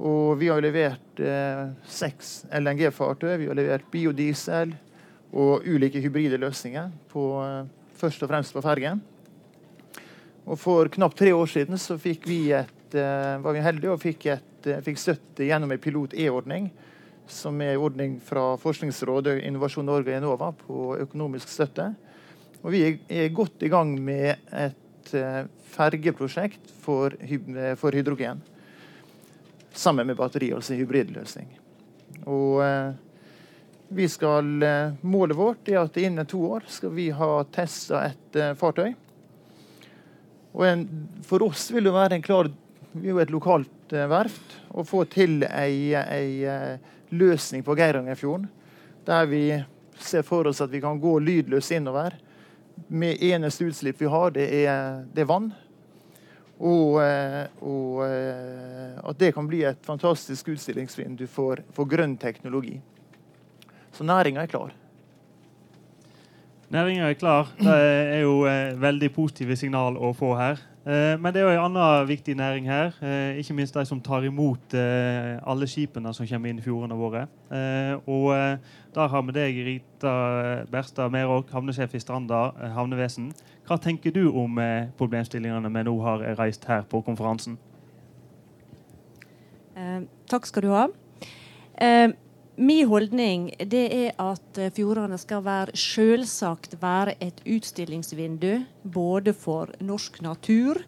Og 0.00 0.38
vi 0.40 0.48
har 0.48 0.62
levert 0.64 1.20
eh, 1.20 1.66
seks 1.84 2.46
LNG-fartøy, 2.48 3.34
vi 3.42 3.48
har 3.50 3.56
levert 3.58 3.88
biodiesel 3.92 4.72
og 5.32 5.66
ulike 5.68 6.00
hybride 6.00 6.38
løsninger, 6.40 6.88
på, 7.12 7.24
eh, 7.44 7.66
først 8.00 8.24
og 8.24 8.30
fremst 8.32 8.56
på 8.56 8.62
fergen. 8.64 9.02
Og 10.48 10.56
for 10.58 10.88
knapt 10.90 11.18
tre 11.20 11.34
år 11.36 11.50
siden 11.50 11.78
så 11.78 11.98
fikk 12.00 12.24
vi 12.26 12.40
et, 12.56 12.94
eh, 12.94 13.36
var 13.38 13.52
vi 13.52 13.60
heldige 13.60 13.92
og 13.92 14.00
fikk, 14.00 14.26
et, 14.26 14.66
eh, 14.66 14.80
fikk 14.80 14.98
støtte 14.98 15.44
gjennom 15.44 15.72
en 15.72 15.78
pilot-E-ordning, 15.78 16.70
som 17.26 17.60
er 17.60 17.74
en 17.74 17.84
ordning 17.84 18.20
fra 18.20 18.56
Forskningsrådet, 18.56 19.44
Innovasjon 19.44 19.86
Norge 19.86 20.08
og 20.08 20.22
Enova 20.22 20.52
på 20.56 20.96
økonomisk 20.98 21.48
støtte. 21.48 21.94
Og 22.64 22.72
vi 22.72 22.98
er 23.08 23.28
godt 23.28 23.62
i 23.62 23.68
gang 23.68 23.98
med 24.00 24.38
et 24.52 25.14
eh, 25.14 25.44
fergeprosjekt 25.68 26.70
for, 26.80 27.10
for 27.76 27.90
hydrogen 27.90 28.42
sammen 29.72 30.06
med 30.06 30.18
batteri, 30.18 30.52
altså 30.54 30.76
hybridløsning. 30.78 31.48
Og 32.28 32.62
eh, 32.64 32.92
vi 33.92 34.08
skal, 34.08 34.50
eh, 34.62 34.94
Målet 35.02 35.36
vårt 35.36 35.68
er 35.68 35.82
at 35.82 35.96
innen 36.00 36.28
to 36.28 36.44
år 36.52 36.66
skal 36.70 36.92
vi 36.94 37.10
ha 37.10 37.30
testa 37.52 38.04
et 38.10 38.38
eh, 38.38 38.54
fartøy 38.58 38.92
Og 40.52 40.66
en, 40.68 40.84
for 41.26 41.42
oss 41.48 41.70
vil 41.72 41.88
det 41.88 41.94
være 41.94 42.18
en 42.18 42.24
klar 42.24 42.50
Vi 42.92 43.08
er 43.08 43.16
jo 43.16 43.22
et 43.24 43.32
lokalt 43.32 43.92
verft. 43.92 44.58
Å 44.72 44.84
få 44.88 45.02
til 45.12 45.42
ei, 45.48 45.92
ei 45.96 46.44
løsning 47.12 47.64
på 47.64 47.74
Geirangerfjorden 47.76 48.48
der 49.04 49.26
vi 49.26 49.64
ser 49.98 50.22
for 50.22 50.46
oss 50.46 50.60
at 50.60 50.70
vi 50.70 50.80
kan 50.80 51.00
gå 51.00 51.18
lydløst 51.18 51.74
innover. 51.74 52.14
Med 52.86 53.22
eneste 53.22 53.66
utslipp 53.68 54.00
vi 54.00 54.10
har, 54.10 54.30
det 54.34 54.46
er, 54.64 55.02
det 55.14 55.24
er 55.24 55.30
vann. 55.30 55.50
Og, 56.62 57.00
eh, 57.02 57.46
og 57.66 58.04
eh, 58.06 58.98
at 59.02 59.18
det 59.18 59.32
kan 59.34 59.48
bli 59.50 59.64
et 59.66 59.80
fantastisk 59.82 60.52
utstillingsvindu 60.54 61.26
for, 61.26 61.58
for 61.74 61.90
grønn 61.90 62.14
teknologi. 62.22 62.76
Så 63.92 64.06
næringa 64.06 64.44
er 64.44 64.52
klar. 64.52 64.70
Næringa 66.72 67.10
er 67.10 67.18
klar. 67.18 67.50
Det 67.58 67.74
er 67.74 68.22
jo 68.22 68.44
eh, 68.46 68.78
veldig 68.78 69.10
positive 69.12 69.58
signal 69.58 69.98
å 69.98 70.14
få 70.16 70.36
her. 70.38 70.62
Eh, 70.82 71.14
men 71.20 71.30
det 71.30 71.38
er 71.38 71.46
jo 71.46 71.50
en 71.54 71.76
annen 71.76 72.08
viktig 72.08 72.34
næring 72.34 72.66
her. 72.66 72.96
Eh, 73.02 73.38
ikke 73.38 73.54
minst 73.54 73.74
de 73.74 73.84
som 73.86 74.00
tar 74.02 74.24
imot 74.26 74.74
eh, 74.74 75.38
alle 75.46 75.68
skipene 75.70 76.10
som 76.14 76.26
kommer 76.26 76.50
inn 76.50 76.58
i 76.58 76.64
fjordene 76.64 76.98
våre. 76.98 77.26
Og 78.10 78.32
der 78.94 79.08
har 79.12 79.22
vi 79.22 79.34
deg, 79.36 79.58
Rita 79.66 80.14
Berstad 80.72 81.12
Meråk, 81.12 81.52
havnesjef 81.52 81.94
i 81.94 82.00
Stranda 82.00 82.50
havnevesen. 82.74 83.30
Hva 83.68 83.76
tenker 83.78 84.10
du 84.10 84.24
om 84.30 84.56
problemstillingene 84.98 85.68
vi 85.68 85.84
nå 85.86 85.94
har 86.02 86.24
reist 86.40 86.64
her 86.64 86.82
på 86.88 87.02
konferansen? 87.04 87.58
Takk 90.32 90.48
skal 90.48 90.64
du 90.64 90.72
ha. 90.72 90.86
Min 92.62 92.86
holdning 92.86 93.48
det 93.72 93.86
er 93.90 94.12
at 94.22 94.58
eh, 94.60 94.70
fjordene 94.70 95.16
skal 95.18 95.40
være 95.42 95.74
selvsagt 95.78 96.76
være 96.82 97.16
et 97.24 97.40
utstillingsvindu 97.48 98.62
både 98.84 99.32
for 99.34 99.72
norsk 99.82 100.20
natur, 100.22 100.78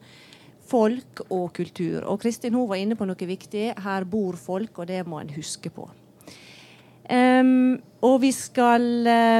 folk 0.70 1.24
og 1.34 1.48
kultur. 1.56 2.04
Og 2.06 2.20
Kristin 2.22 2.54
hun 2.54 2.68
var 2.70 2.78
inne 2.78 2.94
på 2.94 3.08
noe 3.08 3.26
viktig. 3.26 3.72
Her 3.82 4.06
bor 4.06 4.38
folk, 4.38 4.78
og 4.78 4.86
det 4.86 5.00
må 5.08 5.18
en 5.18 5.32
huske 5.34 5.72
på. 5.74 5.88
Um, 7.10 7.80
og 8.06 8.20
vi 8.22 8.30
skal 8.32 8.86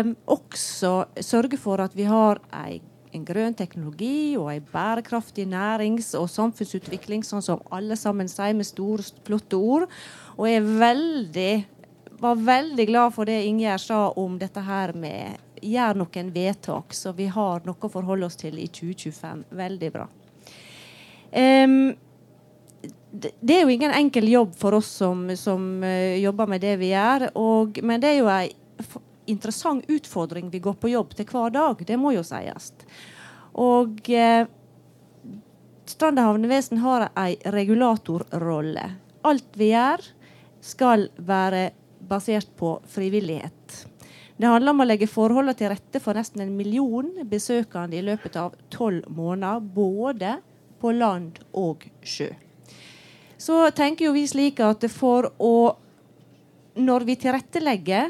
um, 0.03 0.11
også 0.27 1.05
sørge 1.23 1.57
for 1.61 1.81
at 1.81 1.95
vi 1.97 2.09
har 2.09 2.43
ei, 2.65 2.81
en 3.15 3.25
grønn 3.25 3.55
teknologi 3.57 4.35
og 4.37 4.51
ei 4.53 4.59
bærekraftig 4.59 5.47
nærings- 5.49 6.13
og 6.19 6.27
samfunnsutvikling, 6.33 7.23
sånn 7.25 7.47
som 7.47 7.63
alle 7.73 7.97
sammen 7.97 8.29
sier 8.29 8.59
med 8.59 8.67
store, 8.69 9.07
flotte 9.25 9.61
ord. 9.61 9.87
Og 10.35 10.51
er 10.51 10.67
veldig 10.83 11.53
var 12.19 12.35
veldig 12.35 12.87
glad 12.87 13.15
for 13.15 13.29
det 13.29 13.45
Ingjerd 13.45 13.81
sa 13.81 14.01
om 14.11 14.39
dette 14.39 14.63
her 14.65 14.93
med 14.93 15.41
gjør 15.65 15.99
noen 15.99 16.31
vedtak, 16.35 16.95
så 16.95 17.13
vi 17.17 17.27
har 17.33 17.65
noe 17.65 17.81
å 17.81 17.91
forholde 17.91 18.29
oss 18.29 18.37
til 18.41 18.59
i 18.61 18.67
2025. 18.69 19.45
Veldig 19.57 19.91
bra. 19.95 20.09
Um, 21.35 21.95
det 23.15 23.55
er 23.55 23.63
jo 23.63 23.73
ingen 23.73 23.95
enkel 23.95 24.29
jobb 24.29 24.55
for 24.59 24.77
oss 24.79 24.91
som, 25.01 25.27
som 25.39 25.83
uh, 25.83 26.17
jobber 26.21 26.51
med 26.51 26.65
det 26.65 26.77
vi 26.83 26.91
gjør. 26.93 27.29
Og, 27.41 27.81
men 27.83 28.03
det 28.03 28.13
er 28.13 28.21
jo 28.21 28.31
en 28.31 28.99
interessant 29.31 29.87
utfordring 29.89 30.51
vi 30.53 30.61
går 30.61 30.77
på 30.81 30.93
jobb 30.93 31.15
til 31.17 31.29
hver 31.31 31.55
dag. 31.55 31.81
Det 31.87 31.99
må 32.01 32.13
jo 32.17 32.27
sies. 32.27 32.73
Og 33.55 34.11
uh, 34.11 34.45
Stranda 35.85 36.25
havnevesen 36.25 36.81
har 36.81 37.11
ei 37.21 37.37
regulatorrolle. 37.53 38.85
Alt 39.25 39.57
vi 39.61 39.69
gjør, 39.71 40.01
skal 40.65 41.11
være 41.21 41.67
basert 42.09 42.51
på 42.59 42.77
frivillighet. 42.91 43.85
Det 44.37 44.51
handler 44.51 44.75
om 44.75 44.83
å 44.83 44.87
legge 44.89 45.07
forholdene 45.07 45.55
til 45.59 45.71
rette 45.71 46.01
for 46.03 46.19
nesten 46.19 46.43
en 46.43 46.57
million 46.57 47.13
besøkende 47.31 48.01
i 48.01 48.03
løpet 48.03 48.37
av 48.41 48.57
tolv 48.73 49.07
måneder, 49.07 49.63
både 49.63 50.39
på 50.83 50.91
land 50.97 51.39
og 51.55 51.87
sjø. 52.03 52.33
Så 53.39 53.61
tenker 53.77 54.09
jo 54.09 54.15
vi 54.17 54.27
slik 54.29 54.63
at 54.65 54.87
for 54.93 55.33
å 55.39 55.57
Når 56.75 57.05
vi 57.07 57.15
tilrettelegger 57.15 58.09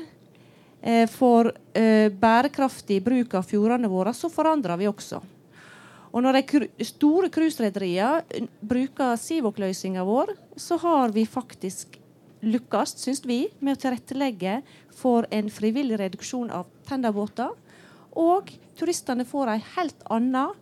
eh, 0.80 1.04
for 1.12 1.50
eh, 1.76 2.09
bærekraftig 2.09 2.96
bruk 3.04 3.35
av 3.37 3.44
fjordene 3.44 3.90
våre, 3.92 4.14
så 4.16 4.30
forandrer 4.33 4.78
vi 4.80 4.88
også. 4.88 5.18
Og 6.14 6.22
når 6.24 6.38
de 6.38 6.87
store 6.88 7.28
cruiserederiene 7.28 8.48
bruker 8.64 9.18
Sivok-løsninga 9.20 10.00
vår, 10.09 10.33
så 10.57 10.78
har 10.80 11.12
vi 11.12 11.26
faktisk 11.28 11.98
lykkes, 12.46 12.96
syns 13.00 13.24
vi, 13.26 13.44
med 13.61 13.76
å 13.76 13.83
tilrettelegge 13.83 14.61
for 14.94 15.28
en 15.35 15.50
frivillig 15.52 15.98
reduksjon 16.00 16.52
av 16.54 16.68
tenderbåter. 16.88 17.50
Og 18.14 18.52
turistene 18.78 19.26
får 19.26 19.52
en 19.52 19.66
helt 19.74 20.07
annen 20.12 20.54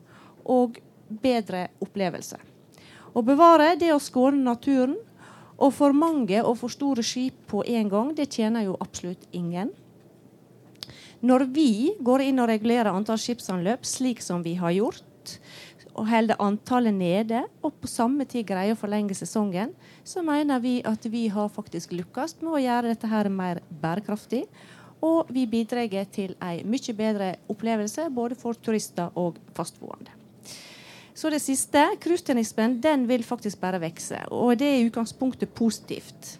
og 0.48 0.80
bedre 1.22 1.68
opplevelse. 1.84 2.38
Å 3.12 3.20
bevare 3.22 3.74
det 3.76 3.92
å 3.92 4.00
skåne 4.00 4.40
naturen. 4.40 4.96
Og 5.62 5.70
for 5.76 5.94
mange 5.94 6.40
og 6.42 6.56
for 6.58 6.72
store 6.72 7.04
skip 7.06 7.36
på 7.46 7.60
en 7.70 7.90
gang, 7.92 8.08
det 8.16 8.32
tjener 8.34 8.64
jo 8.66 8.78
absolutt 8.82 9.28
ingen. 9.30 9.70
Når 11.22 11.44
vi 11.54 11.92
går 12.02 12.24
inn 12.26 12.42
og 12.42 12.48
regulerer 12.50 12.90
antall 12.90 13.20
skipsanløp 13.20 13.84
slik 13.86 14.24
som 14.24 14.42
vi 14.42 14.56
har 14.58 14.72
gjort, 14.74 15.04
og 15.92 16.09
holder 16.09 16.40
antallet 16.40 16.94
nede, 16.94 17.42
og 17.62 17.74
på 17.83 17.90
samme 17.90 18.24
tid 18.28 18.46
greier 18.48 18.76
å 18.76 18.81
forlenge 18.81 19.16
sesongen, 19.16 19.74
så 20.05 20.24
mener 20.24 20.62
vi 20.62 20.78
at 20.88 21.05
vi 21.12 21.26
har 21.33 21.52
faktisk 21.52 21.92
lykkes 21.92 22.38
med 22.40 22.55
å 22.55 22.62
gjøre 22.62 22.94
dette 22.94 23.11
her 23.11 23.28
mer 23.33 23.61
bærekraftig. 23.83 24.46
Og 25.02 25.31
vi 25.35 25.48
bidrar 25.50 25.90
til 26.14 26.37
en 26.38 26.66
mye 26.70 26.94
bedre 26.94 27.35
opplevelse 27.50 28.07
både 28.14 28.38
for 28.38 28.55
turister 28.55 29.11
og 29.18 29.40
fastboende. 29.57 30.14
Så 31.14 31.28
det 31.31 31.42
siste, 31.44 31.83
cruiseturismen, 32.00 32.78
den 32.81 33.05
vil 33.09 33.24
faktisk 33.26 33.61
bare 33.61 33.83
vokse. 33.83 34.22
Og 34.33 34.57
det 34.59 34.68
er 34.68 34.78
i 34.81 34.87
utgangspunktet 34.88 35.52
positivt. 35.55 36.38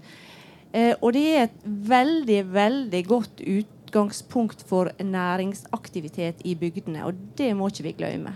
Eh, 0.73 0.95
og 1.03 1.13
det 1.13 1.25
er 1.29 1.43
et 1.45 1.67
veldig, 1.67 2.39
veldig 2.55 3.03
godt 3.07 3.43
utgangspunkt 3.45 4.65
for 4.65 4.89
næringsaktivitet 4.97 6.41
i 6.49 6.55
bygdene. 6.57 7.05
Og 7.05 7.19
det 7.37 7.51
må 7.57 7.69
ikke 7.69 7.91
vi 7.91 7.95
glemme. 7.99 8.33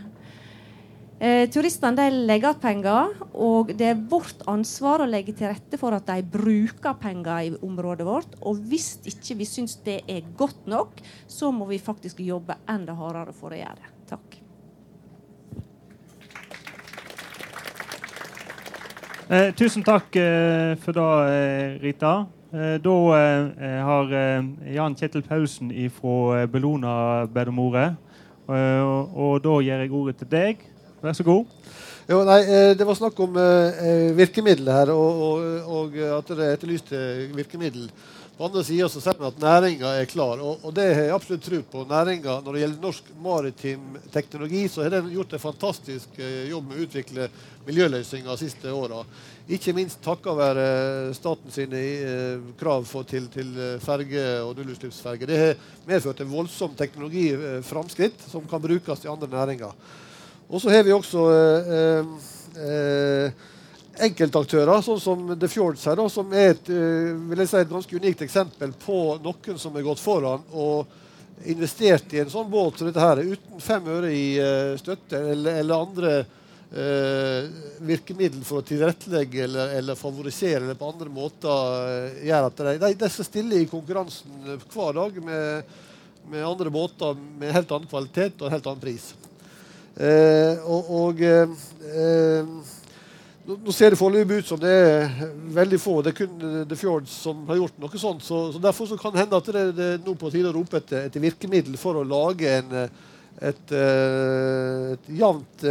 Eh, 1.17 1.47
turistene 1.49 1.97
de 1.97 2.27
legger 2.29 2.51
igjen 2.51 2.61
penger, 2.61 3.13
og 3.33 3.71
det 3.73 3.87
er 3.89 4.01
vårt 4.11 4.43
ansvar 4.53 5.01
å 5.01 5.09
legge 5.09 5.33
til 5.33 5.49
rette 5.49 5.79
for 5.81 5.97
at 5.97 6.05
de 6.11 6.21
bruker 6.21 6.99
penger 7.01 7.47
i 7.47 7.55
området 7.65 8.05
vårt. 8.05 8.35
Og 8.45 8.61
hvis 8.69 8.99
ikke 9.09 9.39
vi 9.39 9.47
syns 9.49 9.79
det 9.87 10.03
er 10.13 10.27
godt 10.37 10.69
nok, 10.69 11.01
så 11.27 11.49
må 11.57 11.71
vi 11.71 11.81
faktisk 11.81 12.21
jobbe 12.21 12.59
enda 12.69 12.93
hardere 12.99 13.33
for 13.33 13.57
å 13.57 13.63
gjøre 13.63 13.81
det. 13.81 13.95
Takk. 14.13 14.37
Eh, 19.27 19.49
tusen 19.57 19.89
takk 19.89 20.21
eh, 20.21 20.77
for 20.85 21.01
det, 21.01 21.09
eh, 21.33 21.81
Rita. 21.81 22.15
Eh, 22.53 22.77
da 22.85 22.97
eh, 23.17 23.81
har 23.89 24.13
Jan 24.69 25.01
Kjetil 25.01 25.25
Pausen 25.25 25.73
fra 25.97 26.45
Bellona 26.45 27.25
bedt 27.25 27.57
om 27.57 27.65
ordet. 27.71 27.95
og, 28.47 29.41
da 29.43 29.61
gir 29.65 29.81
jeg 29.81 29.91
ordet 29.91 30.19
til 30.21 30.29
deg. 30.31 30.61
Vær 31.03 31.13
så 31.13 31.25
god. 31.27 31.45
Jo, 32.09 32.23
nei, 32.25 32.41
eh, 32.47 32.75
Det 32.77 32.87
var 32.87 32.97
snakk 32.97 33.19
om 33.21 33.37
eh, 33.37 34.13
virkemidler 34.17 34.73
her, 34.73 34.93
og, 34.95 35.25
og, 35.29 35.67
og 35.67 35.97
at 36.21 36.31
det 36.33 36.45
er 36.45 36.55
etterlyst 36.55 36.93
virkemiddel. 37.37 37.91
På 38.37 38.45
andre 38.45 38.63
sida 38.65 38.89
ser 38.93 39.17
vi 39.17 39.25
at 39.25 39.39
næringa 39.41 39.91
er 39.97 40.09
klar, 40.09 40.41
og, 40.45 40.61
og, 40.63 40.73
det 40.77 40.85
har 40.93 41.07
jeg 41.07 41.15
absolutt 41.17 41.45
tro 41.45 41.61
på. 41.73 41.85
Næringa, 41.89 42.39
Når 42.45 42.53
det 42.53 42.63
gjelder 42.63 42.83
norsk 42.83 43.11
maritim 43.25 43.99
teknologi, 44.13 44.63
så 44.69 44.85
har 44.85 44.93
den 44.93 45.09
gjort 45.13 45.33
en 45.33 45.43
fantastisk 45.43 46.19
eh, 46.21 46.49
jobb 46.51 46.69
med 46.69 46.79
å 46.79 46.87
utvikle 46.87 47.29
miljøløsninger 47.67 48.31
de 48.31 48.45
siste 48.45 48.73
åra. 48.73 49.03
Ikke 49.49 49.73
minst 49.77 50.01
takket 50.05 50.37
være 50.37 50.67
staten 51.17 51.53
sine 51.53 51.81
eh, 51.81 52.49
krav 52.61 52.89
til, 53.09 53.29
til 53.33 53.53
ferge- 53.85 54.41
og 54.47 54.57
nullutslippsferger. 54.57 55.29
Det 55.29 55.43
har 55.43 55.71
medført 55.89 56.25
en 56.25 56.33
voldsom 56.33 56.77
teknologiframskritt 56.77 58.29
som 58.33 58.49
kan 58.49 58.65
brukes 58.65 59.05
i 59.05 59.13
andre 59.13 59.33
næringer. 59.33 60.05
Og 60.49 60.63
så 60.63 60.71
har 60.71 60.85
vi 60.87 60.95
også 60.95 61.23
eh, 61.35 62.11
eh, 62.63 63.47
enkeltaktører, 64.07 64.83
sånn 64.85 65.01
som 65.03 65.25
The 65.35 65.49
Fjords 65.51 65.87
her, 65.89 65.99
da, 65.99 66.07
som 66.13 66.31
er 66.37 66.53
et, 66.53 66.71
eh, 66.71 67.11
vil 67.31 67.43
jeg 67.43 67.51
si, 67.51 67.59
et 67.59 67.73
ganske 67.73 67.99
unikt 67.99 68.23
eksempel 68.27 68.75
på 68.85 69.01
noen 69.25 69.59
som 69.59 69.75
har 69.75 69.87
gått 69.89 70.03
foran 70.03 70.45
og 70.53 70.87
investert 71.51 72.15
i 72.15 72.23
en 72.23 72.31
sånn 72.33 72.51
båt 72.51 72.79
som 72.79 72.89
dette 72.89 73.03
her, 73.03 73.25
uten 73.27 73.61
fem 73.61 73.89
øre 73.93 74.09
i 74.09 74.39
uh, 74.41 74.73
støtte 74.81 75.19
eller, 75.35 75.59
eller 75.61 75.83
andre 75.85 76.13
eh, 76.73 77.51
virkemiddel 77.85 78.41
for 78.47 78.63
å 78.63 78.67
tilrettelegge 78.67 79.43
eller, 79.45 79.75
eller, 79.77 80.01
favorisere 80.01 80.63
eller 80.63 80.81
på 80.81 80.89
andre 80.89 81.13
måter 81.13 82.25
gjør 82.25 82.49
at 82.49 82.65
de, 82.65 82.95
de, 82.97 83.11
skal 83.13 83.29
stille 83.29 83.61
i 83.61 83.69
konkurransen 83.69 84.57
hver 84.73 84.97
dag 84.97 85.21
med, 85.29 85.77
med 86.33 86.49
andre 86.49 86.73
båter 86.73 87.21
med 87.37 87.53
helt 87.53 87.77
annen 87.77 87.93
kvalitet 87.93 88.41
og 88.41 88.57
helt 88.57 88.73
annen 88.73 88.87
pris. 88.89 89.13
Eh, 89.97 90.59
og, 90.69 90.91
og 90.93 91.21
eh, 91.25 92.43
nå 93.47 93.73
ser 93.73 93.95
det 93.95 93.99
foreløpig 94.01 94.43
ut 94.43 94.51
som 94.51 94.61
det 94.61 94.73
er 94.73 95.21
veldig 95.57 95.79
få. 95.81 95.95
Det 96.05 96.13
er 96.13 96.19
kun 96.19 96.47
The 96.69 96.77
Fjords 96.77 97.15
som 97.25 97.45
har 97.49 97.61
gjort 97.63 97.79
noe 97.81 98.01
sånt. 98.01 98.25
Så, 98.27 98.41
så 98.53 98.63
Derfor 98.63 98.91
så 98.91 98.99
kan 99.01 99.15
det 99.15 99.25
hende 99.25 99.41
at 99.41 99.53
det, 99.55 99.67
det 99.79 99.91
er 99.95 100.03
nå 100.05 100.17
på 100.21 100.33
tide 100.35 100.51
å 100.53 100.57
rope 100.57 100.83
etter, 100.83 101.07
etter 101.09 101.25
virkemiddel 101.25 101.79
for 101.81 101.97
å 101.97 102.05
lage 102.05 102.59
en, 102.59 102.77
et, 103.41 103.73
eh, 103.73 104.93
et 104.97 105.11
jevnt 105.23 105.67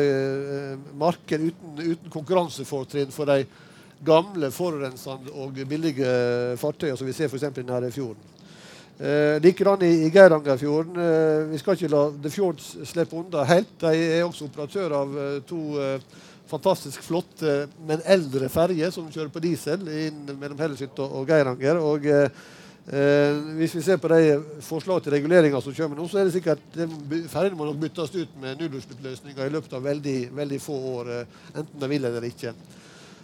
marked 0.97 1.49
uten, 1.51 1.77
uten 1.83 2.13
konkurransefortrinn 2.13 3.13
for 3.13 3.29
de 3.29 3.43
gamle, 4.05 4.49
forurensende 4.53 5.33
og 5.37 5.61
billige 5.69 6.09
fartøyene 6.61 6.97
som 6.97 7.07
vi 7.07 7.13
ser 7.15 7.29
f.eks. 7.29 7.45
i 7.45 7.93
fjorden. 7.93 8.34
Eh, 8.95 9.41
Likedan 9.43 9.81
i, 9.83 9.91
i 10.05 10.09
Geirangerfjorden. 10.09 10.99
Eh, 11.03 11.41
vi 11.51 11.59
skal 11.59 11.75
ikke 11.75 11.91
la 11.91 12.03
The 12.23 12.31
Fjords 12.31 12.69
slippe 12.87 13.17
unna 13.19 13.43
helt. 13.49 13.73
De 13.81 13.91
er 13.91 14.23
også 14.23 14.47
operatør 14.47 14.95
av 15.01 15.17
eh, 15.19 15.39
to 15.47 15.61
eh, 15.83 16.19
fantastisk 16.47 17.03
flotte, 17.03 17.65
men 17.87 18.03
eldre 18.07 18.47
ferjer 18.53 18.93
som 18.93 19.09
kjører 19.11 19.33
på 19.33 19.41
diesel 19.43 19.83
inn 19.89 20.21
mellom 20.39 20.61
Hellesylt 20.61 21.01
og, 21.03 21.25
Geiranger. 21.27 21.81
Og, 21.83 22.07
eh, 22.07 22.29
Eh, 22.85 23.37
hvis 23.57 23.73
vi 23.73 23.81
ser 23.81 23.97
på 23.97 24.09
de 24.11 24.35
forslag 24.61 24.99
til 25.01 25.15
reguleringer 25.15 25.57
som 25.57 25.73
kommer 25.73 25.97
nå, 25.97 26.03
så 26.05 26.19
er 26.21 26.27
det 26.27 26.35
sikkert 26.35 26.75
ferjene 27.31 27.57
må 27.57 27.65
nok 27.65 27.79
byttes 27.81 28.13
ut 28.13 28.35
med 28.37 28.59
nullutslippsløsninger 28.61 29.41
i 29.41 29.53
løpet 29.55 29.73
av 29.73 29.87
veldig, 29.87 30.17
veldig 30.37 30.59
få 30.61 30.75
år, 30.91 31.09
eh, 31.09 31.39
enten 31.55 31.81
de 31.81 31.89
vil 31.89 32.05
eller 32.05 32.27
ikke. 32.29 32.53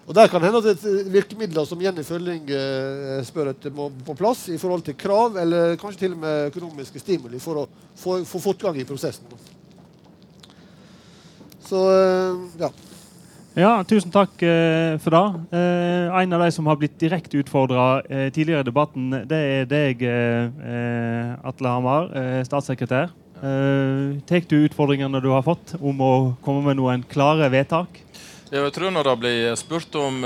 Og 0.07 0.15
Der 0.17 0.27
kan 0.27 0.43
hende 0.43 0.57
at 0.57 0.83
er 0.83 1.09
virkemidler 1.13 1.65
som 1.65 1.81
Jenny 1.81 2.03
Følling 2.03 2.49
eh, 2.49 3.21
spør 3.23 3.51
etter, 3.53 3.73
må 3.73 3.89
på 4.05 4.15
plass 4.17 4.47
i 4.49 4.57
forhold 4.57 4.81
til 4.87 4.97
krav, 4.97 5.37
eller 5.37 5.75
kanskje 5.79 6.07
til 6.07 6.15
og 6.15 6.23
med 6.23 6.47
økonomiske 6.49 6.99
stimuli 6.99 7.39
for 7.39 7.63
å 7.63 7.67
få, 7.95 8.21
fortgang 8.25 8.79
i 8.81 8.87
prosessen. 8.87 9.29
Så 11.63 11.83
eh, 11.93 12.47
ja. 12.65 12.71
Ja, 13.51 13.71
tusen 13.83 14.11
takk 14.13 14.41
eh, 14.47 14.97
for 15.03 15.11
det. 15.11 15.59
Eh, 15.59 16.21
en 16.23 16.35
av 16.37 16.45
de 16.45 16.51
som 16.55 16.67
har 16.71 16.77
blitt 16.79 16.95
direkte 16.99 17.41
utfordra 17.41 18.01
eh, 18.07 18.29
tidligere 18.31 18.63
i 18.63 18.69
debatten, 18.69 19.09
det 19.27 19.39
er 19.55 19.65
deg, 19.67 20.05
eh, 20.07 20.61
eh, 20.71 21.33
Atle 21.51 21.73
Hamar, 21.75 22.07
eh, 22.15 22.39
statssekretær. 22.47 23.11
Tar 23.41 24.43
du 24.45 24.59
utfordringene 24.59 25.17
du 25.17 25.31
har 25.33 25.41
fått 25.41 25.73
om 25.81 26.01
å 26.05 26.11
komme 26.45 26.61
med 26.67 26.77
noen 26.77 27.01
klare 27.09 27.47
vedtak? 27.49 27.97
Jeg 28.51 28.73
tror 28.75 28.91
Når 28.91 29.03
det 29.07 29.15
blir 29.15 29.53
spurt 29.55 29.95
om 29.95 30.17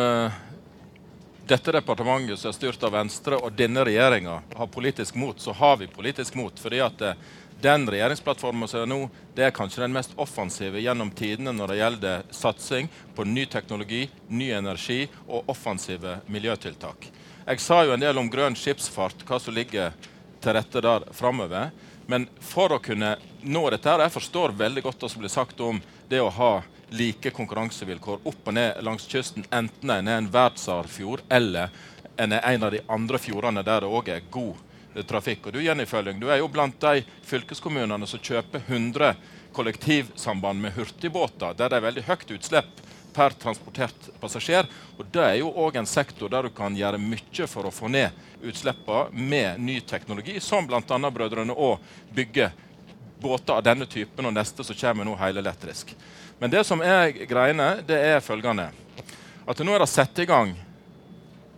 dette 1.46 1.74
departementet 1.76 2.40
som 2.42 2.50
er 2.50 2.56
styrt 2.58 2.82
av 2.88 2.96
Venstre, 2.96 3.38
og 3.38 3.54
denne 3.54 3.84
regjeringa 3.86 4.40
har 4.58 4.72
politisk 4.74 5.14
mot, 5.22 5.38
så 5.38 5.54
har 5.54 5.78
vi 5.78 5.86
politisk 5.86 6.34
mot. 6.34 6.60
fordi 6.60 6.80
at 6.82 7.04
den 7.62 7.86
regjeringsplattformen 7.86 8.68
som 8.68 8.82
er 8.82 8.90
nå, 8.90 9.00
det 9.36 9.46
er 9.46 9.54
kanskje 9.54 9.84
den 9.84 9.94
mest 9.94 10.18
offensive 10.18 10.82
gjennom 10.82 11.12
tidene 11.14 11.54
når 11.54 11.68
det 11.68 11.78
gjelder 11.78 12.26
satsing 12.32 12.90
på 13.16 13.30
ny 13.30 13.46
teknologi, 13.46 14.10
ny 14.28 14.50
energi 14.58 15.08
og 15.28 15.46
offensive 15.46 16.18
miljøtiltak. 16.26 17.12
Jeg 17.46 17.62
sa 17.62 17.84
jo 17.86 17.94
en 17.94 18.02
del 18.02 18.18
om 18.18 18.30
grønn 18.30 18.58
skipsfart, 18.58 19.22
hva 19.22 19.38
som 19.38 19.54
ligger 19.54 19.94
til 20.42 20.58
rette 20.58 20.82
der 20.82 21.12
framover. 21.14 21.70
Men 22.10 22.26
for 22.42 22.74
å 22.74 22.82
kunne 22.82 23.20
nå 23.44 23.70
dette 23.70 23.90
her, 23.90 24.00
Jeg 24.00 24.18
forstår 24.18 24.58
veldig 24.58 24.82
godt 24.82 25.04
hva 25.04 25.10
som 25.10 25.22
blir 25.22 25.30
sagt 25.30 25.62
om 25.62 25.78
det 26.10 26.22
å 26.22 26.34
ha 26.34 26.64
like 26.90 27.32
konkurransevilkår 27.32 28.20
opp 28.24 28.48
og 28.48 28.54
ned 28.54 28.84
langs 28.86 29.08
kysten, 29.10 29.46
enten 29.52 29.90
en 29.90 30.08
er 30.08 30.18
en 30.22 30.32
verdensarvfjord 30.32 31.26
eller 31.30 31.74
en 32.18 32.32
er 32.32 32.46
en 32.54 32.64
av 32.64 32.72
de 32.72 32.82
andre 32.88 33.20
fjordene 33.20 33.64
der 33.66 33.84
det 33.84 33.92
òg 33.92 34.12
er 34.14 34.28
god 34.32 35.04
trafikk. 35.04 35.48
Og 35.48 35.54
Du 35.54 35.62
Jenny 35.62 35.86
Følling, 35.86 36.20
du 36.20 36.30
er 36.32 36.40
jo 36.40 36.48
blant 36.48 36.80
de 36.80 37.04
fylkeskommunene 37.26 38.08
som 38.08 38.20
kjøper 38.20 38.64
100 38.68 39.16
kollektivsamband 39.56 40.62
med 40.62 40.76
hurtigbåter, 40.76 41.54
der 41.54 41.70
det 41.70 41.78
er 41.78 41.88
veldig 41.88 42.06
høyt 42.08 42.32
utslipp 42.38 42.84
per 43.16 43.36
transportert 43.40 44.10
passasjer. 44.20 44.68
Og 44.98 45.06
Det 45.12 45.24
er 45.24 45.36
jo 45.40 45.52
òg 45.52 45.78
en 45.80 45.88
sektor 45.88 46.30
der 46.30 46.44
du 46.44 46.50
kan 46.56 46.76
gjøre 46.76 47.00
mye 47.00 47.48
for 47.48 47.68
å 47.68 47.74
få 47.74 47.88
ned 47.92 48.12
utslippene 48.44 49.12
med 49.12 49.60
ny 49.60 49.80
teknologi, 49.82 50.40
som 50.40 50.68
bl.a. 50.68 50.82
Brødrene 50.84 51.56
Aa 51.56 51.78
bygger 52.14 52.52
båter 53.20 53.54
av 53.56 53.64
denne 53.64 53.88
typen, 53.88 54.28
og 54.28 54.36
neste 54.36 54.64
som 54.64 54.76
kommer 54.76 55.08
nå 55.08 55.16
helelektrisk. 55.16 55.96
Men 56.40 56.52
det 56.52 56.64
som 56.68 56.82
er 56.84 57.14
greiene, 57.30 57.82
det 57.88 57.98
er 57.98 58.24
følgende. 58.24 58.70
At 59.48 59.60
nå 59.64 59.76
er 59.76 59.84
det 59.84 59.92
satt 59.92 60.20
i 60.20 60.28
gang 60.28 60.56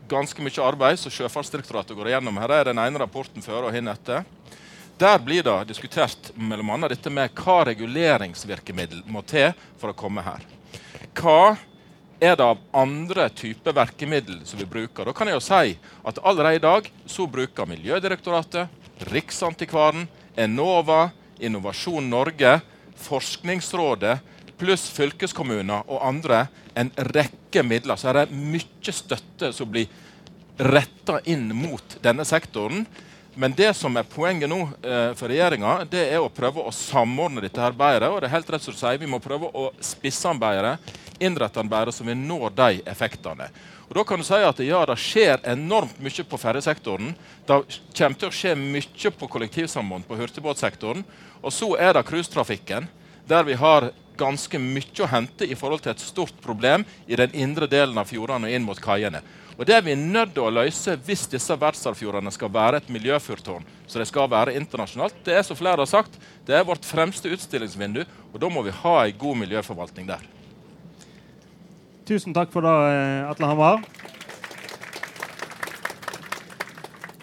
ganske 0.07 0.43
mye 0.43 0.63
arbeid 0.63 0.99
som 0.99 1.11
Sjøfartsdirektoratet 1.11 1.97
går 1.97 2.11
igjennom. 2.11 2.37
Her 2.39 2.53
er 2.59 2.69
den 2.69 2.81
ene 2.81 3.01
rapporten 3.01 3.43
før 3.43 3.67
og 3.67 3.73
hin 3.75 3.89
etter. 3.91 4.23
Der 4.97 5.19
blir 5.21 5.43
det 5.45 5.67
diskutert 5.69 6.31
bl.a. 6.33 6.77
dette 6.89 7.11
med 7.13 7.33
hva 7.37 7.59
reguleringsvirkemiddel 7.67 9.03
må 9.13 9.21
til 9.27 9.51
for 9.77 9.91
å 9.91 9.97
komme 9.97 10.23
her. 10.25 10.45
Hva 11.17 11.57
er 12.17 12.33
det 12.37 12.45
av 12.45 12.63
andre 12.73 13.27
typer 13.29 13.75
virkemiddel 13.77 14.39
som 14.47 14.57
vi 14.57 14.65
bruker? 14.65 15.05
Da 15.05 15.13
kan 15.13 15.29
jeg 15.29 15.37
jo 15.37 15.43
si 15.45 15.75
at 15.77 16.21
allerede 16.23 16.57
i 16.57 16.63
dag 16.63 16.89
så 17.05 17.27
bruker 17.29 17.69
Miljødirektoratet, 17.69 18.73
Riksantikvaren, 19.11 20.07
Enova, 20.37 21.11
Innovasjon 21.37 22.09
Norge, 22.09 22.57
Forskningsrådet 22.97 24.17
pluss 24.58 24.88
fylkeskommuner 24.93 25.86
og 25.88 26.04
andre 26.06 26.46
en 26.78 26.91
rekke 27.13 27.63
midler. 27.65 27.98
Så 27.98 28.12
er 28.12 28.22
det 28.22 28.38
mye 28.38 28.93
støtte 28.93 29.52
som 29.56 29.70
blir 29.72 29.89
retta 30.58 31.20
inn 31.30 31.50
mot 31.56 32.00
denne 32.04 32.26
sektoren. 32.26 32.86
Men 33.38 33.54
det 33.54 33.70
som 33.78 33.93
er 34.00 34.08
poenget 34.10 34.50
nå 34.50 34.63
eh, 34.82 35.12
for 35.13 35.30
regjeringa, 35.30 35.84
det 35.86 36.08
er 36.10 36.24
å 36.24 36.32
prøve 36.34 36.63
å 36.65 36.74
samordne 36.74 37.43
dette 37.46 37.62
her 37.62 37.76
bedre. 37.78 38.10
Og 38.10 38.22
det 38.22 38.32
er 38.32 38.34
helt 38.34 38.50
rett 38.50 38.63
som 38.65 38.74
du 38.74 38.80
sier, 38.80 38.98
vi 38.98 39.10
må 39.10 39.20
prøve 39.22 39.52
å 39.54 39.67
spisse 39.78 40.26
den 40.26 40.41
bedre, 40.41 40.72
innrette 41.22 41.62
den 41.62 41.70
bedre, 41.70 41.93
så 41.93 42.06
vi 42.08 42.15
når 42.17 42.56
de 42.58 42.80
effektene. 42.89 43.52
Og 43.88 43.93
da 43.93 44.04
kan 44.10 44.20
du 44.20 44.26
si 44.26 44.41
at 44.41 44.63
ja, 44.65 44.82
det 44.89 44.98
skjer 45.00 45.46
enormt 45.54 46.02
mye 46.02 46.26
på 46.26 46.39
ferjesektoren. 46.41 47.13
Det 47.46 47.60
kommer 47.93 48.17
til 48.17 48.32
å 48.32 48.36
skje 48.39 48.56
mye 48.58 49.13
på 49.20 49.30
kollektivsamband 49.30 50.10
på 50.10 50.17
hurtigbåtsektoren. 50.17 51.06
Og 51.43 51.54
så 51.54 51.70
er 51.78 51.93
det 51.93 52.08
cruisetrafikken, 52.10 52.89
der 53.30 53.46
vi 53.46 53.62
har 53.62 53.91
ganske 54.17 54.60
mye 54.62 55.03
å 55.03 55.10
hente 55.12 55.45
i 55.45 55.56
forhold 55.58 55.84
til 55.86 55.93
et 55.93 56.03
stort 56.03 56.38
problem 56.43 56.86
i 57.08 57.17
den 57.19 57.34
indre 57.38 57.67
delen 57.69 57.97
av 57.97 58.10
fjordene 58.10 58.49
og 58.49 58.56
inn 58.58 58.65
mot 58.65 58.80
kaiene. 58.82 59.21
Og 59.58 59.65
Det 59.65 59.73
er 59.73 59.82
vi 59.82 59.95
nødt 59.97 60.36
til 60.36 60.45
å 60.45 60.53
løse 60.53 60.93
hvis 61.08 61.25
disse 61.32 61.56
verdensarvfjordene 61.58 62.32
skal 62.34 62.51
være 62.53 62.77
et 62.77 62.89
miljøfyrtårn. 62.93 63.65
Så 63.89 63.97
det 63.97 64.06
skal 64.08 64.30
være 64.30 64.53
internasjonalt. 64.60 65.17
Det 65.25 65.34
er 65.34 65.45
som 65.45 65.58
flere 65.58 65.82
har 65.82 65.89
sagt, 65.89 66.19
det 66.45 66.53
er 66.53 66.67
vårt 66.67 66.86
fremste 66.86 67.32
utstillingsvindu, 67.34 68.03
og 68.34 68.41
da 68.41 68.49
må 68.53 68.62
vi 68.67 68.75
ha 68.84 68.97
en 69.01 69.17
god 69.17 69.39
miljøforvaltning 69.41 70.10
der. 70.12 70.21
Tusen 72.08 72.36
takk 72.38 72.53
for 72.53 72.62
det, 72.62 72.75
eh, 72.93 73.30
Atle 73.32 73.49
Hamar. 73.49 73.82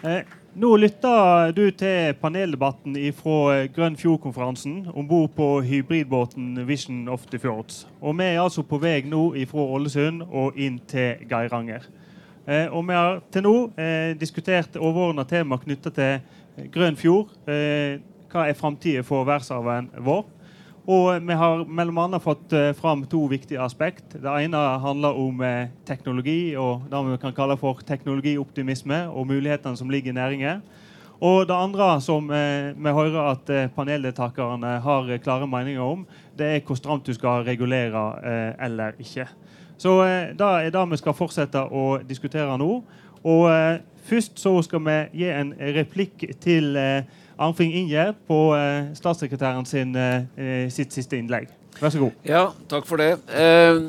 Eh, 0.03 0.27
nå 0.55 0.69
lytter 0.79 1.51
du 1.51 1.65
til 1.75 2.13
paneldebatten 2.21 2.95
fra 3.17 3.65
Grønn 3.75 3.97
Fjord-konferansen 3.99 4.85
om 4.95 5.07
bord 5.07 5.33
på 5.35 5.47
hybridbåten 5.67 6.61
Vision 6.67 7.09
of 7.11 7.25
the 7.31 7.39
Fjords. 7.39 7.83
Og 8.01 8.15
Vi 8.17 8.23
er 8.23 8.41
altså 8.41 8.63
på 8.63 8.79
vei 8.79 9.01
nå 9.03 9.33
fra 9.49 9.65
Ålesund 9.75 10.23
og 10.23 10.55
inn 10.55 10.79
til 10.87 11.27
Geiranger. 11.27 11.83
Eh, 12.47 12.67
og 12.71 12.87
Vi 12.87 12.93
har 12.93 13.19
til 13.31 13.43
nå 13.43 13.55
eh, 13.77 14.15
diskutert 14.15 14.77
overordna 14.77 15.25
tema 15.27 15.57
knytta 15.57 15.91
til 15.91 16.69
Grønn 16.71 16.95
fjord. 16.95 17.35
Eh, 17.47 17.99
hva 18.31 18.47
er 18.47 18.55
framtida 18.55 19.03
for 19.03 19.27
verdensarven 19.27 19.91
vår? 19.99 20.23
Og 20.85 21.17
vi 21.17 21.33
har 21.33 21.63
annet 21.65 22.21
fått 22.21 22.53
uh, 22.53 22.69
fram 22.77 23.05
to 23.09 23.23
viktige 23.25 23.61
aspekt. 23.61 24.19
Det 24.21 24.29
ene 24.29 24.59
handler 24.83 25.17
om 25.17 25.39
uh, 25.41 25.65
teknologi 25.85 26.53
og 26.61 26.85
det 26.91 26.99
vi 27.07 27.17
kan 27.23 27.33
kalle 27.33 27.57
for 27.57 27.81
teknologioptimisme 27.81 29.07
og 29.09 29.25
mulighetene 29.31 29.77
som 29.77 29.89
ligger 29.89 30.13
i 30.13 30.19
næringen. 30.19 30.61
Og 31.25 31.47
det 31.49 31.57
andre 31.57 31.89
som 32.05 32.29
uh, 32.29 32.77
vi 32.77 32.93
hører 32.99 33.31
at 33.31 33.49
paneldeltakerne 33.73 34.75
har 34.85 35.17
klare 35.23 35.49
meninger 35.49 35.81
om, 35.81 36.05
det 36.37 36.51
er 36.53 36.61
hvor 36.61 36.77
stramt 36.77 37.07
du 37.07 37.13
skal 37.17 37.47
regulere 37.49 38.05
eller 38.61 38.93
ikke. 38.99 39.25
Så 39.77 39.97
det 40.37 40.45
er 40.45 40.69
det 40.69 40.89
vi 40.91 41.01
skal 41.01 41.17
fortsette 41.17 41.65
å 41.65 41.97
diskutere 42.05 42.57
nå. 42.61 42.83
Og 43.25 43.79
først 44.05 44.37
så 44.39 44.53
skal 44.61 44.83
vi 44.85 44.99
gi 45.23 45.31
en 45.33 45.49
replikk 45.75 46.29
til 46.39 46.77
Arnfinn 47.35 47.73
Ingjerd 47.75 48.19
på 48.29 48.39
eh, 48.55 48.91
statssekretæren 48.95 49.65
sin, 49.67 49.95
eh, 49.99 50.23
eh, 50.39 50.67
sitt 50.71 50.93
siste 50.95 51.17
innlegg. 51.19 51.49
Vær 51.81 51.91
så 51.91 51.99
god. 51.99 52.15
Ja, 52.27 52.45
takk 52.71 52.87
for 52.87 53.01
det. 53.01 53.17
Eh, 53.35 53.81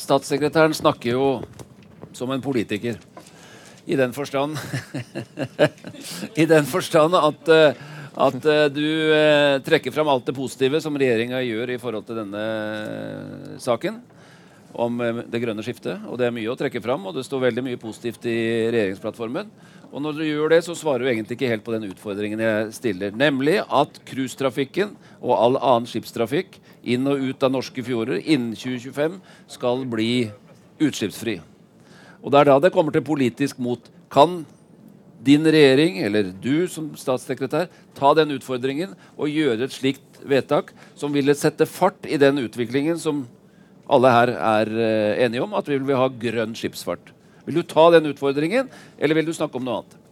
statssekretæren 0.00 0.74
snakker 0.76 1.12
jo 1.12 1.26
som 2.16 2.32
en 2.32 2.44
politiker. 2.44 2.96
I 3.86 3.94
den 3.94 4.10
forstand 4.16 4.56
I 6.42 6.46
den 6.50 6.64
forstand 6.66 7.14
at, 7.14 7.52
eh, 7.54 7.84
at 8.16 8.48
uh, 8.48 8.64
du 8.72 8.88
trekker 9.62 9.94
fram 9.94 10.08
alt 10.10 10.26
det 10.26 10.34
positive 10.34 10.80
som 10.82 10.96
regjeringa 10.98 11.38
gjør 11.44 11.70
i 11.70 11.78
forhold 11.78 12.08
til 12.08 12.18
denne 12.18 12.46
saken 13.62 14.00
om 14.74 14.98
det 15.30 15.40
grønne 15.42 15.64
skiftet. 15.64 16.02
Og 16.10 16.18
det 16.20 16.28
er 16.28 16.34
mye 16.34 16.50
å 16.52 16.56
trekke 16.58 16.82
fram, 16.84 17.06
og 17.06 17.16
det 17.16 17.26
står 17.26 17.46
veldig 17.46 17.64
mye 17.68 17.80
positivt 17.80 18.26
i 18.28 18.38
regjeringsplattformen. 18.74 19.50
Og 19.92 20.02
når 20.02 20.18
du 20.18 20.24
gjør 20.26 20.52
det, 20.52 20.62
så 20.66 20.74
svarer 20.76 21.04
du 21.04 21.10
egentlig 21.10 21.38
ikke 21.38 21.50
helt 21.50 21.64
på 21.66 21.74
den 21.76 21.86
utfordringen 21.88 22.42
jeg 22.42 22.72
stiller. 22.76 23.14
Nemlig 23.16 23.60
at 23.64 24.00
cruisetrafikken 24.08 24.96
og 25.20 25.36
all 25.36 25.60
annen 25.60 25.88
skipstrafikk 25.90 26.58
inn 26.82 27.06
og 27.08 27.22
ut 27.22 27.46
av 27.46 27.54
norske 27.54 27.84
fjorder 27.86 28.20
innen 28.20 28.56
2025 28.58 29.20
skal 29.56 29.86
bli 29.90 30.10
utslippsfri. 30.82 31.38
Og 32.20 32.32
det 32.34 32.42
er 32.42 32.50
da 32.50 32.58
det 32.66 32.74
kommer 32.74 32.94
til 32.94 33.06
politisk 33.06 33.60
mot. 33.62 33.80
Kan 34.12 34.42
din 35.26 35.46
regjering, 35.48 35.98
eller 36.04 36.28
du 36.42 36.66
som 36.70 36.90
statssekretær, 36.98 37.70
ta 37.96 38.12
den 38.18 38.34
utfordringen 38.36 38.92
og 39.16 39.32
gjøre 39.32 39.66
et 39.66 39.74
slikt 39.74 40.20
vedtak 40.26 40.72
som 40.98 41.14
ville 41.14 41.34
sette 41.38 41.66
fart 41.70 42.06
i 42.06 42.18
den 42.20 42.42
utviklingen 42.44 42.98
som 43.00 43.24
alle 43.90 44.14
her 44.14 44.32
er 44.34 44.72
uh, 44.72 45.24
enige 45.26 45.44
om, 45.44 45.54
at 45.58 45.68
vi 45.70 45.78
vil 45.78 45.98
ha 45.98 46.08
grønn 46.08 46.56
skipsfart. 46.58 47.12
Vil 47.46 47.60
du 47.60 47.62
ta 47.62 47.90
den 47.94 48.10
utfordringen, 48.10 48.68
eller 48.98 49.14
vil 49.14 49.28
du 49.28 49.32
snakke 49.36 49.60
om 49.60 49.66
noe 49.66 49.80
annet? 49.80 50.02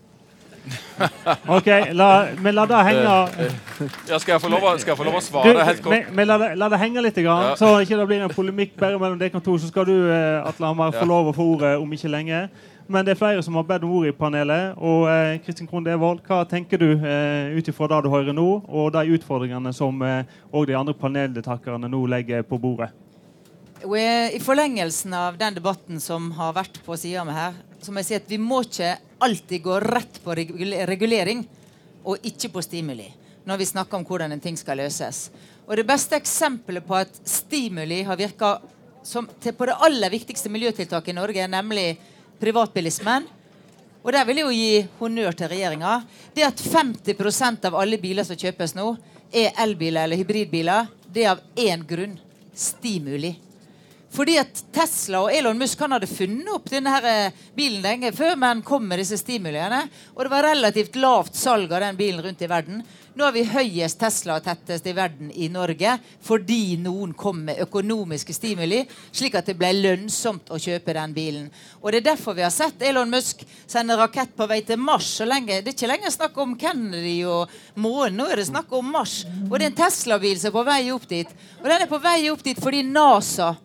OK, 1.57 1.67
la, 1.93 2.11
men 2.41 2.55
la 2.57 2.63
det 2.65 2.79
henge 2.87 3.01
ja, 3.05 4.17
skal, 4.17 4.31
jeg 4.33 4.41
få 4.41 4.49
lov, 4.49 4.63
skal 4.81 4.95
jeg 4.95 4.97
få 4.97 5.05
lov 5.05 5.19
å 5.19 5.21
svare 5.25 5.51
du, 5.53 5.61
helt 5.61 5.83
kort? 5.85 5.93
Men, 5.93 6.07
men 6.17 6.29
la, 6.31 6.39
det, 6.41 6.49
la, 6.57 6.69
det, 6.73 6.79
henge 6.81 7.03
litt, 7.05 7.19
grann, 7.21 7.51
ja. 7.51 7.57
så 7.61 7.75
ikke 7.85 7.99
det 8.01 8.07
blir 8.09 8.25
en 8.25 8.33
polemikk 8.33 8.79
bare 8.81 9.01
mellom 9.01 9.19
dere 9.21 9.43
to. 9.45 9.59
Så 9.61 9.69
skal 9.69 9.89
du 9.91 9.97
eh, 9.99 10.39
Atle 10.41 10.71
Hamar, 10.71 10.95
få 10.97 11.05
lov 11.09 11.29
å 11.33 11.35
få 11.37 11.51
ordet 11.57 11.75
om 11.83 11.93
ikke 11.93 12.13
lenge. 12.13 12.47
Men 12.87 13.05
det 13.05 13.15
er 13.15 13.21
flere 13.21 13.43
som 13.45 13.57
har 13.57 13.65
bedt 13.69 13.85
om 13.87 13.93
ordet 13.97 14.13
i 14.13 14.17
panelet. 14.17 14.75
Og 14.77 15.07
eh, 15.09 15.39
Kristin 15.45 15.69
Krohn 15.69 15.85
Devold, 15.85 16.21
hva 16.27 16.43
tenker 16.49 16.81
du 16.81 16.91
eh, 16.93 17.55
ut 17.57 17.69
ifra 17.69 17.89
det 17.93 18.03
du 18.05 18.11
hører 18.13 18.37
nå, 18.37 18.49
og 18.65 18.93
de 18.97 19.17
utfordringene 19.19 19.73
som 19.77 20.03
eh, 20.05 20.37
og 20.53 20.69
de 20.69 20.77
andre 20.77 20.97
paneldeltakerne 20.97 21.91
nå 21.93 22.05
legger 22.13 22.45
på 22.49 22.61
bordet? 22.61 22.93
I 23.85 24.41
forlengelsen 24.41 25.13
av 25.13 25.37
den 25.37 25.55
debatten 25.55 26.01
som 26.01 26.31
har 26.39 26.55
vært 26.57 26.79
på 26.87 26.97
sida 26.97 27.25
mi 27.25 27.35
her, 27.37 27.53
så 27.85 27.93
må 27.93 28.01
jeg 28.01 28.09
si 28.09 28.17
at 28.17 28.31
vi 28.31 28.39
må 28.41 28.63
ikke 28.65 28.95
alltid 29.25 29.61
gå 29.67 29.77
rett 29.85 30.17
på 30.25 30.37
regulering 30.89 31.43
og 32.05 32.25
ikke 32.25 32.49
på 32.55 32.63
stimuli 32.65 33.11
når 33.45 33.61
vi 33.61 33.67
snakker 33.69 33.99
om 33.99 34.07
hvordan 34.09 34.33
en 34.33 34.41
ting 34.41 34.57
skal 34.57 34.81
løses. 34.81 35.29
Og 35.69 35.77
Det 35.77 35.85
beste 35.85 36.17
eksempelet 36.17 36.87
på 36.87 36.97
at 36.97 37.13
stimuli 37.29 38.01
har 38.09 38.17
virka 38.17 38.57
på 39.05 39.69
det 39.69 39.77
aller 39.85 40.09
viktigste 40.09 40.49
miljøtiltaket 40.49 41.13
i 41.13 41.19
Norge, 41.19 41.49
nemlig 41.49 41.99
privatbilismen. 42.41 43.29
Og 44.01 44.13
der 44.17 44.25
vil 44.25 44.41
jeg 44.41 44.49
jo 44.49 44.57
gi 44.57 44.89
honnør 44.97 45.37
til 45.37 45.53
regjeringa. 45.53 45.99
Det 46.33 46.49
at 46.49 46.57
50% 46.57 47.69
av 47.69 47.77
alle 47.77 48.01
biler 48.01 48.25
som 48.25 48.41
kjøpes 48.41 48.73
nå, 48.81 48.95
er 49.29 49.53
elbiler 49.61 50.07
eller 50.07 50.21
hybridbiler, 50.21 50.89
det 51.13 51.27
er 51.27 51.35
av 51.37 51.45
én 51.53 51.85
grunn 51.85 52.17
stimuli. 52.57 53.35
Fordi 54.15 54.37
at 54.39 54.61
Tesla 54.75 55.25
og 55.25 55.33
Elon 55.35 55.59
Musk 55.59 55.81
han 55.83 55.97
hadde 55.97 56.07
funnet 56.07 56.51
opp 56.55 56.69
denne 56.71 56.93
her 56.95 57.07
eh, 57.11 57.39
bilen 57.57 57.83
lenge 57.83 58.13
før, 58.15 58.37
men 58.39 58.63
kom 58.63 58.85
med 58.87 59.01
disse 59.03 59.19
stimuliene. 59.19 59.81
Og 60.15 60.21
det 60.23 60.31
var 60.31 60.47
relativt 60.47 60.99
lavt 61.03 61.35
salg 61.35 61.73
av 61.75 61.83
den 61.83 61.99
bilen 61.99 62.23
rundt 62.23 62.45
i 62.45 62.51
verden. 62.51 62.85
Nå 63.15 63.27
har 63.27 63.35
vi 63.35 63.45
høyest 63.47 63.99
Tesla-tettest 63.99 64.87
i 64.91 64.95
verden 64.95 65.29
i 65.31 65.47
Norge 65.51 65.93
fordi 66.27 66.77
noen 66.83 67.13
kom 67.15 67.45
med 67.47 67.61
økonomiske 67.63 68.35
stimuli, 68.35 68.81
slik 69.15 69.37
at 69.39 69.51
det 69.51 69.55
ble 69.59 69.71
lønnsomt 69.77 70.51
å 70.51 70.59
kjøpe 70.63 70.97
den 70.97 71.15
bilen. 71.15 71.51
Og 71.83 71.93
Det 71.93 72.01
er 72.01 72.09
derfor 72.09 72.35
vi 72.39 72.47
har 72.47 72.55
sett 72.55 72.83
Elon 72.83 73.11
Musk 73.11 73.45
sende 73.67 73.99
rakett 73.99 74.35
på 74.35 74.47
vei 74.51 74.63
til 74.67 74.83
Mars. 74.83 75.13
Lenge, 75.27 75.61
det 75.63 75.75
er 75.75 75.77
ikke 75.77 75.91
lenger 75.91 76.15
snakk 76.15 76.39
om 76.43 76.57
Kennedy 76.59 77.21
og 77.27 77.51
månen. 77.75 78.19
Nå 78.19 78.31
er 78.31 78.43
det 78.43 78.49
snakk 78.51 78.75
om 78.75 78.91
Mars. 78.95 79.21
Og 79.49 79.59
det 79.59 79.63
er 79.63 79.71
en 79.73 79.79
Tesla-bil 79.85 80.39
som 80.39 80.51
er 80.51 80.59
på 80.59 80.67
vei 80.71 80.83
opp 80.95 81.07
dit. 81.11 81.39
Og 81.63 81.71
den 81.71 81.87
er 81.87 81.91
på 81.91 82.03
vei 82.03 82.19
opp 82.31 82.43
dit 82.47 82.63
fordi 82.63 82.87
NASA 82.87 83.57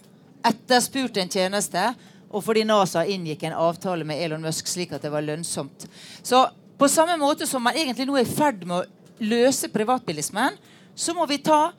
etterspurte 0.46 1.22
en 1.24 1.32
tjeneste 1.32 1.84
og 2.30 2.44
fordi 2.46 2.64
NASA 2.68 3.04
inngikk 3.10 3.48
en 3.48 3.58
avtale 3.58 4.06
med 4.08 4.22
Elon 4.22 4.44
Musk 4.46 4.70
slik 4.70 4.94
at 4.94 5.04
det 5.04 5.12
var 5.14 5.26
lønnsomt. 5.26 5.88
Så 6.22 6.46
på 6.80 6.88
samme 6.88 7.18
måte 7.20 7.48
som 7.50 7.64
man 7.66 7.78
egentlig 7.78 8.08
nå 8.08 8.18
er 8.20 8.28
i 8.28 8.30
ferd 8.30 8.66
med 8.70 8.78
å 8.78 9.26
løse 9.26 9.72
privatbilismen, 9.74 10.56
så 10.96 11.16
må 11.18 11.26
vi 11.28 11.40
ta 11.44 11.72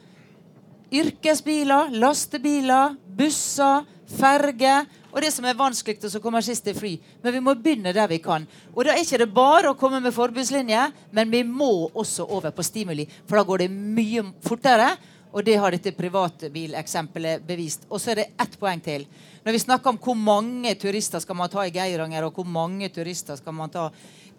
yrkesbiler, 0.90 1.94
lastebiler, 2.02 2.96
busser, 3.16 3.86
ferger 4.10 4.88
og 5.10 5.22
det 5.24 5.30
som 5.34 5.46
er 5.46 5.58
vanskeligst, 5.58 6.04
og 6.06 6.12
som 6.12 6.22
kommer 6.22 6.44
sist, 6.44 6.66
er 6.70 6.76
fly. 6.78 6.92
Men 7.22 7.34
vi 7.34 7.42
må 7.42 7.54
begynne 7.58 7.94
der 7.94 8.10
vi 8.10 8.20
kan. 8.22 8.46
Og 8.74 8.84
da 8.86 8.94
er 8.94 9.02
ikke 9.02 9.18
det 9.22 9.30
bare 9.34 9.72
å 9.72 9.78
komme 9.78 9.98
med 10.02 10.14
forbudslinje, 10.14 10.84
men 11.16 11.32
vi 11.32 11.42
må 11.46 11.90
også 11.90 12.28
over 12.30 12.54
på 12.54 12.64
stimuli. 12.66 13.08
For 13.26 13.40
da 13.40 13.46
går 13.46 13.64
det 13.64 13.70
mye 13.74 14.28
fortere, 14.46 14.92
og 15.32 15.44
det 15.46 15.56
har 15.62 15.70
dette 15.70 15.92
privatbileksempelet 15.94 17.44
bevist. 17.46 17.86
Og 17.88 18.00
så 18.02 18.12
er 18.12 18.20
det 18.20 18.30
ett 18.42 18.56
poeng 18.58 18.80
til. 18.82 19.06
Når 19.44 19.54
vi 19.54 19.62
snakker 19.62 19.92
om 19.92 19.98
hvor 20.02 20.18
mange 20.18 20.74
turister 20.74 21.22
skal 21.22 21.38
man 21.38 21.50
ta 21.52 21.64
i 21.64 21.72
Geiranger, 21.74 22.26
og 22.26 22.34
hvor 22.34 22.48
mange 22.48 22.90
turister 22.92 23.38
skal 23.38 23.54
man 23.54 23.70
ta 23.70 23.90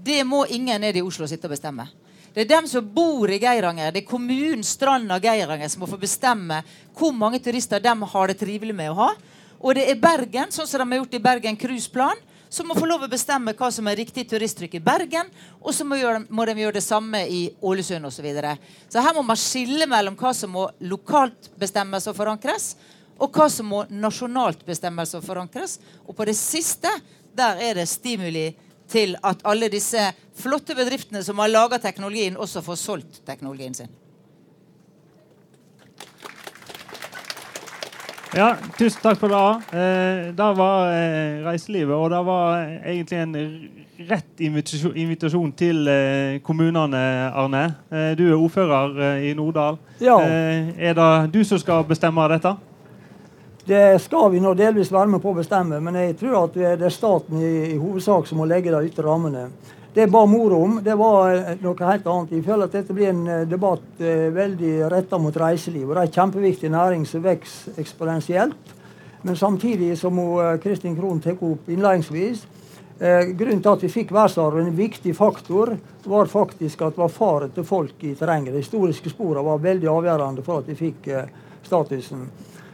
Det 0.02 0.24
må 0.26 0.46
ingen 0.50 0.82
nede 0.82 0.98
i 0.98 1.02
Oslo 1.06 1.28
sitte 1.28 1.46
og 1.46 1.54
bestemme. 1.54 1.86
Det 2.34 2.42
er 2.42 2.48
dem 2.50 2.68
som 2.68 2.88
bor 2.94 3.30
i 3.30 3.38
Geiranger, 3.40 3.92
det 3.92 4.02
er 4.02 4.08
kommunen 4.08 4.64
stranda 4.64 5.20
Geiranger 5.20 5.70
som 5.70 5.84
må 5.84 5.88
få 5.88 6.00
bestemme 6.00 6.62
hvor 6.98 7.12
mange 7.12 7.40
turister 7.40 7.80
de 7.80 7.94
har 8.14 8.28
det 8.28 8.40
trivelig 8.40 8.76
med 8.76 8.92
å 8.92 8.98
ha. 8.98 9.10
Og 9.62 9.76
det 9.76 9.86
er 9.92 10.00
Bergen, 10.02 10.50
sånn 10.50 10.68
som 10.68 10.82
de 10.82 10.96
har 10.96 11.04
gjort 11.04 11.14
i 11.14 11.22
Bergen 11.22 11.60
Cruiseplan, 11.60 12.18
som 12.52 12.68
må 12.68 12.76
få 12.76 12.88
lov 12.90 13.06
å 13.06 13.12
bestemme 13.12 13.54
hva 13.56 13.70
som 13.72 13.88
er 13.88 13.96
riktig 14.02 14.26
turisttrykk 14.28 14.74
i 14.76 14.84
Bergen. 14.84 15.30
Og 15.62 15.72
så 15.76 15.86
må, 15.88 15.96
gjøre, 16.02 16.26
må, 16.28 16.44
de 16.46 16.56
gjøre 16.60 16.76
det 16.76 16.84
samme 16.84 17.22
i 17.32 17.46
Ålesund 17.64 18.10
osv. 18.10 18.18
Så, 18.18 18.26
videre. 18.26 18.58
så 18.92 19.04
her 19.06 19.16
må 19.16 19.24
man 19.24 19.40
skille 19.40 19.88
mellom 19.88 20.18
hva 20.20 20.34
som 20.36 20.52
må 20.58 20.66
lokalt 20.84 21.48
bestemmes 21.62 22.10
og 22.12 22.18
forankres, 22.18 22.74
og 23.22 23.32
hva 23.32 23.48
som 23.54 23.72
må 23.72 23.86
nasjonalt 23.88 24.66
bestemmes 24.68 25.16
og 25.16 25.24
forankres. 25.24 25.78
Og 26.04 26.18
på 26.18 26.28
det 26.28 26.36
siste 26.36 26.92
der 27.38 27.64
er 27.64 27.80
det 27.80 27.88
stimuli 27.88 28.50
til 28.92 29.16
at 29.24 29.48
alle 29.48 29.72
disse 29.72 30.10
flotte 30.36 30.76
bedriftene 30.76 31.24
som 31.24 31.40
har 31.40 31.54
laga 31.54 31.80
teknologien, 31.80 32.36
også 32.36 32.64
får 32.66 32.84
solgt 32.84 33.22
teknologien 33.26 33.78
sin. 33.78 34.01
Ja, 38.32 38.54
tusen 38.78 39.02
takk 39.04 39.20
for 39.20 39.28
det. 39.28 39.76
Eh, 39.76 40.30
det 40.32 40.50
var 40.56 40.92
eh, 40.96 41.42
reiselivet, 41.44 41.92
og 41.92 42.10
det 42.14 42.22
var 42.24 42.62
egentlig 42.64 43.18
en 43.20 43.34
rett 44.08 44.40
invitasjon, 44.40 44.94
invitasjon 44.96 45.52
til 45.60 45.88
eh, 45.92 46.38
kommunene, 46.46 47.02
Arne. 47.36 47.66
Eh, 47.92 48.14
du 48.16 48.24
er 48.30 48.38
ordfører 48.38 48.96
eh, 49.04 49.26
i 49.28 49.34
Norddal. 49.36 49.82
Ja. 50.00 50.16
Eh, 50.24 50.72
er 50.80 50.96
det 50.96 51.10
du 51.34 51.42
som 51.44 51.60
skal 51.60 51.84
bestemme 51.90 52.24
dette? 52.32 52.56
Det 53.68 53.84
skal 54.02 54.32
vi 54.32 54.40
nå 54.42 54.56
delvis 54.58 54.94
være 54.96 55.12
med 55.12 55.22
på 55.22 55.36
å 55.36 55.38
bestemme, 55.42 55.82
men 55.84 56.00
jeg 56.00 56.16
tror 56.24 56.46
at 56.46 56.56
det 56.56 56.88
er 56.88 56.96
staten 56.96 57.36
i, 57.36 57.54
i 57.76 57.78
hovedsak 57.78 58.32
som 58.32 58.40
må 58.40 58.48
legge 58.48 58.72
de 58.72 58.80
ytre 58.88 59.06
rammene. 59.12 59.50
Det 59.92 60.06
jeg 60.06 60.12
ba 60.12 60.22
mor 60.24 60.54
om, 60.56 60.78
det 60.80 60.94
var 60.96 61.34
eh, 61.36 61.58
noe 61.60 61.88
helt 61.90 62.06
annet. 62.08 62.30
Jeg 62.32 62.46
føler 62.46 62.70
at 62.70 62.76
dette 62.78 62.94
blir 62.96 63.10
en 63.12 63.26
eh, 63.28 63.42
debatt 63.50 64.00
eh, 64.00 64.30
veldig 64.32 64.76
retta 64.94 65.18
mot 65.20 65.36
reiseliv. 65.36 65.90
og 65.90 65.98
Det 65.98 66.00
er 66.00 66.08
en 66.08 66.14
kjempeviktig 66.16 66.72
næring 66.72 67.04
som 67.10 67.26
vokser 67.26 67.82
eksponentielt. 67.82 68.78
Men 69.28 69.36
samtidig, 69.36 69.98
som 70.00 70.18
Kristin 70.64 70.96
Krohn 70.98 71.20
tar 71.22 71.36
opp 71.36 71.68
innledningsvis, 71.70 72.46
eh, 73.02 73.34
grunnen 73.36 73.62
til 73.62 73.74
at 73.74 73.84
vi 73.84 73.92
fikk 73.92 74.14
verdensarven, 74.16 74.72
en 74.72 74.80
viktig 74.80 75.16
faktor, 75.18 75.76
var 76.06 76.32
faktisk 76.32 76.82
at 76.82 76.96
det 76.96 77.04
var 77.04 77.12
faren 77.12 77.52
til 77.52 77.68
folk 77.68 78.04
i 78.08 78.16
terrenget. 78.16 78.54
De 78.54 78.64
historiske 78.64 79.12
sporene 79.12 79.44
var 79.46 79.60
veldig 79.60 79.92
avgjørende 79.92 80.46
for 80.46 80.64
at 80.64 80.72
vi 80.72 80.80
fikk 80.86 81.12
eh, 81.12 81.28
statusen 81.68 82.30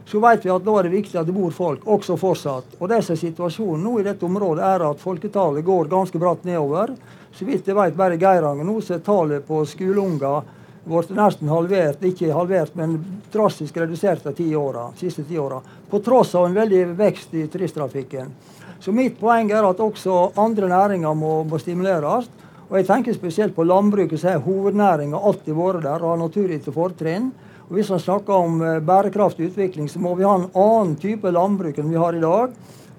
så 0.07 0.19
vet 0.23 0.45
vi 0.45 0.51
at 0.53 0.63
da 0.63 0.73
er 0.79 0.87
det 0.87 0.93
viktig 0.93 1.17
at 1.19 1.27
det 1.27 1.35
bor 1.35 1.51
folk, 1.51 1.83
også 1.83 2.15
fortsatt. 2.19 2.77
Og 2.79 2.87
det 2.87 3.01
som 3.03 3.17
er 3.17 3.19
situasjonen 3.19 3.83
nå 3.83 3.97
i 3.99 4.05
dette 4.05 4.23
området, 4.25 4.63
er 4.63 4.85
at 4.87 5.01
folketallet 5.01 5.65
går 5.67 5.89
ganske 5.91 6.21
bratt 6.21 6.45
nedover. 6.47 6.93
Så 7.35 7.45
vidt 7.45 7.67
jeg 7.67 7.75
vet, 7.75 7.97
bare 7.97 8.15
i 8.15 8.21
Geiranger 8.21 8.67
nå 8.67 8.79
så 8.81 8.95
er 8.95 9.03
tallet 9.03 9.43
på 9.47 9.65
skoleunger 9.67 10.53
blitt 10.87 11.09
nesten 11.11 11.49
halvert, 11.51 12.03
ikke 12.07 12.31
halvert, 12.31 12.75
men 12.79 12.95
drastisk 13.33 13.77
redusert 13.77 14.23
de 14.23 14.33
ti 14.37 14.47
åra, 14.55 14.87
siste 14.95 15.25
ti 15.27 15.35
åra. 15.39 15.59
På 15.89 15.99
tross 15.99 16.33
av 16.35 16.47
en 16.47 16.55
veldig 16.55 16.85
vekst 16.97 17.35
i 17.35 17.43
turisttrafikken. 17.51 18.31
Så 18.79 18.93
mitt 18.95 19.17
poeng 19.19 19.51
er 19.51 19.67
at 19.67 19.81
også 19.83 20.31
andre 20.39 20.69
næringer 20.71 21.17
må, 21.17 21.41
må 21.43 21.59
stimuleres. 21.59 22.29
Og 22.67 22.77
jeg 22.79 22.87
tenker 22.87 23.15
spesielt 23.15 23.55
på 23.55 23.65
landbruket, 23.67 24.19
som 24.21 24.31
er 24.31 24.43
hovednæringa 24.43 25.19
alltid 25.19 25.55
vært 25.55 25.83
der 25.83 26.03
og 26.03 26.13
har 26.13 26.21
naturgitte 26.21 26.71
fortrinn. 26.75 27.31
Og 27.67 27.75
Hvis 27.75 27.89
man 27.91 27.99
snakker 27.99 28.34
om 28.34 28.62
eh, 28.63 28.80
bærekraftig 28.80 29.49
utvikling, 29.49 29.89
så 29.91 29.99
må 29.99 30.13
vi 30.15 30.23
ha 30.23 30.36
en 30.38 30.49
annen 30.56 30.95
type 30.99 31.32
landbruk 31.32 31.77
enn 31.77 31.91
vi 31.91 31.99
har 31.99 32.15
i 32.15 32.23
dag. 32.23 32.53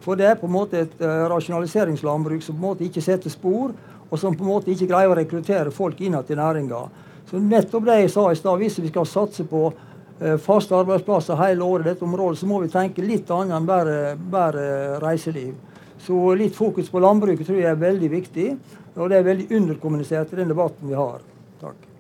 For 0.04 0.16
det 0.16 0.26
er 0.28 0.40
på 0.40 0.46
en 0.46 0.54
måte 0.54 0.82
et 0.84 1.00
uh, 1.02 1.26
rasjonaliseringslandbruk 1.32 2.44
som 2.44 2.56
på 2.56 2.60
en 2.62 2.66
måte 2.68 2.84
ikke 2.86 3.02
setter 3.02 3.32
spor, 3.32 3.72
og 4.08 4.20
som 4.20 4.36
på 4.36 4.44
en 4.44 4.50
måte 4.52 4.70
ikke 4.72 4.86
greier 4.88 5.10
å 5.10 5.16
rekruttere 5.16 5.72
folk 5.74 6.00
innad 6.00 6.30
i 6.30 6.36
næringa. 6.38 6.82
Så 7.28 7.40
nettopp 7.42 7.88
det 7.88 7.96
jeg 7.98 8.12
sa 8.12 8.28
i 8.30 8.38
stad, 8.38 8.60
hvis 8.60 8.78
vi 8.80 8.92
skal 8.92 9.08
satse 9.08 9.44
på 9.48 9.64
uh, 9.72 10.36
faste 10.44 10.76
arbeidsplasser 10.76 11.40
hele 11.40 11.64
året 11.64 11.86
i 11.86 11.90
dette 11.90 12.06
området, 12.06 12.38
så 12.40 12.48
må 12.48 12.60
vi 12.62 12.70
tenke 12.72 13.04
litt 13.04 13.32
annet 13.34 13.56
enn 13.56 13.68
bare, 13.68 13.96
bare 14.20 14.68
reiseliv. 15.02 15.56
Så 16.04 16.20
litt 16.38 16.56
fokus 16.56 16.92
på 16.92 17.02
landbruket 17.02 17.48
tror 17.48 17.58
jeg 17.58 17.72
er 17.72 17.80
veldig 17.80 18.12
viktig, 18.12 18.52
og 18.98 19.08
det 19.10 19.18
er 19.18 19.26
veldig 19.32 19.48
underkommunisert 19.58 20.32
i 20.32 20.40
den 20.42 20.52
debatten 20.52 20.92
vi 20.92 20.96
har. 20.96 21.24
Takk. 21.64 21.90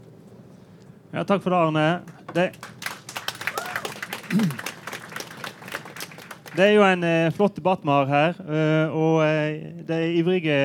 Ja, 1.16 1.24
takk 1.24 1.42
for 1.42 1.50
det, 1.50 1.64
Arne. 1.64 2.17
Det, 2.34 2.52
det 6.56 6.64
er 6.66 6.74
jo 6.74 6.82
en 6.84 7.04
eh, 7.06 7.30
flott 7.32 7.56
debatt 7.56 7.84
vi 7.86 7.92
har 7.94 8.10
her. 8.10 8.40
Eh, 8.44 8.92
og 8.92 9.22
eh, 9.24 9.68
det 9.88 9.96
er 9.96 10.16
ivrige 10.18 10.58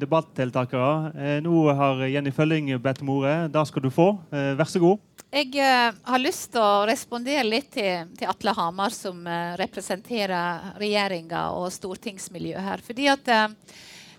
debattdeltakere. 0.00 1.12
Eh, 1.14 1.36
nå 1.44 1.66
har 1.78 2.02
Jenny 2.10 2.32
Følling 2.34 2.72
bedt 2.82 3.04
om 3.04 3.12
ordet. 3.14 3.36
Det 3.54 3.66
skal 3.70 3.84
du 3.84 3.90
få. 3.94 4.08
Eh, 4.34 4.54
vær 4.58 4.70
så 4.70 4.82
god. 4.82 5.04
Jeg 5.34 5.54
eh, 5.62 5.94
har 6.10 6.22
lyst 6.22 6.50
til 6.54 6.64
å 6.64 6.84
respondere 6.90 7.46
litt 7.46 7.70
til, 7.76 8.10
til 8.18 8.30
Atle 8.30 8.54
Hamar, 8.58 8.94
som 8.94 9.22
representerer 9.60 10.74
regjeringa 10.82 11.46
og 11.54 11.70
stortingsmiljøet 11.74 12.68
her. 12.70 12.82
Fordi 12.86 13.10
at 13.12 13.32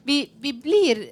vi, 0.06 0.24
vi 0.40 0.56
blir 0.56 1.08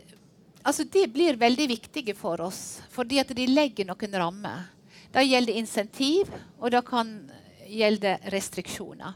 altså 0.64 0.86
det 0.88 1.10
blir 1.12 1.36
veldig 1.40 1.68
viktige 1.68 2.16
for 2.16 2.42
oss, 2.46 2.80
fordi 2.94 3.20
at 3.20 3.34
de 3.36 3.48
legger 3.52 3.88
noen 3.90 4.20
rammer. 4.22 4.70
Det 5.14 5.28
gjelder 5.28 5.54
insentiv, 5.54 6.30
og 6.58 6.72
det 6.74 6.80
kan 6.88 7.10
gjelde 7.70 8.16
restriksjoner. 8.34 9.14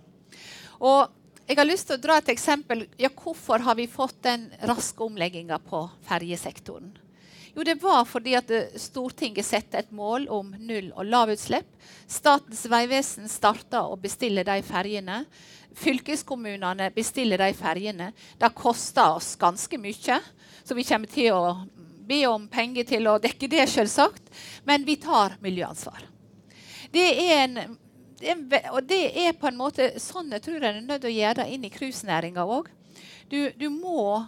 Og 0.77 1.47
jeg 1.47 1.57
har 1.57 1.65
lyst 1.65 1.87
til 1.89 1.97
å 1.97 2.03
dra 2.03 2.19
et 2.19 2.29
eksempel. 2.29 2.83
Ja, 3.01 3.09
hvorfor 3.09 3.63
har 3.65 3.77
vi 3.79 3.87
fått 3.89 4.19
den 4.27 4.43
raske 4.69 5.01
omlegginga 5.01 5.57
på 5.65 5.79
ferjesektoren? 6.05 6.91
Jo, 7.55 7.65
det 7.65 7.79
var 7.81 8.03
fordi 8.05 8.35
at 8.37 8.53
Stortinget 8.77 9.47
satte 9.47 9.79
et 9.79 9.89
mål 9.89 10.27
om 10.29 10.51
null- 10.59 10.91
og 10.93 11.09
lavutslipp. 11.09 11.71
Statens 12.05 12.67
vegvesen 12.69 13.25
starta 13.31 13.81
å 13.89 13.97
bestille 13.97 14.45
de 14.45 14.59
ferjene. 14.67 15.23
Fylkeskommunene 15.81 16.91
bestiller 16.93 17.41
de 17.41 17.57
ferjene. 17.57 18.11
Det 18.37 18.53
koster 18.53 19.17
oss 19.17 19.33
ganske 19.41 19.81
mye, 19.81 20.21
så 20.61 20.77
vi 20.77 20.85
kommer 20.85 21.09
til 21.09 21.33
å 21.33 21.41
be 22.07 22.21
om 22.29 22.47
penger 22.51 22.87
til 22.87 23.09
å 23.11 23.17
dekke 23.21 23.49
det, 23.51 23.65
selvsagt. 23.71 24.31
Men 24.65 24.87
vi 24.87 24.97
tar 25.01 25.37
miljøansvar. 25.43 26.07
Det 26.91 27.09
er 27.27 27.43
en 27.43 27.77
og 28.71 28.79
det 28.89 29.11
er 29.13 29.35
på 29.37 29.45
en 29.45 29.59
måte 29.59 29.91
sånn 30.01 30.31
jeg 30.33 30.41
tror 30.41 30.63
en 30.63 30.79
er 30.79 30.85
nødt 30.87 31.03
til 31.03 31.11
å 31.11 31.17
gjøre 31.19 31.43
det 31.43 31.51
inn 31.53 31.67
i 31.67 31.69
cruisenæringa 31.69 32.47
òg. 32.49 32.71
Du, 33.29 33.51
du, 33.53 33.67
må 33.69 34.23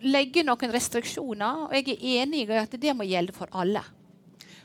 legge 0.00 0.44
noen 0.46 0.72
restriksjoner, 0.72 1.66
og 1.66 1.74
jeg 1.76 1.98
er 1.98 2.22
enig 2.22 2.46
i 2.46 2.56
at 2.56 2.78
det 2.80 2.94
må 2.96 3.04
gjelde 3.04 3.34
for 3.36 3.52
alle. 3.52 3.82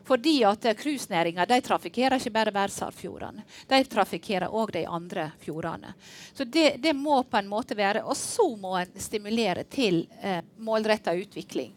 Fordi 0.07 0.41
at 0.43 0.65
Cruisenæringa 0.79 1.45
trafikkerer 1.61 2.17
ikke 2.17 2.33
bare 2.33 2.53
verdensarvfjordene. 2.55 3.43
De 3.69 3.79
trafikkerer 3.85 4.49
òg 4.49 4.73
de 4.73 4.85
andre 4.89 5.27
fjordene. 5.39 5.93
Så 6.33 6.43
det, 6.43 6.81
det, 6.81 6.93
må 6.97 7.21
på 7.23 7.37
en 7.37 7.47
måte 7.47 7.77
være, 7.77 8.03
Og 8.03 8.17
så 8.17 8.47
må 8.57 8.75
en 8.77 8.91
stimulere 8.97 9.63
til 9.63 10.07
eh, 10.21 10.41
målretta 10.57 11.13
utvikling. 11.13 11.71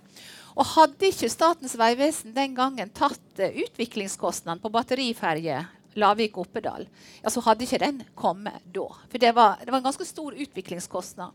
Og 0.55 0.69
Hadde 0.75 1.09
ikke 1.11 1.31
Statens 1.33 1.75
vegvesen 1.79 2.35
den 2.37 2.55
gangen 2.55 2.93
tatt 2.95 3.41
uh, 3.43 3.63
utviklingskostnaden 3.65 4.63
på 4.63 4.71
batteriferje 4.75 5.65
Lavik-Oppedal, 5.95 6.87
ja, 7.23 7.31
så 7.31 7.43
hadde 7.47 7.67
ikke 7.67 7.79
den 7.79 8.01
kommet 8.19 8.65
da. 8.75 8.89
For 9.11 9.23
det 9.23 9.31
var, 9.37 9.61
det 9.63 9.71
var 9.71 9.79
en 9.79 9.89
ganske 9.89 10.07
stor 10.09 10.35
utviklingskostnad. 10.35 11.35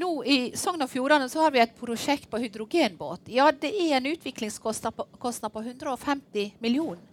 Nå 0.00 0.10
I 0.22 0.38
Sogn 0.54 0.84
og 0.84 0.90
Fjordane 0.92 1.26
har 1.32 1.54
vi 1.54 1.62
et 1.62 1.72
prosjekt 1.78 2.28
på 2.30 2.38
hydrogenbåt. 2.38 3.30
Ja, 3.32 3.50
Det 3.50 3.72
er 3.72 3.96
en 3.96 4.10
utviklingskostnad 4.12 4.94
på, 4.96 5.06
på 5.16 5.62
150 5.62 6.52
millioner. 6.60 7.06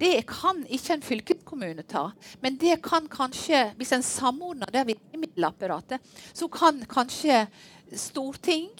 Det 0.00 0.22
kan 0.26 0.62
ikke 0.68 0.94
en 0.96 1.02
fylkeskommune 1.04 1.82
ta. 1.84 2.10
Men 2.40 2.56
det 2.56 2.78
kan 2.82 3.08
kanskje, 3.08 3.74
hvis 3.76 3.92
en 3.92 4.04
samordner 4.04 4.72
det 4.72 4.86
virkemiddelapparatet, 4.88 6.00
så 6.32 6.48
kan 6.48 6.80
kanskje 6.88 7.42
storting 7.92 8.70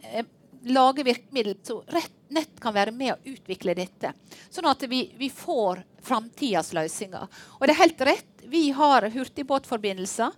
eh, 0.00 0.24
lage 0.68 1.04
virkemiddel 1.06 1.56
som 1.62 1.82
nett 2.28 2.60
kan 2.60 2.74
være 2.74 2.92
med 2.94 3.14
å 3.14 3.32
utvikle 3.32 3.74
dette. 3.74 4.12
Sånn 4.50 4.68
at 4.70 4.82
vi, 4.88 5.06
vi 5.18 5.30
får 5.32 5.82
framtidas 6.04 6.72
løsninger. 6.76 7.26
Og 7.58 7.66
det 7.66 7.74
er 7.74 7.82
helt 7.82 8.04
rett, 8.10 8.44
vi 8.50 8.70
har 8.76 9.08
hurtigbåtforbindelser. 9.12 10.36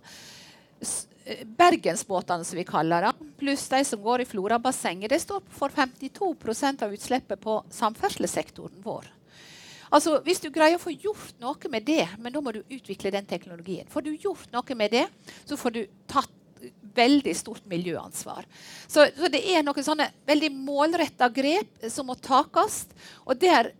Eh, 1.25 1.45
bergensbåtene, 1.47 2.43
som 2.43 2.57
vi 2.57 2.65
kaller 2.67 3.07
det, 3.07 3.13
pluss 3.39 3.69
de 3.71 3.83
som 3.87 4.01
går 4.03 4.21
i 4.21 4.25
Florabassenget, 4.27 5.09
det 5.09 5.21
står 5.23 5.43
for 5.49 5.71
52% 5.71 6.83
av 6.83 6.93
utslippet 6.93 7.39
på 7.39 7.61
samferdselssektoren 7.71 8.81
vår. 8.83 9.07
Altså, 9.93 10.17
Hvis 10.25 10.41
du 10.41 10.49
greier 10.49 10.79
å 10.79 10.81
få 10.81 10.91
gjort 10.91 11.37
noe 11.39 11.69
med 11.69 11.85
det, 11.85 12.07
men 12.17 12.33
da 12.33 12.41
må 12.41 12.51
du 12.51 12.63
utvikle 12.65 13.11
den 13.13 13.27
teknologien. 13.29 13.87
Får 13.87 14.01
du 14.01 14.15
gjort 14.15 14.49
noe 14.51 14.75
med 14.75 14.91
det, 14.91 15.05
så 15.45 15.55
får 15.55 15.75
du 15.75 15.83
tatt 16.09 16.31
veldig 16.93 17.35
stort 17.35 17.65
miljøansvar. 17.69 18.45
Så, 18.87 19.07
så 19.17 19.29
det 19.31 19.41
er 19.53 19.63
noen 19.65 19.85
sånne 19.85 20.09
veldig 20.29 20.51
målretta 20.55 21.29
grep 21.33 21.87
som 21.91 22.09
må 22.09 22.17
takes. 22.21 22.83
Og 23.25 23.39
der 23.41 23.71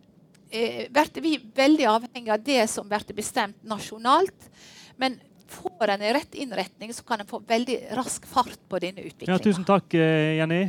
eh, 0.49 0.87
blir 0.89 1.25
vi 1.25 1.35
veldig 1.55 1.89
avhengig 1.91 2.33
av 2.33 2.41
det 2.45 2.63
som 2.71 2.89
blir 2.89 3.13
bestemt 3.17 3.59
nasjonalt. 3.67 4.49
Men 4.97 5.19
får 5.53 5.87
en 5.87 6.13
rett 6.13 6.35
innretning, 6.35 6.93
så 6.93 7.03
kan 7.03 7.19
en 7.19 7.29
få 7.29 7.41
veldig 7.47 7.79
rask 7.97 8.25
fart 8.27 8.59
på 8.69 8.79
denne 8.81 9.05
utviklinga. 9.05 9.37
Ja, 9.37 9.43
tusen 9.43 9.65
takk, 9.67 9.93
eh, 9.93 10.39
Jenny. 10.39 10.61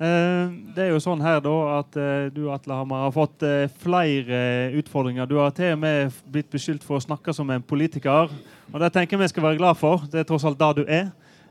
Eh, 0.00 0.52
det 0.74 0.86
er 0.86 0.94
jo 0.94 1.02
sånn 1.02 1.20
her 1.20 1.42
da 1.44 1.56
at 1.80 1.96
eh, 2.00 2.30
du 2.32 2.46
Atle 2.52 2.78
Hammer, 2.78 3.04
har 3.04 3.12
fått 3.12 3.44
flere 3.82 4.70
utfordringer. 4.80 5.28
Du 5.28 5.36
har 5.42 5.52
til 5.56 5.74
og 5.74 5.82
med 5.84 6.20
blitt 6.24 6.50
beskyldt 6.52 6.86
for 6.86 6.96
å 6.96 7.04
snakke 7.04 7.34
som 7.36 7.50
en 7.52 7.62
politiker. 7.62 8.32
Og 8.72 8.80
Det 8.80 8.92
tenker 8.94 9.18
jeg 9.18 9.26
vi 9.26 9.32
skal 9.34 9.48
være 9.50 9.60
glad 9.60 9.80
for. 9.80 10.06
Det 10.08 10.22
er 10.22 10.28
tross 10.28 10.46
alt 10.48 10.60
det 10.60 10.72
du 10.80 10.84
er. 10.88 11.10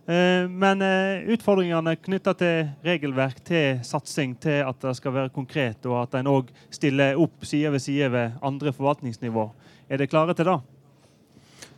Eh, 0.09 0.47
men 0.49 0.81
eh, 0.81 1.29
utfordringene 1.29 1.93
knytta 2.01 2.33
til 2.33 2.69
regelverk, 2.81 3.43
til 3.45 3.77
satsing, 3.85 4.31
til 4.41 4.63
at 4.65 4.79
det 4.81 4.95
skal 4.97 5.13
være 5.13 5.29
konkret, 5.35 5.85
og 5.85 5.99
at 6.01 6.17
en 6.17 6.31
òg 6.31 6.49
stiller 6.73 7.19
opp 7.21 7.45
side 7.45 7.69
ved 7.69 7.83
side 7.83 8.07
ved 8.09 8.39
andre 8.41 8.73
forvaltningsnivå. 8.73 9.43
Er 9.85 10.01
dere 10.01 10.09
klare 10.09 10.33
til 10.33 10.49
det? 10.49 10.55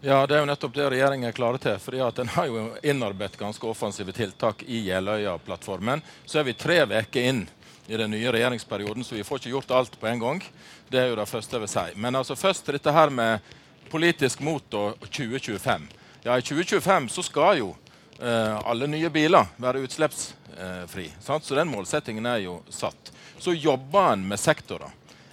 Ja, 0.02 0.22
det 0.24 0.38
er 0.38 0.46
jo 0.46 0.48
nettopp 0.48 0.78
det 0.78 0.88
regjeringen 0.94 1.28
er 1.28 1.36
klare 1.36 1.60
til. 1.60 1.76
fordi 1.80 2.00
at 2.00 2.16
Den 2.16 2.32
har 2.32 2.48
jo 2.48 2.70
innarbeidet 2.82 3.38
ganske 3.38 3.68
offensive 3.68 4.16
tiltak 4.16 4.64
i 4.64 4.80
Jeløya-plattformen. 4.88 6.02
Så 6.26 6.40
er 6.40 6.48
vi 6.48 6.54
tre 6.54 6.86
uker 6.88 7.22
inn 7.22 7.50
i 7.88 7.98
den 7.98 8.16
nye 8.16 8.32
regjeringsperioden, 8.32 9.04
så 9.04 9.16
vi 9.16 9.28
får 9.28 9.44
ikke 9.44 9.56
gjort 9.58 9.72
alt 9.72 10.00
på 10.00 10.08
en 10.08 10.20
gang. 10.20 10.44
Det 10.88 11.00
er 11.04 11.12
jo 11.12 11.20
det 11.20 11.28
første 11.28 11.56
jeg 11.56 11.68
vil 11.68 11.76
si. 11.76 11.88
Men 11.96 12.16
altså 12.16 12.40
først 12.40 12.72
dette 12.72 12.92
her 12.92 13.10
med 13.10 13.40
politisk 13.92 14.40
mot 14.40 14.74
og 14.74 15.04
2025. 15.12 15.90
Ja, 16.24 16.38
I 16.38 16.42
2025 16.42 17.10
så 17.10 17.22
skal 17.28 17.58
jo 17.60 17.74
alle 18.22 18.88
nye 18.88 19.10
biler 19.10 19.50
være 19.58 19.82
utslippsfri. 19.86 21.08
Så 21.20 21.56
den 21.58 21.72
målsettingen 21.72 22.26
er 22.30 22.44
jo 22.44 22.60
satt. 22.70 23.12
Så 23.42 23.56
jobber 23.58 24.14
en 24.14 24.28
med 24.28 24.40
sektorer. 24.40 24.92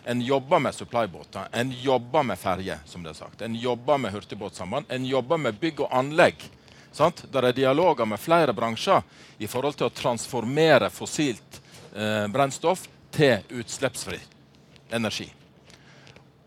En 0.08 0.20
jobber 0.24 0.58
med 0.58 0.74
supplybåter, 0.74 1.48
en 1.52 1.72
jobber 1.72 2.22
med 2.22 2.38
ferjer, 2.38 2.78
som 2.84 3.02
det 3.04 3.10
er 3.10 3.18
sagt. 3.18 3.42
En 3.44 3.54
jobber 3.54 3.98
med 3.98 4.12
hurtigbåtsamband, 4.12 4.86
en 4.88 5.04
jobber 5.04 5.36
med 5.36 5.58
bygg 5.60 5.82
og 5.84 5.92
anlegg. 5.92 6.46
Sant? 6.92 7.26
Der 7.32 7.50
er 7.50 7.52
dialoger 7.52 8.08
med 8.08 8.20
flere 8.20 8.54
bransjer 8.56 9.04
i 9.38 9.46
forhold 9.46 9.76
til 9.76 9.90
å 9.90 9.92
transformere 9.92 10.88
fossilt 10.88 11.60
eh, 11.92 12.24
brennstoff 12.32 12.86
til 13.12 13.44
utslippsfri 13.60 14.16
energi. 14.96 15.28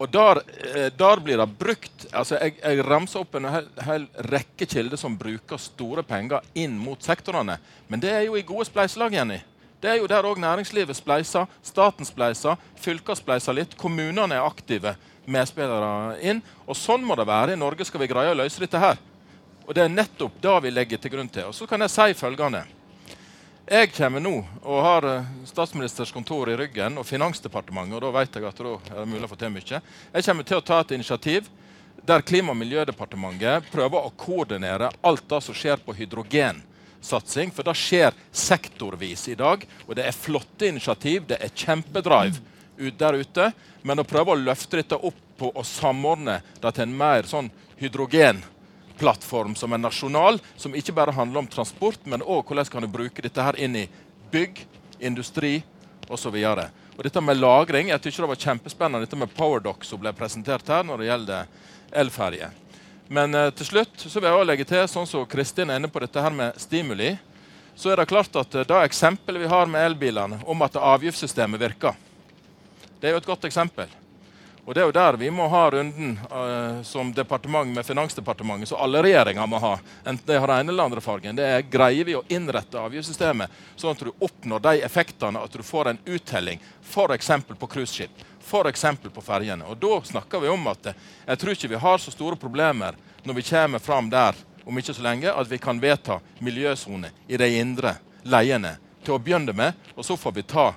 Og 0.02 0.10
der, 0.10 0.42
eh, 0.66 0.90
der, 0.98 1.20
blir 1.22 1.38
det 1.38 1.46
brukt 1.60 2.08
altså 2.12 2.40
Jeg, 2.42 2.56
jeg 2.58 2.86
ramser 2.88 3.22
opp 3.22 3.36
en 3.38 3.46
hel, 3.54 3.68
hel, 3.86 4.08
rekke 4.32 4.66
kilder 4.66 4.98
som 4.98 5.18
bruker 5.18 5.62
store 5.62 6.02
penger 6.04 6.42
inn 6.58 6.74
mot 6.80 7.02
sektorene. 7.06 7.60
Men 7.88 8.02
det 8.02 8.10
er 8.10 8.26
jo 8.26 8.36
i 8.40 8.46
gode 8.46 8.66
spleiselag, 8.66 9.14
Jenny. 9.14 9.38
Det 9.82 9.90
er 9.92 10.02
jo 10.02 10.10
der 10.10 10.26
òg 10.26 10.42
næringslivet 10.42 10.98
spleiser, 10.98 11.46
staten 11.66 12.06
spleiser, 12.06 12.58
fylker 12.82 13.18
spleiser 13.18 13.56
litt. 13.58 13.78
Kommunene 13.78 14.38
er 14.38 14.46
aktive 14.46 14.96
medspillere 15.26 16.18
inn. 16.26 16.42
Og 16.66 16.78
sånn 16.78 17.06
må 17.06 17.18
det 17.18 17.30
være. 17.30 17.54
I 17.54 17.62
Norge 17.62 17.86
skal 17.86 18.02
vi 18.02 18.10
greie 18.10 18.34
å 18.34 18.38
løse 18.38 18.62
dette 18.62 18.82
her. 18.82 19.02
Og 19.68 19.74
det 19.78 19.86
er 19.86 19.94
nettopp 19.94 20.38
det 20.42 20.58
vi 20.66 20.74
legger 20.74 21.02
til 21.02 21.14
grunn 21.14 21.30
til. 21.30 21.50
Og 21.50 21.58
så 21.58 21.70
kan 21.70 21.82
jeg 21.86 21.94
si 21.94 22.14
følgende. 22.18 22.66
Jeg 23.72 23.94
kommer 23.96 24.20
nå 24.20 24.34
og 24.68 24.82
har 24.84 25.06
eh, 25.08 25.28
statsministers 25.48 26.10
kontor 26.12 26.50
i 26.52 26.58
ryggen 26.60 26.98
og 27.00 27.06
Finansdepartementet. 27.08 27.96
og 27.96 28.02
Da 28.04 28.10
vet 28.18 28.34
jeg 28.36 28.44
at 28.50 28.58
da 28.60 28.74
er 28.76 28.98
det 28.98 29.06
mulig 29.08 29.24
å 29.24 29.30
få 29.32 29.38
til 29.40 29.54
mye. 29.54 29.80
Jeg 30.12 30.26
kommer 30.26 30.48
til 30.50 30.60
å 30.60 30.66
ta 30.68 30.80
et 30.84 30.92
initiativ 30.98 31.48
der 32.04 32.26
Klima- 32.28 32.52
og 32.52 32.60
miljødepartementet 32.60 33.72
prøver 33.72 34.04
å 34.04 34.12
koordinere 34.20 34.92
alt 35.08 35.24
det 35.32 35.40
som 35.46 35.56
skjer 35.56 35.80
på 35.86 35.96
hydrogensatsing. 35.96 37.56
For 37.56 37.64
det 37.64 37.78
skjer 37.80 38.20
sektorvis 38.44 39.30
i 39.32 39.40
dag. 39.40 39.64
Og 39.88 39.96
det 39.96 40.04
er 40.04 40.20
flotte 40.20 40.68
initiativ. 40.68 41.30
Det 41.32 41.40
er 41.40 41.56
kjempedrive 41.56 42.44
ut 42.76 43.00
der 43.00 43.22
ute. 43.24 43.54
Men 43.88 44.04
å 44.04 44.10
prøve 44.12 44.36
å 44.36 44.42
løfte 44.50 44.82
dette 44.82 45.00
opp 45.00 45.24
på 45.40 45.56
å 45.56 45.64
samordne 45.64 46.42
det 46.60 46.76
til 46.76 46.90
en 46.90 47.00
mer 47.06 47.24
sånn 47.24 47.48
hydrogen 47.80 48.44
plattform 49.02 49.56
som 49.58 49.74
er 49.74 49.82
nasjonal, 49.82 50.38
som 50.56 50.76
ikke 50.78 50.94
bare 50.94 51.16
handler 51.18 51.42
om 51.42 51.50
transport, 51.50 52.04
men 52.06 52.22
òg 52.22 52.46
hvordan 52.46 52.70
kan 52.70 52.86
du 52.86 52.92
bruke 52.92 53.24
dette 53.26 53.42
her 53.42 53.58
inn 53.58 53.80
i 53.80 53.88
bygg, 54.32 54.62
industri 55.02 55.64
osv. 56.08 56.38
Dette 57.02 57.24
med 57.26 57.40
lagring 57.40 57.90
jeg 57.90 58.04
tykker 58.04 58.28
det 58.28 58.34
var 58.36 58.42
kjempespennende 58.44 59.08
dette 59.08 59.18
med 59.18 59.34
PowerDoc 59.34 59.88
som 59.88 60.02
ble 60.04 60.14
presentert 60.14 60.70
her 60.70 60.86
når 60.86 61.02
det 61.02 61.08
gjelder 61.10 61.50
elferje. 62.04 62.52
Men 63.12 63.34
eh, 63.36 63.50
til 63.58 63.68
slutt 63.72 64.06
så 64.06 64.20
vil 64.20 64.30
jeg 64.30 64.38
også 64.38 64.50
legge 64.52 64.68
til, 64.70 64.84
sånn 64.88 65.10
som 65.10 65.26
Kristin 65.28 65.74
er 65.74 65.82
inne 65.82 65.90
på 65.92 66.04
dette 66.04 66.22
her 66.22 66.36
med 66.36 66.60
stimuli, 66.62 67.16
så 67.76 67.90
er 67.92 68.00
det 68.00 68.12
klart 68.12 68.38
at 68.38 68.54
eh, 68.56 68.68
det 68.70 68.84
eksempelet 68.86 69.42
vi 69.42 69.50
har 69.52 69.72
med 69.72 69.90
elbilene 69.90 70.44
om 70.46 70.62
at 70.64 70.78
avgiftssystemet 70.78 71.60
virker, 71.60 71.98
det 73.02 73.10
er 73.10 73.18
jo 73.18 73.24
et 73.24 73.32
godt 73.34 73.50
eksempel. 73.50 73.90
Og 74.66 74.76
Det 74.76 74.82
er 74.82 74.86
jo 74.86 74.94
der 74.94 75.18
vi 75.18 75.30
må 75.34 75.48
ha 75.50 75.62
runden 75.74 76.12
uh, 76.30 76.84
som 76.86 77.10
departement 77.14 77.74
med 77.76 77.86
Finansdepartementet, 77.86 78.70
så 78.70 78.78
alle 78.78 79.02
regjeringer 79.02 79.48
må 79.50 79.58
ha. 79.58 79.80
enten 80.06 80.28
de 80.28 80.38
har 80.38 80.54
ene 80.60 80.70
eller 80.70 80.84
andre 80.84 81.02
fargen. 81.02 81.36
Det 81.36 81.48
er 81.48 81.66
Greier 81.66 82.06
vi 82.06 82.16
å 82.16 82.22
innrette 82.30 82.78
avgiftssystemet 82.78 83.50
sånn 83.76 83.96
at 83.96 84.04
du 84.06 84.12
oppnår 84.20 84.62
de 84.68 84.84
effektene 84.86 85.42
at 85.42 85.58
du 85.58 85.64
får 85.66 85.90
en 85.90 86.02
uttelling, 86.06 86.62
f.eks. 86.86 87.32
på 87.58 87.68
cruiseskip, 87.68 88.22
f.eks. 88.46 88.86
på 89.14 89.26
ferjene. 89.26 89.66
Og 89.66 89.82
Da 89.82 89.98
snakker 90.12 90.46
vi 90.46 90.54
om 90.54 90.70
at 90.70 90.94
eh, 90.94 91.02
jeg 91.26 91.42
tror 91.42 91.58
ikke 91.58 91.74
vi 91.74 91.82
har 91.88 91.98
så 91.98 92.14
store 92.14 92.38
problemer 92.38 92.96
når 93.26 93.42
vi 93.42 93.48
kommer 93.50 93.80
fram 93.80 94.14
der 94.14 94.38
om 94.66 94.78
ikke 94.78 94.94
så 94.94 95.02
lenge, 95.02 95.34
at 95.34 95.50
vi 95.50 95.58
kan 95.58 95.82
vedta 95.82 96.20
miljøsone 96.38 97.10
i 97.28 97.38
de 97.38 97.50
indre 97.58 97.96
leiene 98.24 98.78
til 99.02 99.18
å 99.18 99.22
begynne 99.22 99.58
med, 99.58 99.74
og 99.98 100.06
så 100.06 100.14
får 100.18 100.38
vi 100.38 100.46
ta 100.46 100.72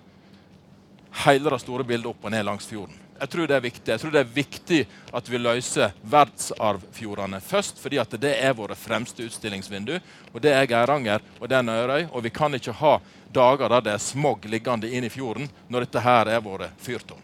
hele 1.27 1.53
det 1.53 1.61
store 1.61 1.85
bildet 1.85 2.15
opp 2.15 2.25
og 2.25 2.33
ned 2.33 2.49
langs 2.49 2.65
fjorden. 2.67 3.04
Jeg 3.21 3.31
tror 3.31 3.47
det 3.47 3.55
er 3.55 3.63
viktig 3.63 3.93
Jeg 3.93 4.01
tror 4.03 4.11
det 4.15 4.21
er 4.21 4.33
viktig 4.35 4.79
at 5.15 5.29
vi 5.31 5.39
løser 5.39 5.93
verdensarvfjordene 6.03 7.41
først, 7.41 7.79
fordi 7.79 8.01
at 8.03 8.17
det 8.21 8.33
er 8.43 8.57
våre 8.59 8.75
fremste 8.75 9.27
utstillingsvindu. 9.27 9.99
Og 10.33 10.41
Det 10.43 10.53
er 10.53 10.67
Geiranger 10.67 11.23
og 11.41 11.49
det 11.49 11.57
er 11.57 11.63
Nørøy. 11.63 12.09
Og 12.13 12.25
vi 12.25 12.31
kan 12.31 12.55
ikke 12.55 12.73
ha 12.73 12.99
dager 13.35 13.69
der 13.69 13.81
det 13.81 13.93
er 13.95 14.03
smog 14.03 14.45
liggende 14.45 14.91
inn 14.91 15.05
i 15.05 15.13
fjorden, 15.13 15.49
når 15.69 15.87
dette 15.87 16.01
her 16.01 16.27
er 16.27 16.43
våre 16.43 16.71
fyrtårn. 16.79 17.23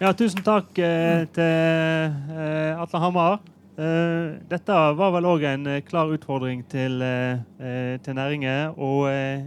Ja, 0.00 0.14
tusen 0.16 0.40
takk 0.40 0.78
eh, 0.80 1.26
til 1.34 1.44
eh, 1.44 2.80
Atle 2.80 3.02
Hamar. 3.02 3.40
Uh, 3.80 4.36
dette 4.44 4.74
var 4.92 5.12
vel 5.14 5.24
òg 5.24 5.44
en 5.48 5.62
uh, 5.70 5.78
klar 5.80 6.10
utfordring 6.12 6.66
til, 6.68 7.00
uh, 7.00 7.94
til 8.04 8.16
næringen. 8.18 8.74
Og 8.76 9.06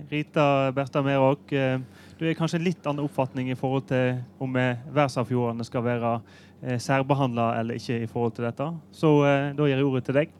Rita 0.09 0.71
Bertha 0.73 1.03
Meråk, 1.05 1.53
du 2.17 2.23
er 2.25 2.37
kanskje 2.37 2.61
litt 2.63 2.85
annen 2.87 3.05
oppfatning 3.05 3.51
i 3.53 3.57
forhold 3.57 3.85
til 3.91 4.23
om 4.41 4.55
verdensarvfjordene 4.55 5.65
skal 5.67 5.85
være 5.85 6.13
særbehandla 6.79 7.49
eller 7.59 7.77
ikke 7.77 7.99
i 8.05 8.07
forhold 8.07 8.37
til 8.37 8.47
dette. 8.47 8.69
Så 8.95 9.11
da 9.21 9.67
gir 9.67 9.75
jeg 9.75 9.85
ordet 9.85 10.05
til 10.07 10.17
deg. 10.21 10.31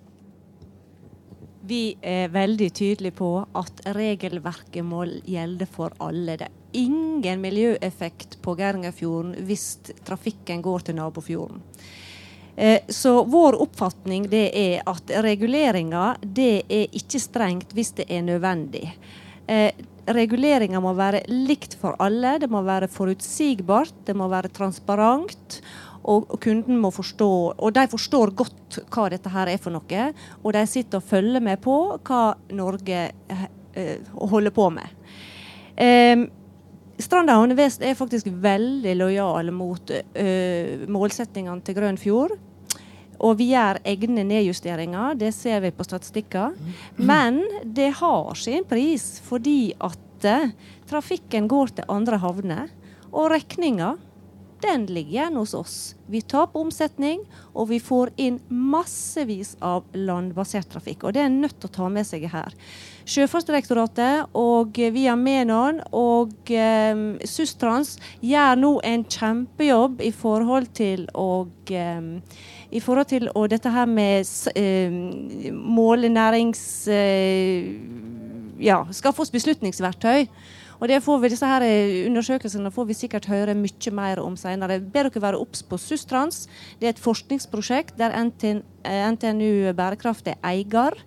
Vi 1.68 1.82
er 2.00 2.32
veldig 2.32 2.70
tydelige 2.76 3.16
på 3.18 3.32
at 3.60 3.84
regelverket 3.96 4.86
må 4.88 5.04
gjelde 5.28 5.68
for 5.68 5.96
alle. 6.04 6.38
Det 6.40 6.48
er 6.48 6.80
ingen 6.80 7.44
miljøeffekt 7.44 8.40
på 8.44 8.56
Geirangerfjorden 8.60 9.36
hvis 9.48 9.68
trafikken 10.08 10.64
går 10.64 10.88
til 10.88 10.98
nabofjorden. 11.02 11.62
Eh, 12.56 12.82
så 12.88 13.24
vår 13.24 13.62
oppfatning 13.62 14.28
det 14.30 14.50
er 14.54 14.84
at 14.86 15.10
reguleringa 15.26 16.14
det 16.22 16.64
er 16.70 16.92
ikke 16.94 17.22
strengt 17.22 17.74
hvis 17.74 17.94
det 17.98 18.06
er 18.14 18.22
nødvendig. 18.26 18.86
Eh, 19.48 19.72
reguleringa 20.06 20.82
må 20.84 20.94
være 20.98 21.24
likt 21.32 21.78
for 21.82 21.98
alle. 22.04 22.38
Det 22.40 22.50
må 22.52 22.62
være 22.66 22.92
forutsigbart, 22.92 24.06
det 24.06 24.16
må 24.18 24.30
være 24.32 24.54
transparent. 24.54 25.62
Og, 26.04 26.28
kunden 26.44 26.82
må 26.84 26.90
forstå, 26.92 27.32
og 27.56 27.70
de 27.78 27.86
forstår 27.88 28.34
godt 28.36 28.78
hva 28.92 29.06
dette 29.08 29.32
her 29.32 29.54
er 29.54 29.62
for 29.62 29.72
noe. 29.72 30.08
Og 30.44 30.52
de 30.52 30.64
sitter 30.68 31.00
og 31.00 31.08
følger 31.08 31.44
med 31.44 31.62
på 31.64 31.78
hva 32.04 32.24
Norge 32.52 33.06
eh, 33.32 33.94
holder 34.20 34.52
på 34.54 34.68
med. 34.76 35.00
Eh, 36.94 37.04
Stranda 37.04 37.34
Havnevest 37.34 37.82
er 37.82 37.96
faktisk 37.96 38.28
veldig 38.28 38.96
lojal 38.98 39.52
mot 39.52 39.92
uh, 39.92 40.88
målsettingene 40.88 41.62
til 41.66 41.78
Grønn 41.78 41.98
fjord. 41.98 42.38
Og 43.24 43.38
vi 43.40 43.52
gjør 43.54 43.80
egne 43.88 44.26
nedjusteringer, 44.28 45.16
det 45.16 45.32
ser 45.34 45.62
vi 45.64 45.72
på 45.72 45.86
statistikker. 45.86 46.56
Men 46.98 47.42
det 47.64 47.94
har 48.02 48.34
sin 48.36 48.66
pris, 48.68 49.22
fordi 49.24 49.74
at 49.80 50.28
uh, 50.28 50.50
trafikken 50.90 51.48
går 51.48 51.78
til 51.78 51.88
andre 51.88 52.20
havner. 52.20 52.74
Og 53.14 53.30
regninga 53.32 53.96
den 54.64 54.86
ligger 54.86 55.12
igjen 55.12 55.36
hos 55.36 55.54
oss. 55.54 55.78
Vi 56.08 56.22
taper 56.22 56.64
omsetning, 56.64 57.24
og 57.52 57.68
vi 57.74 57.82
får 57.84 58.14
inn 58.16 58.40
massevis 58.48 59.58
av 59.60 59.84
landbasert 59.92 60.70
trafikk. 60.72 61.04
Og 61.04 61.16
det 61.16 61.24
er 61.24 61.28
en 61.28 61.42
nødt 61.44 61.58
til 61.60 61.68
å 61.68 61.76
ta 61.78 61.90
med 61.92 62.08
seg 62.08 62.30
her. 62.32 62.56
Sjøfartsdirektoratet 63.04 64.32
og 64.40 64.78
via 64.96 65.16
Menon 65.20 65.82
og 65.92 66.32
um, 66.56 67.04
Sustrans 67.28 67.98
gjør 68.24 68.60
nå 68.62 68.74
en 68.88 69.04
kjempejobb 69.04 70.02
i 70.06 70.12
forhold 70.16 70.72
til 70.78 71.06
å 71.14 71.46
um, 71.50 72.10
i 72.74 72.82
forhold 72.82 73.12
til 73.12 73.28
og 73.36 73.52
dette 73.54 73.70
her 73.70 73.86
med 73.86 74.26
eh, 74.58 75.52
målenærings... 75.54 76.64
Uh, 76.90 78.14
ja, 78.64 78.84
skaffe 78.96 79.24
oss 79.24 79.34
beslutningsverktøy. 79.34 80.28
Og 80.82 80.90
det 80.92 81.00
får 81.06 81.20
vi, 81.22 81.30
disse 81.32 81.48
her 81.48 81.64
eh, 81.64 82.02
Undersøkelsene 82.10 82.72
får 82.74 82.88
vi 82.90 82.98
sikkert 82.98 83.30
høre 83.32 83.56
mye 83.58 83.94
mer 83.96 84.22
om 84.24 84.36
senere. 84.40 84.82
Ber 84.82 85.10
dere 85.10 85.24
være 85.24 85.40
obs 85.40 85.64
på 85.64 85.80
Sustrans. 85.80 86.48
Det 86.80 86.90
er 86.90 86.96
et 86.96 87.04
forskningsprosjekt 87.04 87.96
der 88.00 88.16
NTNU 88.18 89.52
eh, 89.70 89.76
Bærekraft 89.78 90.28
er 90.34 90.40
eier. 90.44 90.98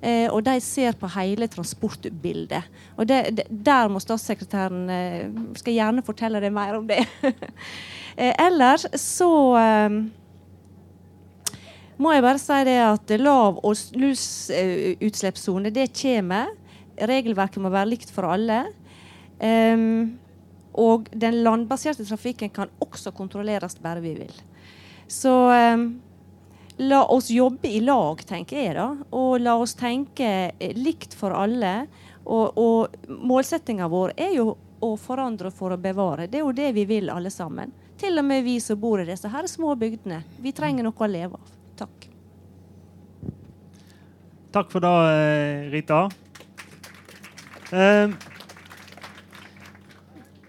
Eh, 0.00 0.28
og 0.32 0.40
de 0.46 0.54
ser 0.64 0.96
på 0.96 1.08
hele 1.12 1.44
transportbildet. 1.52 2.68
Og 2.96 3.08
det, 3.08 3.18
det, 3.36 3.44
Der 3.50 3.88
må 3.92 4.00
statssekretæren 4.00 4.88
eh, 4.88 5.26
Skal 5.60 5.76
gjerne 5.76 6.04
fortelle 6.06 6.40
deg 6.40 6.54
mer 6.56 6.78
om 6.78 6.86
det. 6.88 7.02
eh, 8.20 8.32
ellers 8.40 8.86
så 8.96 9.28
må 12.00 12.14
jeg 12.14 12.24
bare 12.24 12.40
si 12.40 12.58
det 12.64 12.78
at 12.80 13.12
lav- 13.20 13.60
og 13.60 13.76
lusutslippssone, 14.00 15.72
det 15.74 15.90
kommer. 15.92 16.48
Regelverket 16.96 17.60
må 17.60 17.68
være 17.72 17.92
likt 17.92 18.12
for 18.12 18.24
alle. 18.32 18.62
Um, 19.40 20.16
og 20.80 21.08
den 21.16 21.42
landbaserte 21.44 22.04
trafikken 22.08 22.52
kan 22.52 22.72
også 22.80 23.12
kontrolleres 23.16 23.76
bare 23.80 24.00
vi 24.04 24.14
vil. 24.16 24.32
Så 25.08 25.32
um, 25.74 25.86
la 26.80 27.04
oss 27.04 27.30
jobbe 27.30 27.68
i 27.68 27.80
lag, 27.80 28.22
tenker 28.24 28.62
jeg. 28.62 28.74
da, 28.74 28.94
Og 29.10 29.40
la 29.40 29.56
oss 29.60 29.74
tenke 29.76 30.30
eh, 30.58 30.72
likt 30.76 31.14
for 31.16 31.34
alle. 31.36 31.86
Og, 32.24 32.56
og 32.56 33.10
målsettinga 33.20 33.88
vår 33.90 34.14
er 34.16 34.34
jo 34.38 34.54
å 34.80 34.94
forandre 34.96 35.52
for 35.52 35.74
å 35.74 35.80
bevare. 35.80 36.28
Det 36.30 36.40
er 36.40 36.46
jo 36.46 36.56
det 36.56 36.70
vi 36.76 36.86
vil 36.88 37.12
alle 37.12 37.32
sammen. 37.32 37.72
Til 38.00 38.16
og 38.16 38.24
med 38.24 38.46
vi 38.46 38.56
som 38.64 38.80
bor 38.80 39.00
i 39.02 39.08
disse 39.08 39.28
her 39.28 39.48
små 39.50 39.74
bygdene. 39.76 40.22
Vi 40.40 40.54
trenger 40.56 40.86
noe 40.86 40.96
å 40.96 41.10
leve 41.10 41.36
av. 41.36 41.52
Takk. 41.82 42.08
Takk 44.50 44.72
for 44.72 44.80
det, 44.82 44.96
eh, 45.12 45.70
Rita. 45.70 46.00
Uh, 47.70 48.16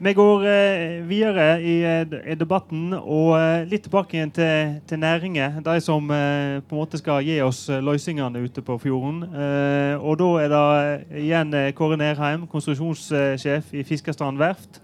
vi 0.04 0.14
går 0.14 0.46
eh, 0.50 1.08
videre 1.08 1.62
i, 1.62 1.76
eh, 1.86 2.32
i, 2.32 2.36
debatten 2.36 2.90
og 2.98 3.36
eh, 3.38 3.68
litt 3.70 3.84
tilbake 3.86 4.18
igjen 4.18 4.32
til, 4.34 4.80
til 4.90 5.00
næringer. 5.00 5.60
De 5.62 5.76
som 5.82 6.10
eh, 6.10 6.58
på 6.66 6.74
en 6.74 6.82
måte 6.82 6.98
skal 6.98 7.22
gi 7.22 7.36
oss 7.46 7.68
eh, 7.70 7.84
løsningene 7.86 8.42
ute 8.42 8.64
på 8.66 8.80
fjorden. 8.82 9.22
Eh, 9.30 9.94
og 10.02 10.18
da 10.18 10.32
er 10.42 10.50
det 10.50 11.22
igjen 11.22 11.54
Kåre 11.78 12.00
Nerheim, 12.02 12.48
konstruksjonssjef 12.50 13.76
i 13.78 13.86
Fiskerstrand 13.86 14.42
verft. 14.42 14.82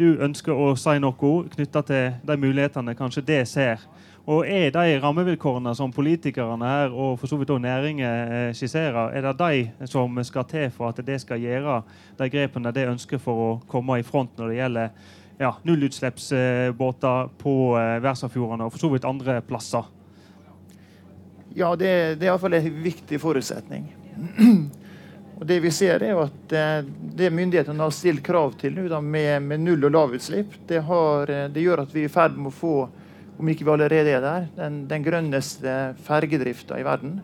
du 0.00 0.16
ønsker 0.24 0.56
å 0.56 0.70
si 0.72 0.94
noe 1.04 1.32
knytta 1.52 1.82
til 1.84 2.14
de 2.24 2.36
mulighetene 2.40 2.94
kanskje 2.96 3.22
det 3.28 3.42
ser 3.48 3.82
og 4.30 4.46
Er 4.46 4.70
de 4.70 4.98
rammevilkårene 5.02 5.72
som 5.74 5.90
politikerne 5.92 6.66
her 6.68 6.92
og 6.94 7.16
for 7.18 7.26
så 7.26 7.38
vidt 7.40 7.50
også 7.50 7.64
næringen 7.64 8.06
eh, 8.06 8.52
skisserer, 8.54 9.10
er 9.10 9.24
det 9.26 9.38
de 9.40 9.86
som 9.90 10.20
skal 10.24 10.44
til 10.46 10.68
for 10.70 10.92
at 10.92 11.00
det 11.06 11.18
skal 11.20 11.40
gjøre 11.42 11.80
de 12.18 12.28
grepene 12.30 12.70
de 12.72 12.84
ønsker 12.92 13.18
for 13.18 13.42
å 13.46 13.48
komme 13.70 13.98
i 13.98 14.06
front 14.06 14.38
når 14.38 14.52
det 14.52 14.60
gjelder 14.60 14.92
ja, 15.40 15.54
nullutslippsbåter 15.64 17.32
på 17.40 17.54
eh, 17.80 17.96
verdensarvfjordene 17.96 18.68
og 18.68 18.76
for 18.76 18.84
så 18.84 18.92
vidt 18.92 19.08
andre 19.08 19.40
plasser? 19.42 19.90
Ja, 21.56 21.74
det, 21.74 21.90
det 22.20 22.28
er 22.28 22.30
iallfall 22.30 22.54
en 22.60 22.70
viktig 22.84 23.18
forutsetning. 23.18 23.90
Og 25.40 25.46
det 25.48 25.56
vi 25.64 25.70
ser 25.72 26.02
er 26.04 26.18
at 26.20 26.52
eh, 26.52 26.86
Det 27.16 27.32
myndighetene 27.32 27.82
har 27.82 27.94
stilt 27.96 28.22
krav 28.22 28.52
til 28.60 28.76
med, 28.76 29.42
med, 29.42 29.60
null- 29.60 29.88
og 29.88 29.94
lavutslipp, 29.96 30.54
det, 30.68 30.84
har, 30.86 31.26
det 31.50 31.64
gjør 31.64 31.86
at 31.88 31.94
vi 31.94 32.04
er 32.04 32.12
i 32.12 32.12
ferd 32.12 32.36
med 32.38 32.52
å 32.52 32.58
få 32.60 32.74
om 33.40 33.48
ikke 33.48 33.64
vi 33.64 33.72
allerede 33.72 34.12
er 34.12 34.20
der, 34.20 34.48
den, 34.58 34.82
den 34.90 35.04
grønneste 35.04 35.74
fergedrifta 36.04 36.76
i 36.76 36.84
verden. 36.84 37.20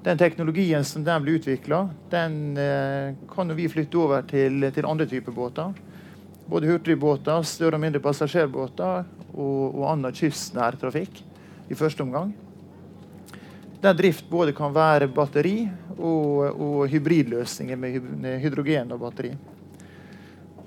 Den 0.00 0.16
teknologien 0.16 0.84
som 0.88 1.04
den 1.04 1.24
blir 1.24 1.36
utvikla, 1.36 1.82
den 2.12 2.56
eh, 2.56 3.12
kan 3.28 3.52
vi 3.56 3.68
flytte 3.68 4.00
over 4.00 4.24
til, 4.24 4.64
til, 4.72 4.88
andre 4.88 5.06
typer 5.10 5.36
båter. 5.36 5.74
Både 6.48 6.70
hurtigbåter, 6.70 7.44
større 7.44 7.76
og 7.76 7.84
mindre 7.84 8.00
passasjerbåter 8.02 9.04
og, 9.34 9.76
og 9.76 9.84
annen 9.92 10.16
kystnær 10.16 10.80
trafikk 10.80 11.20
i 11.68 11.76
første 11.76 12.06
omgang. 12.06 12.32
Den 13.80 13.96
drift 13.96 14.26
både 14.32 14.56
kan 14.56 14.72
være 14.72 15.08
batteri 15.12 15.68
og, 15.98 16.56
og 16.56 16.88
hybridløsninger 16.88 17.76
med 17.76 18.40
hydrogen 18.40 18.96
og 18.96 19.04
batteri. 19.04 19.34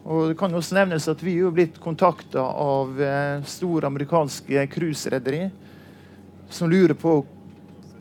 Og 0.03 0.29
det 0.29 0.37
kan 0.39 0.53
også 0.55 0.75
nevnes 0.75 1.07
at 1.07 1.21
Vi 1.23 1.37
er 1.39 1.53
blitt 1.55 1.79
kontakta 1.79 2.43
av 2.43 2.99
eh, 3.01 3.43
store 3.47 3.87
amerikanske 3.87 4.67
cruiserederi 4.73 5.47
som 6.49 6.69
lurer 6.69 6.93
på 6.93 7.21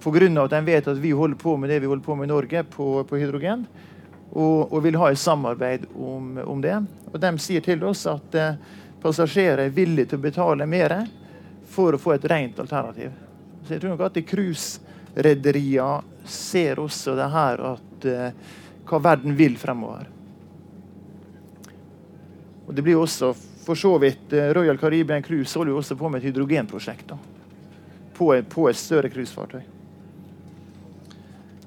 pga. 0.03 0.43
at 0.43 0.51
de 0.51 0.61
vet 0.67 0.89
at 0.89 0.99
vi 0.99 1.11
holder 1.11 1.37
på 1.37 1.57
med 1.57 1.71
det 1.71 1.81
vi 1.81 1.87
holder 1.87 2.05
på 2.05 2.15
med 2.15 2.25
i 2.25 2.33
Norge 2.33 2.65
på, 2.65 3.05
på 3.05 3.17
hydrogen, 3.17 3.67
og, 4.33 4.73
og, 4.73 4.83
vil 4.83 4.97
ha 4.97 5.11
et 5.13 5.19
samarbeid 5.19 5.87
om, 5.95 6.39
om, 6.45 6.61
det. 6.61 6.85
Og 7.13 7.21
De 7.21 7.39
sier 7.39 7.61
til 7.61 7.85
oss 7.85 8.07
at 8.11 8.35
eh, 8.35 8.57
passasjerer 9.03 9.67
er 9.67 9.75
villige 9.77 10.07
til 10.11 10.19
å 10.19 10.23
betale 10.27 10.67
mer 10.67 10.97
for 11.71 11.95
å 11.95 12.01
få 12.01 12.17
et 12.17 12.27
rent 12.29 12.59
alternativ. 12.59 13.13
Så 13.63 13.75
jeg 13.75 13.83
tror 13.83 13.95
nok 13.95 14.09
at 14.09 14.19
cruiserederiene 14.27 16.03
ser 16.27 16.81
også 16.83 17.15
det 17.19 17.31
her 17.31 17.63
at 17.75 18.09
eh, 18.11 18.35
hva 18.89 18.99
verden 18.99 19.37
vil 19.39 19.57
fremover. 19.61 20.22
Og 22.67 22.75
det 22.77 22.85
blir 22.87 23.01
også 23.01 23.33
for 23.63 23.79
så 23.79 23.97
vidt 24.03 24.33
eh, 24.33 24.51
Royal 24.57 24.79
Caribbean 24.79 25.23
Cruise 25.23 25.59
holder 25.59 25.75
jo 25.75 25.83
også 25.83 25.99
på 25.99 26.09
med 26.09 26.23
et 26.23 26.31
hydrogenprosjekt. 26.31 27.09
da, 27.15 27.19
på, 28.15 28.35
på 28.49 28.69
et 28.69 28.77
større 28.77 29.11
cruisefartøy. 29.11 29.63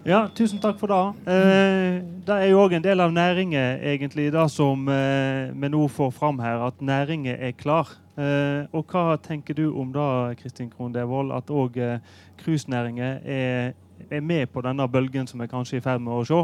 Ja, 0.06 0.28
tusen 0.38 0.60
takk 0.62 0.78
for 0.78 0.92
det. 0.92 1.32
Eh, 1.34 1.96
det 2.28 2.36
er 2.36 2.52
jo 2.52 2.60
òg 2.62 2.76
en 2.78 2.84
del 2.86 3.02
av 3.02 3.14
næringen, 3.14 3.80
egentlig, 3.82 4.28
det 4.34 4.44
som 4.54 4.86
eh, 4.92 5.50
vi 5.50 5.70
nå 5.74 5.88
får 5.90 6.12
fram 6.14 6.38
her, 6.44 6.62
at 6.68 6.82
næringen 6.82 7.34
er 7.34 7.56
klar. 7.58 7.90
Eh, 8.16 8.70
og 8.70 8.86
hva 8.94 9.18
tenker 9.18 9.58
du 9.58 9.66
om 9.74 9.90
det, 9.96 10.38
Kristin 10.44 10.70
Krohn 10.70 10.94
Devold, 10.94 11.34
at 11.34 11.50
òg 11.50 11.80
eh, 11.82 12.14
cruisenæringen 12.38 13.26
er, 13.26 13.74
er, 14.12 14.22
med 14.22 14.46
på 14.54 14.62
denne 14.62 14.86
bølgen 14.88 15.26
som 15.28 15.42
vi 15.42 15.50
kanskje 15.50 15.80
er 15.80 15.82
i 15.82 15.88
ferd 15.88 16.06
med 16.06 16.14
å 16.14 16.28
se? 16.30 16.44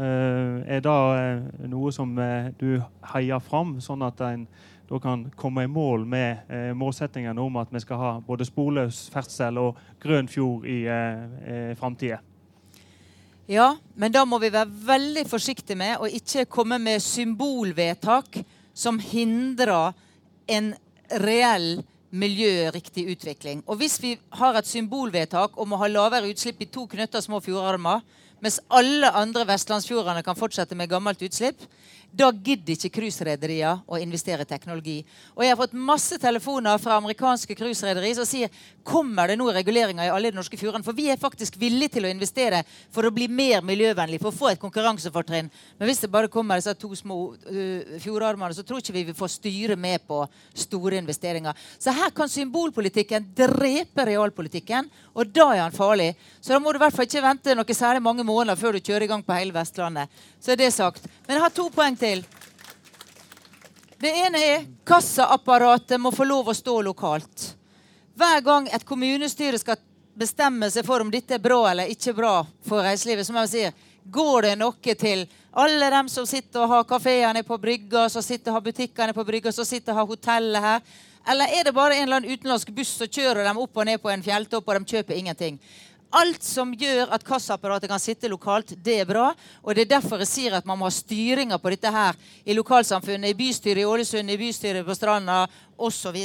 Eh, 0.00 0.76
er 0.76 0.80
det 0.80 0.98
eh, 1.20 1.68
noe 1.68 1.92
som 1.92 2.14
eh, 2.18 2.48
du 2.56 2.78
heier 3.12 3.42
fram, 3.44 3.76
sånn 3.84 4.04
at 4.06 4.22
en 4.24 4.46
da 4.90 4.98
kan 4.98 5.26
komme 5.38 5.62
i 5.62 5.70
mål 5.70 6.02
med 6.08 6.48
eh, 6.50 6.72
målsettingene 6.74 7.38
om 7.38 7.60
at 7.60 7.70
vi 7.70 7.82
skal 7.84 8.00
ha 8.00 8.08
både 8.26 8.46
sporløs 8.48 9.04
ferdsel 9.12 9.60
og 9.62 9.78
grønn 10.02 10.26
fjord 10.30 10.64
i 10.66 10.80
eh, 10.90 11.76
framtida? 11.78 12.18
Ja, 13.50 13.68
men 13.94 14.14
da 14.14 14.24
må 14.26 14.40
vi 14.42 14.50
være 14.50 14.70
veldig 14.86 15.24
forsiktige 15.30 15.78
med 15.78 16.02
å 16.02 16.10
ikke 16.10 16.48
komme 16.50 16.78
med 16.82 17.02
symbolvedtak 17.02 18.40
som 18.74 18.98
hindrer 19.02 19.92
en 20.50 20.72
reell 21.22 21.82
miljøriktig 22.10 23.06
utvikling. 23.12 23.62
Og 23.66 23.78
hvis 23.78 23.98
vi 24.02 24.16
har 24.38 24.58
et 24.58 24.66
symbolvedtak 24.66 25.54
om 25.60 25.74
å 25.74 25.80
ha 25.84 25.90
lavere 25.90 26.30
utslipp 26.30 26.62
i 26.62 26.70
to 26.70 26.88
knøtter 26.90 27.22
små 27.22 27.38
fjordarmer, 27.44 28.02
mens 28.44 28.60
alle 28.68 29.10
andre 29.16 29.46
vestlandsfjordene 29.48 30.24
kan 30.26 30.38
fortsette 30.38 30.76
med 30.78 30.90
gammelt 30.90 31.22
utslipp, 31.22 31.60
da 32.10 32.30
gidder 32.34 32.74
ikke 32.74 32.90
cruiserederier 32.98 33.84
å 33.86 33.98
investere 34.02 34.42
i 34.42 34.48
teknologi. 34.48 34.96
Og 35.36 35.44
jeg 35.44 35.52
har 35.52 35.58
fått 35.60 35.76
masse 35.78 36.18
telefoner 36.18 36.78
fra 36.82 36.96
amerikanske 36.98 37.54
cruiserederier 37.54 38.16
som 38.18 38.26
sier 38.26 38.50
kommer 38.86 39.30
det 39.30 39.36
nå 39.38 39.46
reguleringer 39.54 40.08
i 40.08 40.10
alle 40.10 40.32
de 40.32 40.38
norske 40.40 40.58
fjordene. 40.58 40.84
For 40.86 40.96
vi 40.96 41.06
er 41.12 41.20
faktisk 41.20 41.58
villige 41.60 41.96
til 41.96 42.08
å 42.08 42.10
investere 42.10 42.64
for 42.90 43.06
å 43.06 43.12
bli 43.14 43.28
mer 43.30 43.62
miljøvennlig, 43.66 44.18
for 44.22 44.32
å 44.32 44.38
få 44.40 44.50
et 44.50 44.62
konkurransefortrinn. 44.62 45.50
Men 45.78 45.90
hvis 45.90 46.02
det 46.02 46.10
bare 46.10 46.32
kommer 46.32 46.58
disse 46.58 46.74
to 46.80 46.90
små 46.98 47.20
uh, 47.30 47.94
fjordarmene, 48.02 48.56
så 48.56 48.66
tror 48.66 48.82
ikke 48.82 48.96
vi 48.96 49.06
vi 49.12 49.16
får 49.16 49.34
styre 49.36 49.78
med 49.78 50.02
på 50.08 50.24
store 50.66 50.98
investeringer. 50.98 51.54
Så 51.78 51.94
her 51.94 52.10
kan 52.16 52.30
symbolpolitikken 52.32 53.30
drepe 53.36 54.08
realpolitikken, 54.08 54.90
og 55.14 55.30
da 55.30 55.50
er 55.54 55.64
han 55.66 55.76
farlig. 55.76 56.12
Så 56.40 56.54
da 56.54 56.60
må 56.62 56.72
du 56.72 56.80
i 56.80 56.84
hvert 56.84 56.96
fall 56.96 57.06
ikke 57.06 57.24
vente 57.24 57.54
noe 57.54 57.76
særlig 57.76 58.02
mange 58.02 58.26
måneder 58.26 58.58
før 58.58 58.76
du 58.76 58.82
kjører 58.82 59.06
i 59.06 59.10
gang 59.12 59.22
på 59.24 59.36
hele 59.36 59.54
Vestlandet. 59.54 60.10
Så 60.40 60.54
er 60.54 60.60
det 60.60 60.72
sagt. 60.74 61.06
Men 61.26 61.36
jeg 61.36 61.44
har 61.44 61.54
to 61.54 61.68
poeng 61.74 61.99
til. 62.00 62.24
Det 64.00 64.10
ene 64.24 64.40
er 64.40 64.66
kassaapparatet 64.88 66.00
må 66.00 66.12
få 66.14 66.24
lov 66.24 66.48
å 66.48 66.56
stå 66.56 66.78
lokalt. 66.86 67.50
Hver 68.16 68.40
gang 68.44 68.68
et 68.72 68.84
kommunestyre 68.88 69.60
skal 69.60 69.80
bestemme 70.16 70.70
seg 70.72 70.86
for 70.88 71.04
om 71.04 71.10
dette 71.12 71.36
er 71.36 71.42
bra 71.44 71.60
eller 71.70 71.92
ikke 71.92 72.14
bra 72.16 72.34
for 72.66 72.84
reiselivet, 72.84 73.26
som 73.28 73.36
jeg 73.40 73.50
jeg 73.50 73.72
si 73.72 73.86
går 74.10 74.42
det 74.48 74.56
noe 74.58 74.94
til 74.96 75.26
alle 75.52 75.90
dem 75.92 76.08
som 76.08 76.26
sitter 76.26 76.64
og 76.64 76.72
har 76.72 76.88
kafeene 76.88 77.42
på 77.46 77.58
brygga, 77.58 78.08
som 78.08 78.22
sitter 78.22 78.50
og 78.50 78.60
har 78.60 78.66
butikkene 78.70 79.14
på 79.14 79.24
brygga, 79.24 79.52
som 79.52 79.68
sitter 79.68 79.92
og 79.92 79.98
har 79.98 80.10
hotellet 80.10 80.62
her? 80.64 80.82
Eller 81.28 81.52
er 81.58 81.64
det 81.64 81.74
bare 81.76 81.96
en 81.98 82.06
eller 82.06 82.20
annen 82.20 82.32
utenlandsk 82.32 82.70
buss 82.72 82.94
som 82.96 83.10
kjører 83.10 83.44
dem 83.44 83.60
opp 83.60 83.76
og 83.76 83.86
ned 83.86 84.00
på 84.00 84.10
en 84.10 84.22
fjelltopp, 84.24 84.68
og 84.68 84.78
de 84.78 84.96
kjøper 84.96 85.18
ingenting? 85.18 85.60
Alt 86.10 86.42
som 86.42 86.72
gjør 86.74 87.12
at 87.14 87.22
kassaapparatet 87.22 87.90
kan 87.90 88.00
sitte 88.02 88.28
lokalt, 88.30 88.72
det 88.82 88.96
er 89.02 89.06
bra. 89.06 89.28
Og 89.62 89.76
det 89.76 89.84
er 89.84 89.92
derfor 89.92 90.18
jeg 90.24 90.30
sier 90.30 90.56
at 90.58 90.66
man 90.66 90.80
må 90.80 90.88
ha 90.88 90.94
styringa 90.94 91.58
på 91.62 91.70
dette 91.70 91.92
her 91.94 92.18
i 92.42 92.56
lokalsamfunnet, 92.58 93.30
i 93.30 93.38
bystyret 93.38 93.84
i 93.84 93.86
Ålesund, 93.86 94.30
i 94.30 94.38
bystyret 94.40 94.86
på 94.86 94.96
Stranda 94.98 95.44
osv. 95.78 96.18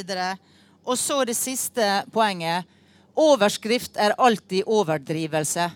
Og 0.86 0.98
så 0.98 1.20
det 1.30 1.38
siste 1.38 1.90
poenget. 2.14 2.66
Overskrift 3.16 4.00
er 4.02 4.18
alltid 4.18 4.66
overdrivelse. 4.66 5.70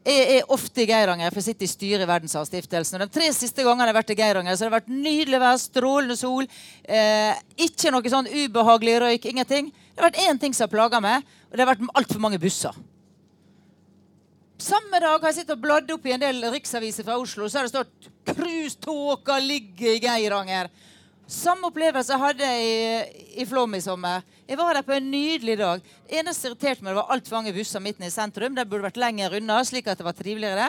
Jeg 0.00 0.38
er 0.38 0.52
ofte 0.54 0.80
i 0.80 0.86
Geiranger, 0.88 1.28
for 1.28 1.42
jeg 1.42 1.50
sitter 1.50 1.66
i 1.66 1.72
styret 1.74 2.06
i 2.06 2.08
Verdensarvstiftelsen. 2.08 3.02
De 3.02 3.08
tre 3.12 3.26
siste 3.36 3.66
gangene 3.66 3.90
jeg 3.90 3.92
har 3.92 3.98
vært 3.98 4.12
i 4.14 4.16
Geiranger, 4.16 4.56
så 4.56 4.64
har 4.64 4.70
det 4.70 4.78
vært 4.78 4.94
nydelig 4.94 5.42
vær, 5.42 5.58
strålende 5.60 6.16
sol. 6.16 6.48
Eh, 6.86 7.42
ikke 7.66 7.92
noe 7.92 8.14
sånn 8.14 8.30
ubehagelig 8.30 8.96
røyk, 9.04 9.28
ingenting. 9.28 9.68
Det 9.74 10.00
har 10.00 10.08
vært 10.08 10.22
én 10.24 10.40
ting 10.40 10.56
som 10.56 10.64
har 10.64 10.72
plaga 10.72 11.02
meg, 11.04 11.28
og 11.50 11.58
det 11.58 11.66
har 11.66 11.72
vært 11.74 11.84
altfor 12.00 12.22
mange 12.22 12.40
busser. 12.40 12.78
Samme 14.60 14.98
dag 15.00 15.22
har 15.22 15.30
jeg 15.30 15.38
sittet 15.38 15.54
og 15.54 15.60
bladd 15.62 15.88
opp 15.94 16.04
i 16.04 16.12
en 16.12 16.20
del 16.20 16.42
riksaviser 16.52 17.06
fra 17.06 17.14
Oslo, 17.16 17.46
så 17.48 17.58
har 17.58 17.64
det 17.64 17.72
stått 17.72 18.08
'Cruisetåka 18.28 19.38
ligger 19.40 19.94
i 19.94 20.00
Geiranger'. 20.04 20.68
Samme 21.26 21.70
opplevelse 21.70 22.18
hadde 22.20 22.44
jeg 22.44 22.66
i, 22.66 23.40
i 23.40 23.46
Flåm 23.48 23.74
i 23.74 23.80
sommer. 23.80 24.20
Jeg 24.46 24.58
var 24.58 24.74
der 24.74 24.84
på 24.84 24.92
en 24.92 25.10
nydelig 25.10 25.56
dag. 25.58 25.80
Det 25.80 26.18
eneste 26.20 26.50
irriterte 26.50 26.84
meg, 26.84 26.92
det 26.92 27.00
var 27.00 27.14
altfor 27.14 27.38
mange 27.38 27.54
busser 27.56 27.80
midt 27.80 28.04
i 28.04 28.10
sentrum. 28.12 28.54
De 28.54 28.66
burde 28.66 28.84
vært 28.84 29.00
lenger 29.00 29.38
unna, 29.38 29.62
slik 29.64 29.88
at 29.88 29.96
det 29.96 30.04
var 30.04 30.18
triveligere. 30.18 30.68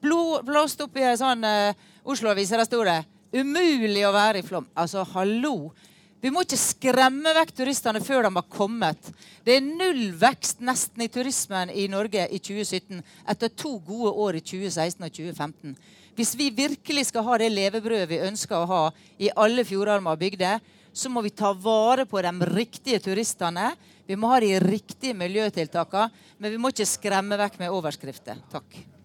Blå, 0.00 0.38
blåst 0.46 0.80
opp 0.80 0.96
i 0.96 1.02
ei 1.02 1.16
sånn 1.18 1.42
uh, 1.42 1.74
Oslo-avis, 2.04 2.54
der 2.54 2.64
sto 2.68 2.84
det 2.86 3.02
'Umulig 3.34 4.06
å 4.06 4.14
være 4.14 4.38
i 4.38 4.46
Flåm'. 4.46 4.70
Altså, 4.76 5.02
hallo! 5.16 5.72
Vi 6.18 6.32
må 6.34 6.42
ikke 6.42 6.58
skremme 6.58 7.30
vekk 7.36 7.52
turistene 7.60 8.00
før 8.02 8.26
de 8.26 8.32
har 8.34 8.46
kommet. 8.50 9.10
Det 9.46 9.54
er 9.54 9.66
null 9.66 10.08
vekst 10.18 10.64
nesten 10.66 11.04
i 11.04 11.10
turismen 11.14 11.70
i 11.70 11.86
Norge 11.90 12.24
i 12.26 12.40
2017 12.42 13.04
etter 13.30 13.52
to 13.54 13.76
gode 13.86 14.10
år 14.26 14.40
i 14.40 14.42
2016 14.42 15.06
og 15.06 15.14
2015. 15.14 15.76
Hvis 16.18 16.34
vi 16.34 16.50
virkelig 16.50 17.06
skal 17.12 17.22
ha 17.28 17.38
det 17.38 17.52
levebrødet 17.54 18.10
vi 18.10 18.18
ønsker 18.26 18.58
å 18.58 18.66
ha 18.66 18.82
i 19.22 19.30
alle 19.38 19.62
fjordarmer 19.62 20.18
og 20.18 20.24
bygder, 20.24 20.58
så 20.90 21.06
må 21.12 21.22
vi 21.22 21.30
ta 21.30 21.52
vare 21.54 22.08
på 22.10 22.18
de 22.26 22.34
riktige 22.50 22.98
turistene. 23.04 23.70
Vi 24.08 24.18
må 24.18 24.32
ha 24.32 24.42
de 24.42 24.56
riktige 24.58 25.14
miljøtiltakene, 25.14 26.10
men 26.42 26.50
vi 26.50 26.58
må 26.58 26.74
ikke 26.74 26.90
skremme 26.98 27.38
vekk 27.38 27.60
med 27.62 27.76
overskrifter. 27.78 28.42
Takk. 28.50 28.97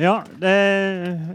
Ja, 0.00 0.22
det, 0.40 0.52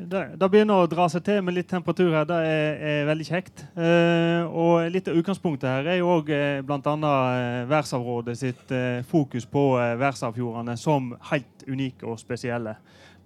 det, 0.09 0.21
det, 0.41 0.47
begynner 0.49 0.79
å 0.81 0.87
dra 0.89 1.05
seg 1.11 1.21
til 1.27 1.43
med 1.45 1.53
litt 1.53 1.67
temperatur 1.69 2.07
her. 2.15 2.23
Det 2.25 2.37
er, 2.49 2.79
er 2.89 3.03
veldig 3.05 3.27
kjekt. 3.27 3.61
Eh, 3.77 4.41
og 4.49 4.87
litt 4.89 5.05
av 5.11 5.19
utgangspunktet 5.19 5.69
her 5.69 5.89
er 5.93 5.99
jo 5.99 6.09
òg 6.15 6.31
eh, 6.33 6.63
bl.a. 6.65 6.79
Eh, 6.81 7.59
Verdensarvrådet 7.69 8.35
sitt 8.39 8.73
eh, 8.73 9.03
fokus 9.05 9.45
på 9.45 9.67
eh, 9.77 9.93
verdensarvfjordene 10.01 10.73
som 10.81 11.13
helt 11.29 11.67
unike 11.69 12.09
og 12.09 12.17
spesielle. 12.17 12.73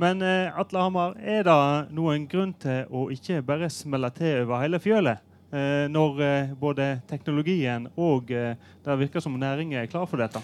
Men 0.02 0.20
eh, 0.28 0.60
Atle 0.60 0.84
Hamar, 0.84 1.16
er 1.24 1.48
det 1.48 1.60
noen 1.96 2.28
grunn 2.28 2.52
til 2.60 2.92
å 2.92 3.08
ikke 3.16 3.40
bare 3.48 3.72
smelle 3.72 4.12
til 4.20 4.42
over 4.44 4.66
hele 4.66 4.84
fjølet? 4.84 5.24
Eh, 5.56 5.86
når 5.88 6.20
både 6.60 6.98
teknologien 7.08 7.88
og 7.96 8.28
det 8.28 9.04
virker 9.06 9.24
som 9.24 9.40
næringen 9.40 9.80
er 9.80 9.88
klar 9.88 10.04
for 10.04 10.20
dette? 10.20 10.44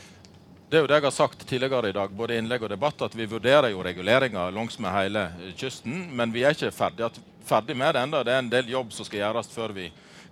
Det 0.76 0.82
er 0.82 0.84
jo 0.84 0.88
det 0.92 0.98
jeg 0.98 1.06
har 1.06 1.14
sagt 1.16 1.44
tidligere 1.48 1.88
i 1.88 1.94
dag, 1.96 2.10
både 2.12 2.36
innlegg 2.36 2.66
og 2.66 2.68
debatt, 2.74 3.00
at 3.06 3.14
vi 3.16 3.24
vurderer 3.32 3.70
jo 3.72 3.84
reguleringer 3.86 4.52
langsmed 4.52 4.92
hele 4.92 5.22
kysten. 5.56 6.02
Men 6.12 6.34
vi 6.36 6.42
er 6.44 6.52
ikke 6.52 6.68
ferdig, 6.76 7.08
ferdig 7.48 7.78
med 7.80 7.94
det 7.96 8.02
ennå. 8.04 8.20
Det 8.28 8.34
er 8.34 8.42
en 8.42 8.50
del 8.52 8.74
jobb 8.74 8.92
som 8.92 9.08
skal 9.08 9.22
gjøres 9.22 9.48
før 9.54 9.72
vi 9.78 9.86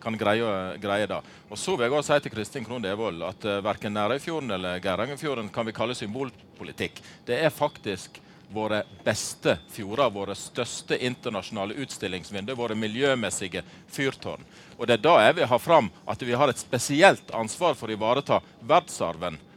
kan 0.04 0.18
greie, 0.20 0.50
greie 0.84 1.08
det. 1.08 1.20
Og 1.48 1.56
så 1.62 1.78
vil 1.78 1.86
jeg 1.88 1.96
også 1.96 2.18
si 2.18 2.26
til 2.26 2.34
Kristin 2.34 2.68
Krohn 2.68 2.84
Devold 2.84 3.24
at 3.24 3.48
uh, 3.48 3.62
verken 3.64 3.96
Nærøyfjorden 3.96 4.52
eller 4.58 4.82
Geirangerfjorden 4.84 5.48
kan 5.56 5.70
vi 5.70 5.76
kalle 5.78 5.96
symbolpolitikk. 5.96 7.00
Det 7.24 7.40
er 7.40 7.56
faktisk 7.62 8.20
våre 8.52 8.82
beste 9.08 9.56
fjorder, 9.72 10.12
våre 10.12 10.36
største 10.36 11.00
internasjonale 11.08 11.80
utstillingsvinduer, 11.88 12.60
våre 12.60 12.76
miljømessige 12.76 13.64
fyrtårn. 13.96 14.44
Og 14.76 14.92
det 14.92 15.00
er 15.00 15.08
da 15.08 15.16
jeg 15.24 15.40
vil 15.40 15.50
ha 15.56 15.64
fram 15.70 15.88
at 16.04 16.28
vi 16.28 16.36
har 16.36 16.52
et 16.52 16.66
spesielt 16.68 17.32
ansvar 17.32 17.80
for 17.80 17.88
å 17.88 17.96
ivareta 17.96 18.44
verdensarven 18.60 19.40
eh, 19.40 19.50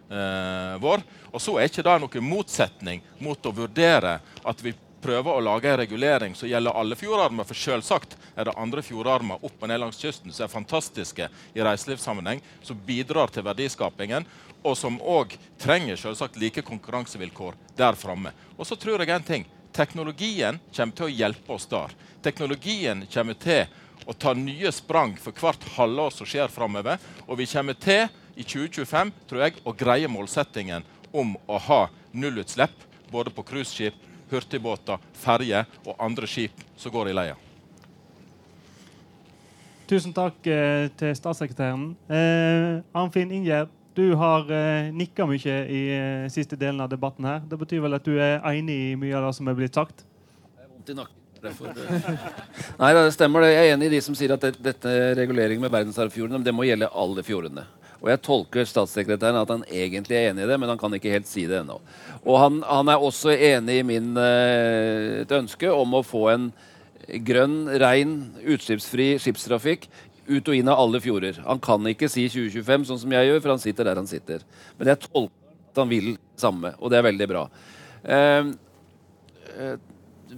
vår. 0.80 1.02
Og 1.32 1.42
så 1.42 1.56
er 1.58 1.70
ikke 1.70 1.82
det 1.82 1.96
noen 2.02 2.28
motsetning 2.28 3.00
mot 3.18 3.46
å 3.46 3.54
vurdere 3.54 4.18
at 4.46 4.60
vi 4.62 4.74
prøver 5.06 5.36
å 5.36 5.42
lage 5.44 5.70
en 5.70 5.78
regulering 5.78 6.34
som 6.34 6.48
gjelder 6.48 6.74
alle 6.74 6.96
fjordarmer. 6.98 7.46
For 7.46 7.58
selvsagt 7.58 8.16
er 8.34 8.48
det 8.48 8.56
andre 8.58 8.82
fjordarmer 8.84 9.42
opp 9.44 9.62
og 9.62 9.70
ned 9.70 9.80
langs 9.82 10.00
kysten 10.02 10.34
som 10.34 10.46
er 10.46 10.52
fantastiske 10.52 11.28
i 11.54 11.64
reiselivssammenheng, 11.64 12.42
som 12.62 12.80
bidrar 12.86 13.30
til 13.32 13.46
verdiskapingen, 13.46 14.26
og 14.66 14.74
som 14.78 14.98
òg 14.98 15.36
trenger 15.62 15.98
selvsagt 16.00 16.38
like 16.42 16.64
konkurransevilkår 16.66 17.58
der 17.78 17.98
framme. 17.98 18.32
Og 18.56 18.66
så 18.66 18.78
tror 18.78 19.04
jeg 19.04 19.14
en 19.14 19.30
ting. 19.30 19.48
Teknologien 19.76 20.58
kommer 20.72 20.96
til 20.96 21.06
å 21.06 21.12
hjelpe 21.12 21.52
oss 21.52 21.68
der. 21.70 21.92
Teknologien 22.24 23.04
kommer 23.12 23.36
til 23.38 23.66
å 24.06 24.14
ta 24.16 24.32
nye 24.34 24.70
sprang 24.72 25.14
for 25.20 25.36
hvert 25.36 25.66
halvår 25.76 26.14
som 26.14 26.28
skjer 26.28 26.50
framover. 26.52 26.98
Og 27.26 27.38
vi 27.38 27.46
kommer 27.50 27.76
til 27.78 28.06
i 28.36 28.44
2025 28.44 29.12
tror 29.28 29.42
jeg, 29.46 29.56
å 29.64 29.72
greie 29.72 30.08
målsettingen 30.12 30.84
om 31.16 31.34
å 31.48 31.58
ha 31.68 31.80
nullutslipp 32.12 32.84
både 33.10 33.32
på 33.32 33.44
cruiseskip, 33.46 33.96
hurtigbåter, 34.30 35.00
ferjer 35.16 35.66
og 35.86 35.96
andre 36.02 36.28
skip 36.28 36.64
som 36.76 36.92
går 36.92 37.10
i 37.10 37.16
leia. 37.16 37.36
Tusen 39.86 40.12
takk 40.12 40.46
eh, 40.50 40.88
til 40.98 41.12
statssekretæren. 41.14 41.92
Eh, 42.10 42.80
Arnfinn 42.98 43.30
Ingjerd, 43.30 43.70
du 43.96 44.16
har 44.18 44.50
eh, 44.50 44.90
nikka 44.92 45.28
mye 45.30 45.58
i 45.70 45.82
eh, 45.94 46.24
siste 46.32 46.58
delen 46.58 46.82
av 46.82 46.90
debatten 46.90 47.24
her. 47.24 47.44
Det 47.46 47.58
betyr 47.60 47.84
vel 47.84 47.96
at 47.96 48.04
du 48.04 48.18
er 48.18 48.42
enig 48.50 48.80
i 48.90 48.96
mye 48.98 49.14
av 49.16 49.28
det 49.28 49.36
som 49.38 49.48
er 49.48 49.56
blitt 49.56 49.78
sagt? 49.78 50.02
Det 50.56 50.66
er 50.66 50.72
vondt 50.74 50.90
i 50.90 50.98
nakken. 50.98 51.22
Nei, 52.82 52.90
det 52.96 53.14
stemmer. 53.14 53.46
Jeg 53.46 53.62
er 53.62 53.74
enig 53.76 53.88
i 53.88 53.94
de 53.94 54.02
som 54.02 54.16
sier 54.18 54.34
at 54.34 54.42
det, 54.42 54.56
dette 54.58 54.92
reguleringen 55.14 55.62
med 55.62 55.70
verdensarvfjordene 55.70 56.42
det 56.42 56.54
må 56.56 56.66
gjelde 56.66 56.90
alle 56.90 57.22
fjordene. 57.26 57.64
Og 58.06 58.12
jeg 58.12 58.22
tolker 58.22 58.68
statssekretæren 58.70 59.40
at 59.40 59.50
han 59.50 59.64
egentlig 59.66 60.14
er 60.14 60.28
enig 60.30 60.44
i 60.44 60.50
det, 60.52 60.56
men 60.62 60.70
han 60.70 60.78
kan 60.78 60.94
ikke 60.94 61.10
helt 61.10 61.26
si 61.26 61.42
det 61.50 61.58
ennå. 61.58 61.80
Og 62.22 62.36
han, 62.38 62.60
han, 62.62 62.92
er 62.92 63.02
også 63.02 63.34
enig 63.34 63.80
i 63.80 63.86
min 63.88 64.12
eh, 64.22 65.24
et 65.24 65.34
ønske 65.34 65.72
om 65.74 65.98
å 65.98 66.04
få 66.06 66.28
en 66.30 66.44
grønn, 67.26 67.64
rein, 67.82 68.12
utslippsfri 68.46 69.16
skipstrafikk 69.22 69.88
ut 70.28 70.46
og 70.46 70.54
inn 70.54 70.70
av 70.70 70.84
alle 70.84 71.02
fjorder. 71.02 71.42
Han 71.48 71.58
kan 71.62 71.90
ikke 71.90 72.06
si 72.10 72.28
2025, 72.30 72.86
sånn 72.92 73.02
som 73.02 73.18
jeg 73.18 73.32
gjør, 73.32 73.42
for 73.42 73.54
han 73.56 73.64
sitter 73.66 73.90
der 73.90 73.98
han 73.98 74.10
sitter. 74.10 74.46
Men 74.78 74.94
jeg 74.94 75.02
tolker 75.08 75.50
at 75.74 75.82
han 75.82 75.90
vil 75.90 76.14
det 76.14 76.46
samme, 76.46 76.76
og 76.78 76.94
det 76.94 77.00
er 77.00 77.08
veldig 77.10 77.30
bra. 77.34 77.44
Eh, 78.06 78.54
eh, 79.58 79.76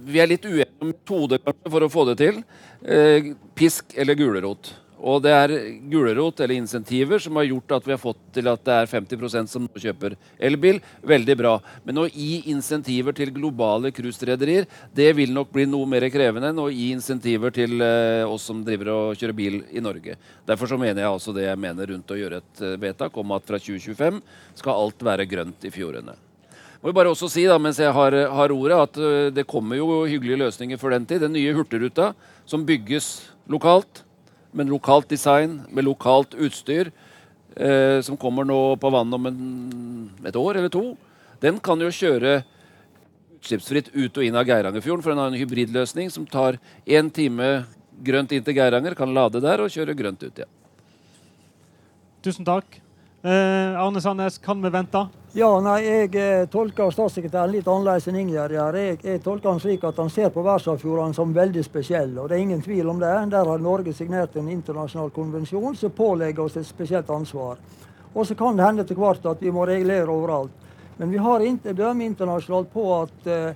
vi 0.09 0.21
er 0.21 0.33
litt 0.33 0.45
uenige 0.49 0.73
om 0.81 0.89
metode 0.89 1.41
for 1.45 1.85
å 1.85 1.93
få 1.93 2.09
det 2.09 2.19
til. 2.25 2.43
Eh, 2.81 3.33
pisk 3.57 3.93
eller 3.93 4.17
gulrot. 4.17 4.73
Og 4.99 5.21
det 5.23 5.31
er 5.31 5.51
gulrot 5.87 6.41
eller 6.43 6.59
insentiver 6.59 7.21
som 7.23 7.37
har 7.39 7.47
gjort 7.47 7.77
at 7.77 7.85
vi 7.87 7.93
har 7.93 8.01
fått 8.01 8.19
til 8.35 8.49
at 8.51 8.63
det 8.67 8.75
er 8.75 8.89
50% 8.91 9.51
som 9.51 9.67
kjøper 9.71 10.15
elbil. 10.49 10.81
Veldig 11.07 11.35
bra. 11.39 11.53
Men 11.87 12.01
å 12.03 12.07
gi 12.09 12.41
insentiver 12.51 13.15
til 13.15 13.31
globale 13.35 13.93
cruiserederier, 13.95 14.67
det 14.95 15.09
vil 15.15 15.31
nok 15.35 15.53
bli 15.55 15.65
noe 15.69 15.87
mer 15.89 16.03
krevende 16.11 16.51
enn 16.51 16.59
å 16.59 16.67
gi 16.73 16.89
insentiver 16.95 17.55
til 17.55 17.79
uh, 17.79 18.27
oss 18.27 18.49
som 18.49 18.63
driver 18.65 18.91
og 18.95 19.19
kjører 19.19 19.37
bil 19.37 19.61
i 19.71 19.83
Norge. 19.83 20.17
Derfor 20.47 20.73
så 20.73 20.79
mener 20.81 21.05
jeg 21.05 21.11
altså 21.13 21.35
det 21.35 21.47
jeg 21.47 21.63
mener 21.63 21.93
rundt 21.93 22.11
å 22.11 22.19
gjøre 22.19 22.41
et 22.43 22.65
uh, 22.65 22.75
vedtak 22.81 23.15
om 23.23 23.37
at 23.37 23.47
fra 23.47 23.61
2025 23.61 24.19
skal 24.59 24.83
alt 24.83 25.07
være 25.07 25.29
grønt 25.31 25.69
i 25.69 25.71
fjordene. 25.73 26.17
Må 26.83 26.93
bare 26.95 27.11
også 27.11 27.27
si 27.31 27.41
da, 27.47 27.57
mens 27.59 27.79
jeg 27.79 27.91
har, 27.91 28.15
har 28.35 28.55
ordet, 28.55 28.83
at 28.83 28.99
uh, 28.99 29.31
det 29.31 29.47
kommer 29.47 29.79
jo 29.79 30.03
hyggelige 30.03 30.43
løsninger 30.43 30.79
for 30.79 30.91
den 30.91 31.07
tid. 31.07 31.23
Den 31.23 31.37
nye 31.39 31.55
Hurtigruta 31.55 32.11
som 32.47 32.67
bygges 32.67 33.13
lokalt 33.47 34.03
med 34.51 34.69
lokalt 34.69 35.09
design, 35.09 35.61
med 35.69 35.85
lokalt 35.85 36.33
utstyr, 36.33 36.91
eh, 37.55 37.99
som 38.01 38.17
kommer 38.17 38.47
nå 38.47 38.75
på 38.81 38.91
vann 38.93 39.13
om 39.13 39.25
en, 39.29 39.43
et 40.25 40.35
år 40.35 40.57
eller 40.57 40.73
to, 40.73 40.97
den 41.41 41.59
kan 41.63 41.79
jo 41.79 41.91
kjøre 41.93 42.41
utslippsfritt 43.39 43.93
ut 43.93 44.17
og 44.17 44.25
inn 44.25 44.35
av 44.35 44.47
Geirangerfjorden. 44.47 45.03
For 45.03 45.13
den 45.13 45.21
har 45.21 45.31
en 45.31 45.39
hybridløsning 45.39 46.11
som 46.11 46.27
tar 46.27 46.59
én 46.85 47.11
time 47.13 47.65
grønt 48.03 48.31
inn 48.35 48.43
til 48.43 48.57
Geiranger, 48.57 48.95
kan 48.95 49.13
lade 49.15 49.41
der 49.43 49.63
og 49.63 49.71
kjøre 49.71 49.95
grønt 49.97 50.23
ut 50.23 50.33
igjen. 50.33 50.51
Tusen 52.23 52.47
takk. 52.47 52.79
Eh, 53.21 53.81
Arne 53.81 54.01
Sandnes, 54.01 54.37
kan 54.37 54.61
vi 54.61 54.69
vente? 54.69 55.07
Ja, 55.33 55.59
nei, 55.59 55.81
Jeg 55.83 56.15
eh, 56.15 56.45
tolker 56.47 56.87
statssekretæren 56.87 57.51
litt 57.51 57.67
annerledes 57.67 58.07
enn 58.07 58.15
Ingjerd 58.15 58.53
gjør. 58.55 58.77
Jeg, 58.79 58.99
jeg, 59.03 59.19
tolker 59.25 59.51
han 59.51 59.59
slik 59.59 59.83
at 59.83 59.97
han 59.99 60.11
ser 60.13 60.29
på 60.31 60.39
verdensarvfjordene 60.45 61.17
som 61.17 61.33
veldig 61.35 61.63
spesielle. 61.65 62.15
og 62.21 62.29
Det 62.29 62.37
er 62.37 62.45
ingen 62.45 62.61
tvil 62.63 62.87
om 62.87 63.01
det. 63.01 63.11
Der 63.33 63.51
har 63.51 63.59
Norge 63.59 63.91
signert 63.93 64.37
en 64.39 64.47
internasjonal 64.47 65.11
konvensjon 65.11 65.75
som 65.75 65.91
pålegger 65.91 66.45
oss 66.45 66.55
et 66.61 66.67
spesielt 66.69 67.11
ansvar. 67.11 67.59
Og 68.13 68.25
så 68.25 68.37
kan 68.39 68.55
det 68.55 68.65
hende 68.65 68.85
etter 68.87 68.95
hvert 68.95 69.27
at 69.27 69.43
vi 69.43 69.51
må 69.51 69.67
regulere 69.67 70.07
overalt. 70.07 70.55
Men 70.95 71.11
vi 71.11 71.19
har 71.19 71.43
ikke 71.43 71.75
dømme 71.75 72.07
internasjonalt 72.07 72.71
på 72.71 72.85
at, 73.01 73.27
eh, 73.27 73.51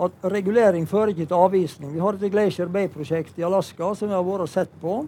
at 0.00 0.26
regulering 0.32 0.88
fører 0.88 1.12
ikke 1.12 1.28
til 1.28 1.44
avvisning. 1.44 1.92
Vi 1.92 2.00
har 2.00 2.16
et 2.16 2.32
Glacier 2.32 2.72
Bay-prosjekt 2.72 3.36
i 3.38 3.44
Alaska 3.44 3.92
som 3.94 4.08
vi 4.08 4.16
har 4.16 4.24
vært 4.24 4.48
og 4.48 4.48
sett 4.48 4.72
på. 4.80 5.02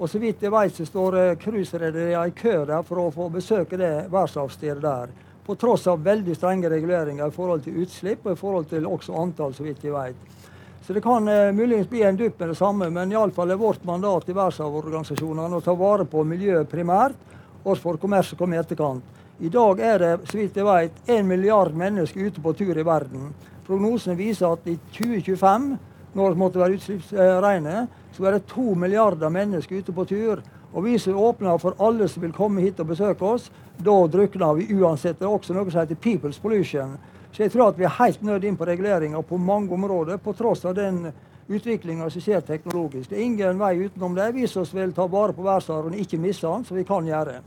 Og 0.00 0.08
så 0.08 0.18
vidt 0.18 0.40
jeg 0.40 0.52
vet, 0.52 0.72
så 0.72 0.86
står 0.88 1.18
cruiserederiene 1.42 2.30
i 2.30 2.36
kø 2.36 2.62
der 2.64 2.84
for 2.88 3.02
å 3.02 3.10
få 3.12 3.28
besøke 3.32 3.76
det 3.76 4.08
verdensarvstedet 4.08 4.80
der. 4.80 5.10
På 5.44 5.56
tross 5.60 5.84
av 5.92 6.00
veldig 6.04 6.36
strenge 6.38 6.70
reguleringer 6.72 7.28
i 7.28 7.34
forhold 7.34 7.66
til 7.66 7.82
utslipp 7.82 8.24
og 8.24 8.32
i 8.32 8.40
forhold 8.40 8.70
til 8.70 8.88
også 8.88 9.16
antall, 9.20 9.52
så 9.52 9.66
vidt 9.66 9.84
jeg 9.84 9.92
vet. 9.92 10.40
Så 10.86 10.96
det 10.96 11.02
kan 11.04 11.28
eh, 11.28 11.52
muligens 11.52 11.88
bli 11.90 12.00
en 12.02 12.16
dupp 12.16 12.40
med 12.40 12.48
det 12.48 12.56
samme, 12.56 12.88
men 12.90 13.12
iallfall 13.12 13.52
er 13.52 13.60
vårt 13.60 13.84
mandat 13.84 14.28
i 14.30 14.34
verdensarvorganisasjonene 14.34 15.60
å 15.60 15.64
ta 15.64 15.76
vare 15.76 16.08
på 16.08 16.24
miljøet 16.24 16.70
primært, 16.72 17.20
og 17.60 17.76
for 17.76 18.00
kommers 18.00 18.32
komme 18.38 18.56
i 18.56 18.62
etterkant. 18.62 19.04
I 19.40 19.52
dag 19.52 19.80
er 19.84 20.00
det, 20.00 20.12
så 20.30 20.40
vidt 20.40 20.56
jeg 20.56 20.64
vet, 20.64 20.96
én 21.12 21.28
milliard 21.28 21.76
mennesker 21.76 22.26
ute 22.26 22.40
på 22.40 22.56
tur 22.56 22.72
i 22.72 22.84
verden. 22.88 23.34
Prognosene 23.68 24.16
viser 24.16 24.48
at 24.48 24.64
i 24.68 24.78
2025, 24.96 25.70
når 26.16 26.32
det 26.32 26.40
måtte 26.40 26.62
være 26.64 26.80
utslippsreine, 26.80 27.76
så 27.84 27.99
er 28.20 28.32
være 28.32 28.46
to 28.48 28.74
milliarder 28.74 29.32
mennesker 29.32 29.80
ute 29.80 29.92
på 29.92 30.04
tur. 30.04 30.42
Og 30.72 30.84
vi 30.84 30.98
som 30.98 31.18
åpner 31.18 31.58
for 31.58 31.74
alle 31.82 32.06
som 32.08 32.22
vil 32.22 32.32
komme 32.32 32.62
hit 32.62 32.80
og 32.80 32.92
besøke 32.92 33.24
oss, 33.26 33.48
da 33.78 33.96
drukner 34.06 34.54
vi 34.58 34.68
uansett. 34.76 35.18
Det 35.18 35.26
er 35.26 35.32
også 35.32 35.56
noe 35.56 35.70
som 35.70 35.80
heter 35.80 35.98
people's 35.98 36.40
pollution. 36.40 36.98
Så 37.32 37.44
jeg 37.44 37.52
tror 37.54 37.70
at 37.70 37.78
vi 37.78 37.86
er 37.86 37.96
helt 37.98 38.22
nødt 38.22 38.44
inn 38.44 38.58
på 38.58 38.66
reguleringer 38.68 39.22
på 39.22 39.38
mange 39.38 39.74
områder, 39.74 40.18
på 40.18 40.34
tross 40.38 40.64
av 40.66 40.76
den 40.78 41.08
utviklinga 41.50 42.10
som 42.10 42.22
skjer 42.22 42.44
teknologisk. 42.46 43.10
Det 43.10 43.18
er 43.18 43.26
ingen 43.26 43.58
vei 43.58 43.74
utenom 43.86 44.14
det. 44.18 44.30
Vi 44.34 44.46
vil 44.46 44.94
ta 44.94 45.06
vare 45.06 45.34
på 45.34 45.46
verdensarven 45.46 45.98
ikke 45.98 46.22
miste 46.22 46.46
den, 46.46 46.64
som 46.64 46.78
vi 46.78 46.86
kan 46.86 47.06
gjøre. 47.06 47.40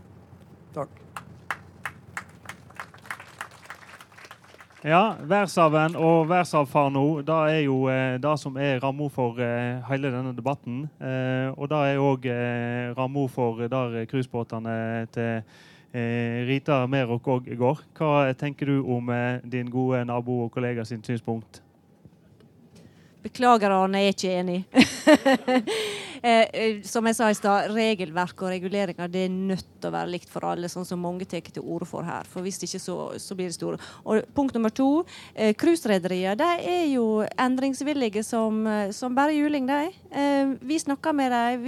Takk. 0.76 1.03
Ja, 4.84 5.14
Verdensarven 5.24 5.94
og 5.96 6.26
verdensarvfarno 6.28 7.22
det 7.24 7.36
er 7.54 7.60
jo 7.64 7.78
eh, 7.88 8.18
det 8.20 8.34
som 8.42 8.58
er 8.60 8.82
ramma 8.84 9.08
for 9.08 9.40
eh, 9.40 9.80
hele 9.88 10.12
denne 10.12 10.34
debatten. 10.36 10.82
Eh, 11.00 11.48
og 11.56 11.70
det 11.72 11.80
er 11.88 12.02
òg 12.04 12.28
eh, 12.28 12.92
ramma 12.98 13.24
for 13.32 13.64
der 13.72 14.02
cruisebåtene 14.12 14.76
til 15.16 15.40
eh, 15.96 16.44
Rita 16.52 16.82
Merok 16.92 17.32
òg 17.38 17.48
går. 17.64 17.86
Hva 17.96 18.34
tenker 18.36 18.74
du 18.74 18.82
om 18.98 19.08
eh, 19.16 19.40
din 19.48 19.72
gode 19.72 20.04
nabo 20.12 20.42
og 20.50 20.52
kollega 20.52 20.84
sin 20.84 21.04
synspunkt? 21.08 21.63
Beklager, 23.24 23.72
Arne, 23.72 24.02
jeg 24.04 24.12
er 24.12 24.18
ikke 24.18 24.40
enig. 24.42 24.64
Eh, 26.24 26.46
eh, 26.56 26.78
som 26.88 27.04
jeg 27.04 27.18
sa 27.18 27.26
i 27.28 27.36
stad, 27.36 27.66
regelverk 27.76 28.46
og 28.46 28.54
reguleringer 28.54 29.10
det 29.12 29.26
er 29.26 29.34
nødt 29.34 29.66
til 29.76 29.90
å 29.90 29.92
være 29.92 30.14
likt 30.14 30.30
for 30.32 30.46
alle, 30.48 30.70
sånn 30.72 30.86
som 30.88 31.02
mange 31.04 31.28
tar 31.28 31.44
til 31.44 31.66
orde 31.68 31.84
for 31.84 32.08
her. 32.08 32.24
For 32.32 32.40
hvis 32.46 32.62
ikke, 32.64 32.80
så, 32.80 32.96
så 33.20 33.36
blir 33.36 33.50
det 33.52 33.58
store. 33.58 33.76
Og 34.08 34.24
punkt 34.32 34.56
nummer 34.56 34.72
to. 34.72 34.88
Eh, 35.36 35.52
Cruiserederier 35.60 36.40
de 36.40 36.48
er 36.64 36.88
jo 36.94 37.26
endringsvillige 37.28 38.24
som, 38.24 38.64
som 38.96 39.20
bare 39.20 39.36
juling, 39.36 39.68
de. 39.68 39.92
Vi 40.64 40.80
snakker 40.86 41.20
med 41.20 41.36
dem. 41.36 41.68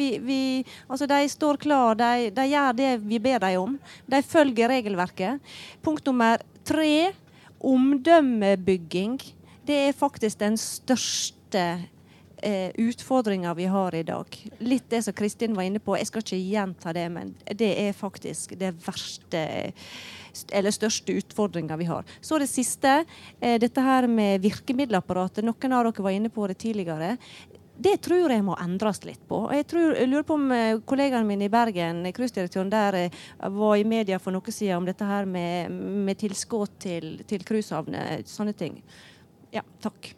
Altså, 0.88 1.04
de 1.12 1.22
står 1.36 1.60
klar. 1.60 2.00
De, 2.00 2.32
de 2.40 2.50
gjør 2.56 2.80
det 2.80 2.96
vi 3.04 3.20
ber 3.28 3.44
dem 3.44 3.60
om. 3.60 3.78
De 4.08 4.24
følger 4.24 4.72
regelverket. 4.72 5.56
Punkt 5.84 6.08
nummer 6.08 6.40
tre. 6.64 7.12
Omdømmebygging. 7.60 9.20
Det 9.68 9.88
er 9.90 9.98
faktisk 9.98 10.40
den 10.40 10.56
største 10.56 11.35
eh, 11.54 12.72
utfordringer 12.82 13.56
vi 13.56 13.66
har 13.66 13.96
i 13.96 14.04
dag. 14.04 14.26
Litt 14.60 14.90
det 14.90 15.04
som 15.06 15.14
Kristin 15.14 15.54
var 15.56 15.64
inne 15.64 15.80
på. 15.80 15.98
Jeg 15.98 16.10
skal 16.10 16.26
ikke 16.26 16.42
gjenta 16.42 16.94
det, 16.94 17.06
men 17.12 17.36
det 17.46 17.72
er 17.88 17.94
faktisk 17.94 18.58
det 18.60 18.74
verste 18.86 19.46
eller 20.52 20.72
største 20.72 21.14
utfordringa 21.16 21.78
vi 21.80 21.86
har. 21.88 22.04
Så 22.22 22.40
det 22.40 22.50
siste, 22.52 23.06
eh, 23.40 23.60
dette 23.60 23.82
her 23.82 24.08
med 24.08 24.42
virkemiddelapparatet. 24.42 25.46
Noen 25.46 25.74
av 25.74 25.86
dere 25.86 26.04
var 26.04 26.12
inne 26.12 26.30
på 26.30 26.48
det 26.48 26.58
tidligere. 26.58 27.18
Det 27.78 27.98
tror 28.02 28.32
jeg 28.32 28.44
må 28.44 28.56
endres 28.56 29.04
litt 29.04 29.24
på. 29.28 29.52
Jeg, 29.52 29.68
tror, 29.68 29.96
jeg 29.96 30.08
lurer 30.08 30.24
på 30.24 30.38
om 30.40 30.52
eh, 30.52 30.80
kollegaen 30.88 31.28
min 31.28 31.42
i 31.42 31.52
Bergen, 31.52 32.06
cruisedirektøren 32.16 32.72
der, 32.72 32.96
eh, 32.96 33.50
var 33.52 33.76
i 33.76 33.84
media 33.84 34.20
for 34.20 34.32
noe 34.32 34.52
siden 34.52 34.78
om 34.78 34.86
dette 34.86 35.04
her 35.04 35.26
med, 35.26 35.72
med 35.72 36.18
tilskudd 36.18 36.80
til, 36.80 37.18
til. 37.28 37.44
Sånne 38.26 38.54
ting. 38.56 38.82
Ja, 39.52 39.62
takk. 39.84 40.16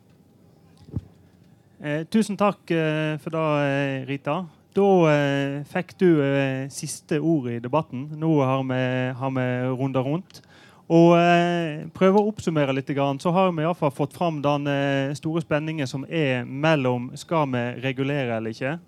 Eh, 1.78 2.08
tusen 2.10 2.34
takk 2.34 2.72
eh, 2.74 3.20
for 3.22 3.30
det, 3.30 3.42
eh, 3.70 4.06
Rita. 4.10 4.40
Da 4.74 4.86
eh, 5.12 5.60
fikk 5.70 5.92
du 6.02 6.08
eh, 6.26 6.66
siste 6.74 7.20
ord 7.22 7.52
i 7.54 7.60
debatten. 7.62 8.08
Nå 8.18 8.32
har 8.42 8.64
vi, 8.66 8.80
har 9.20 9.34
vi 9.36 9.46
runda 9.78 10.02
rundt. 10.02 10.42
Og 10.90 11.14
eh, 11.20 11.86
prøve 11.94 12.18
å 12.18 12.32
oppsummere 12.32 12.74
litt, 12.74 12.90
så 12.90 13.34
har 13.36 13.52
vi 13.52 13.62
i 13.62 13.68
hvert 13.68 13.78
fall 13.78 13.94
fått 13.94 14.18
fram 14.18 14.42
den 14.42 14.66
store 15.20 15.44
spenningen 15.46 15.86
som 15.86 16.06
er 16.10 16.48
mellom 16.50 17.12
skal 17.14 17.46
vi 17.54 17.64
regulere 17.86 18.40
eller 18.40 18.56
ikke. 18.56 18.80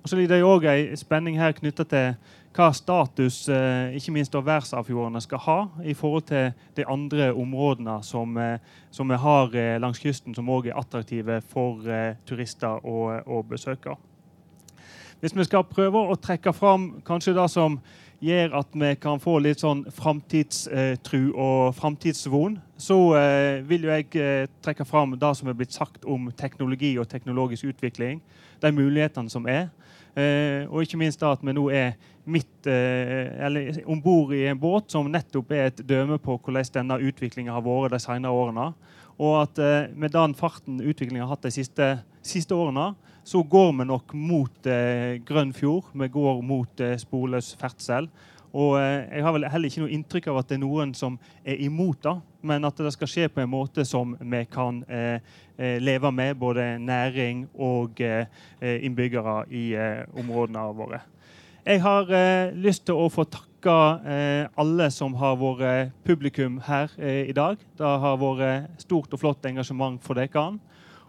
Og 0.00 0.08
så 0.08 0.16
ligger 0.16 0.38
det 0.38 0.48
òg 0.48 0.64
en 0.64 0.96
spenning 0.96 1.36
her 1.36 1.52
knytta 1.52 1.84
til 1.84 2.14
hva 2.56 2.72
status 2.74 3.44
eh, 3.52 3.94
ikke 3.94 4.14
minst 4.14 4.34
verdensarvfjordene 4.34 5.22
skal 5.22 5.42
ha 5.44 5.58
i 5.86 5.94
forhold 5.94 6.26
til 6.30 6.50
de 6.76 6.86
andre 6.90 7.30
områdene 7.30 8.00
som, 8.02 8.36
eh, 8.38 8.58
som 8.90 9.10
vi 9.10 9.18
har 9.22 9.54
eh, 9.54 9.78
langs 9.80 10.02
kysten, 10.02 10.34
som 10.34 10.50
òg 10.50 10.66
er 10.66 10.78
attraktive 10.78 11.40
for 11.46 11.86
turister 12.26 12.82
og, 12.82 13.22
og 13.26 13.46
besøkere. 13.52 13.96
Hvis 15.20 15.36
vi 15.36 15.44
skal 15.44 15.66
prøve 15.68 16.00
å 16.00 16.16
trekke 16.16 16.52
fram 16.56 16.94
kanskje 17.06 17.36
det 17.36 17.46
som 17.52 17.76
gjør 18.24 18.54
at 18.56 18.72
vi 18.72 18.94
kan 19.00 19.20
få 19.20 19.36
litt 19.40 19.60
sånn 19.60 19.84
framtidstru 19.92 21.20
og 21.30 21.74
framtidsvon, 21.76 22.56
så 22.80 22.96
vil 23.68 23.84
jo 23.84 23.92
jeg 23.92 24.48
trekke 24.64 24.86
fram 24.88 25.12
det 25.20 25.32
som 25.36 25.48
er 25.48 25.56
blitt 25.56 25.76
sagt 25.76 26.08
om 26.08 26.30
teknologi 26.36 26.94
og 27.00 27.08
teknologisk 27.08 27.68
utvikling. 27.68 28.22
De 28.64 28.72
mulighetene 28.72 29.32
som 29.32 29.48
er. 29.48 29.68
Eh, 30.20 30.68
og 30.68 30.84
ikke 30.84 30.98
minst 31.00 31.20
da 31.22 31.32
at 31.34 31.42
vi 31.44 31.54
nå 31.56 31.66
er 31.72 31.94
midt 32.30 32.68
eh, 32.68 33.30
eller 33.46 33.78
bord 34.04 34.34
i 34.36 34.44
en 34.50 34.58
båt 34.60 34.92
som 34.92 35.08
nettopp 35.10 35.52
er 35.56 35.70
et 35.70 35.82
døme 35.86 36.18
på 36.22 36.36
hvordan 36.36 36.72
denne 36.74 36.98
utviklinga 37.08 37.54
har 37.56 37.64
vært 37.64 37.94
de 37.94 38.02
senere 38.02 38.34
årene. 38.34 38.70
Og 39.20 39.36
at 39.42 39.60
eh, 39.62 39.92
med 39.94 40.12
den 40.16 40.34
farten 40.36 40.80
utviklinga 40.82 41.24
har 41.24 41.34
hatt 41.34 41.46
de 41.48 41.54
siste, 41.54 41.92
siste 42.22 42.56
årene, 42.56 42.92
så 43.24 43.42
går 43.44 43.72
vi 43.78 43.86
nok 43.86 44.14
mot 44.16 44.68
grønn 45.28 45.50
fjord. 45.54 45.90
Vi 45.92 46.06
går 46.10 46.40
mot 46.42 46.80
sporløs 46.98 47.52
ferdsel. 47.60 48.08
Og 48.52 48.80
eh, 48.80 49.06
Jeg 49.16 49.24
har 49.24 49.34
vel 49.34 49.46
heller 49.50 49.70
ikke 49.70 49.84
noe 49.84 49.94
inntrykk 49.94 50.30
av 50.32 50.40
at 50.40 50.50
det 50.50 50.58
er 50.58 50.64
noen 50.64 50.94
som 50.96 51.18
er 51.44 51.60
imot 51.62 52.02
det, 52.02 52.16
men 52.42 52.66
at 52.66 52.82
det 52.82 52.92
skal 52.94 53.10
skje 53.10 53.28
på 53.30 53.42
en 53.42 53.52
måte 53.52 53.84
som 53.86 54.16
vi 54.20 54.42
kan 54.50 54.82
eh, 54.88 55.20
eh 55.60 55.78
leve 55.80 56.10
med, 56.12 56.38
både 56.40 56.78
næring 56.78 57.46
og 57.54 58.00
innbyggere 58.60 59.44
i 59.52 59.74
områdene 60.16 60.62
våre. 60.74 61.00
Jeg 61.66 61.82
har 61.82 62.08
lyst 62.56 62.86
til 62.86 62.96
å 62.96 63.10
få 63.12 63.26
takke 63.28 63.74
alle 64.56 64.86
som 64.90 65.14
har 65.20 65.36
vært 65.36 65.92
publikum 66.04 66.56
her 66.64 66.88
i 66.98 67.32
dag. 67.36 67.60
Det 67.76 67.84
har 68.04 68.16
vært 68.16 68.80
stort 68.80 69.12
og 69.12 69.20
flott 69.20 69.44
engasjement 69.44 70.00
for 70.02 70.16
dere. 70.16 70.56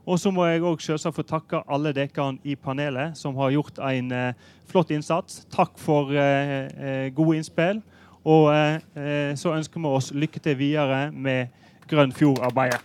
Og 0.05 0.19
så 0.19 0.31
må 0.33 0.47
jeg 0.49 0.63
òg 0.65 0.81
selvsagt 0.81 1.15
få 1.15 1.25
takke 1.27 1.61
alle 1.69 1.93
dere 1.93 2.31
i 2.43 2.55
panelet 2.55 3.17
som 3.17 3.35
har 3.37 3.53
gjort 3.53 3.77
en 3.85 4.11
eh, 4.11 4.33
flott 4.71 4.91
innsats. 4.91 5.45
Takk 5.53 5.77
for 5.77 6.13
eh, 6.15 6.67
eh 6.73 7.13
gode 7.13 7.37
innspill. 7.37 7.81
Og 8.25 8.51
eh, 8.53 8.81
eh, 8.95 9.35
så 9.35 9.55
ønsker 9.55 9.81
vi 9.81 9.87
oss 9.87 10.11
lykke 10.13 10.39
til 10.39 10.57
videre 10.57 11.11
med 11.11 11.47
Grønn 11.89 12.13
Fjord-arbeidet. 12.13 12.81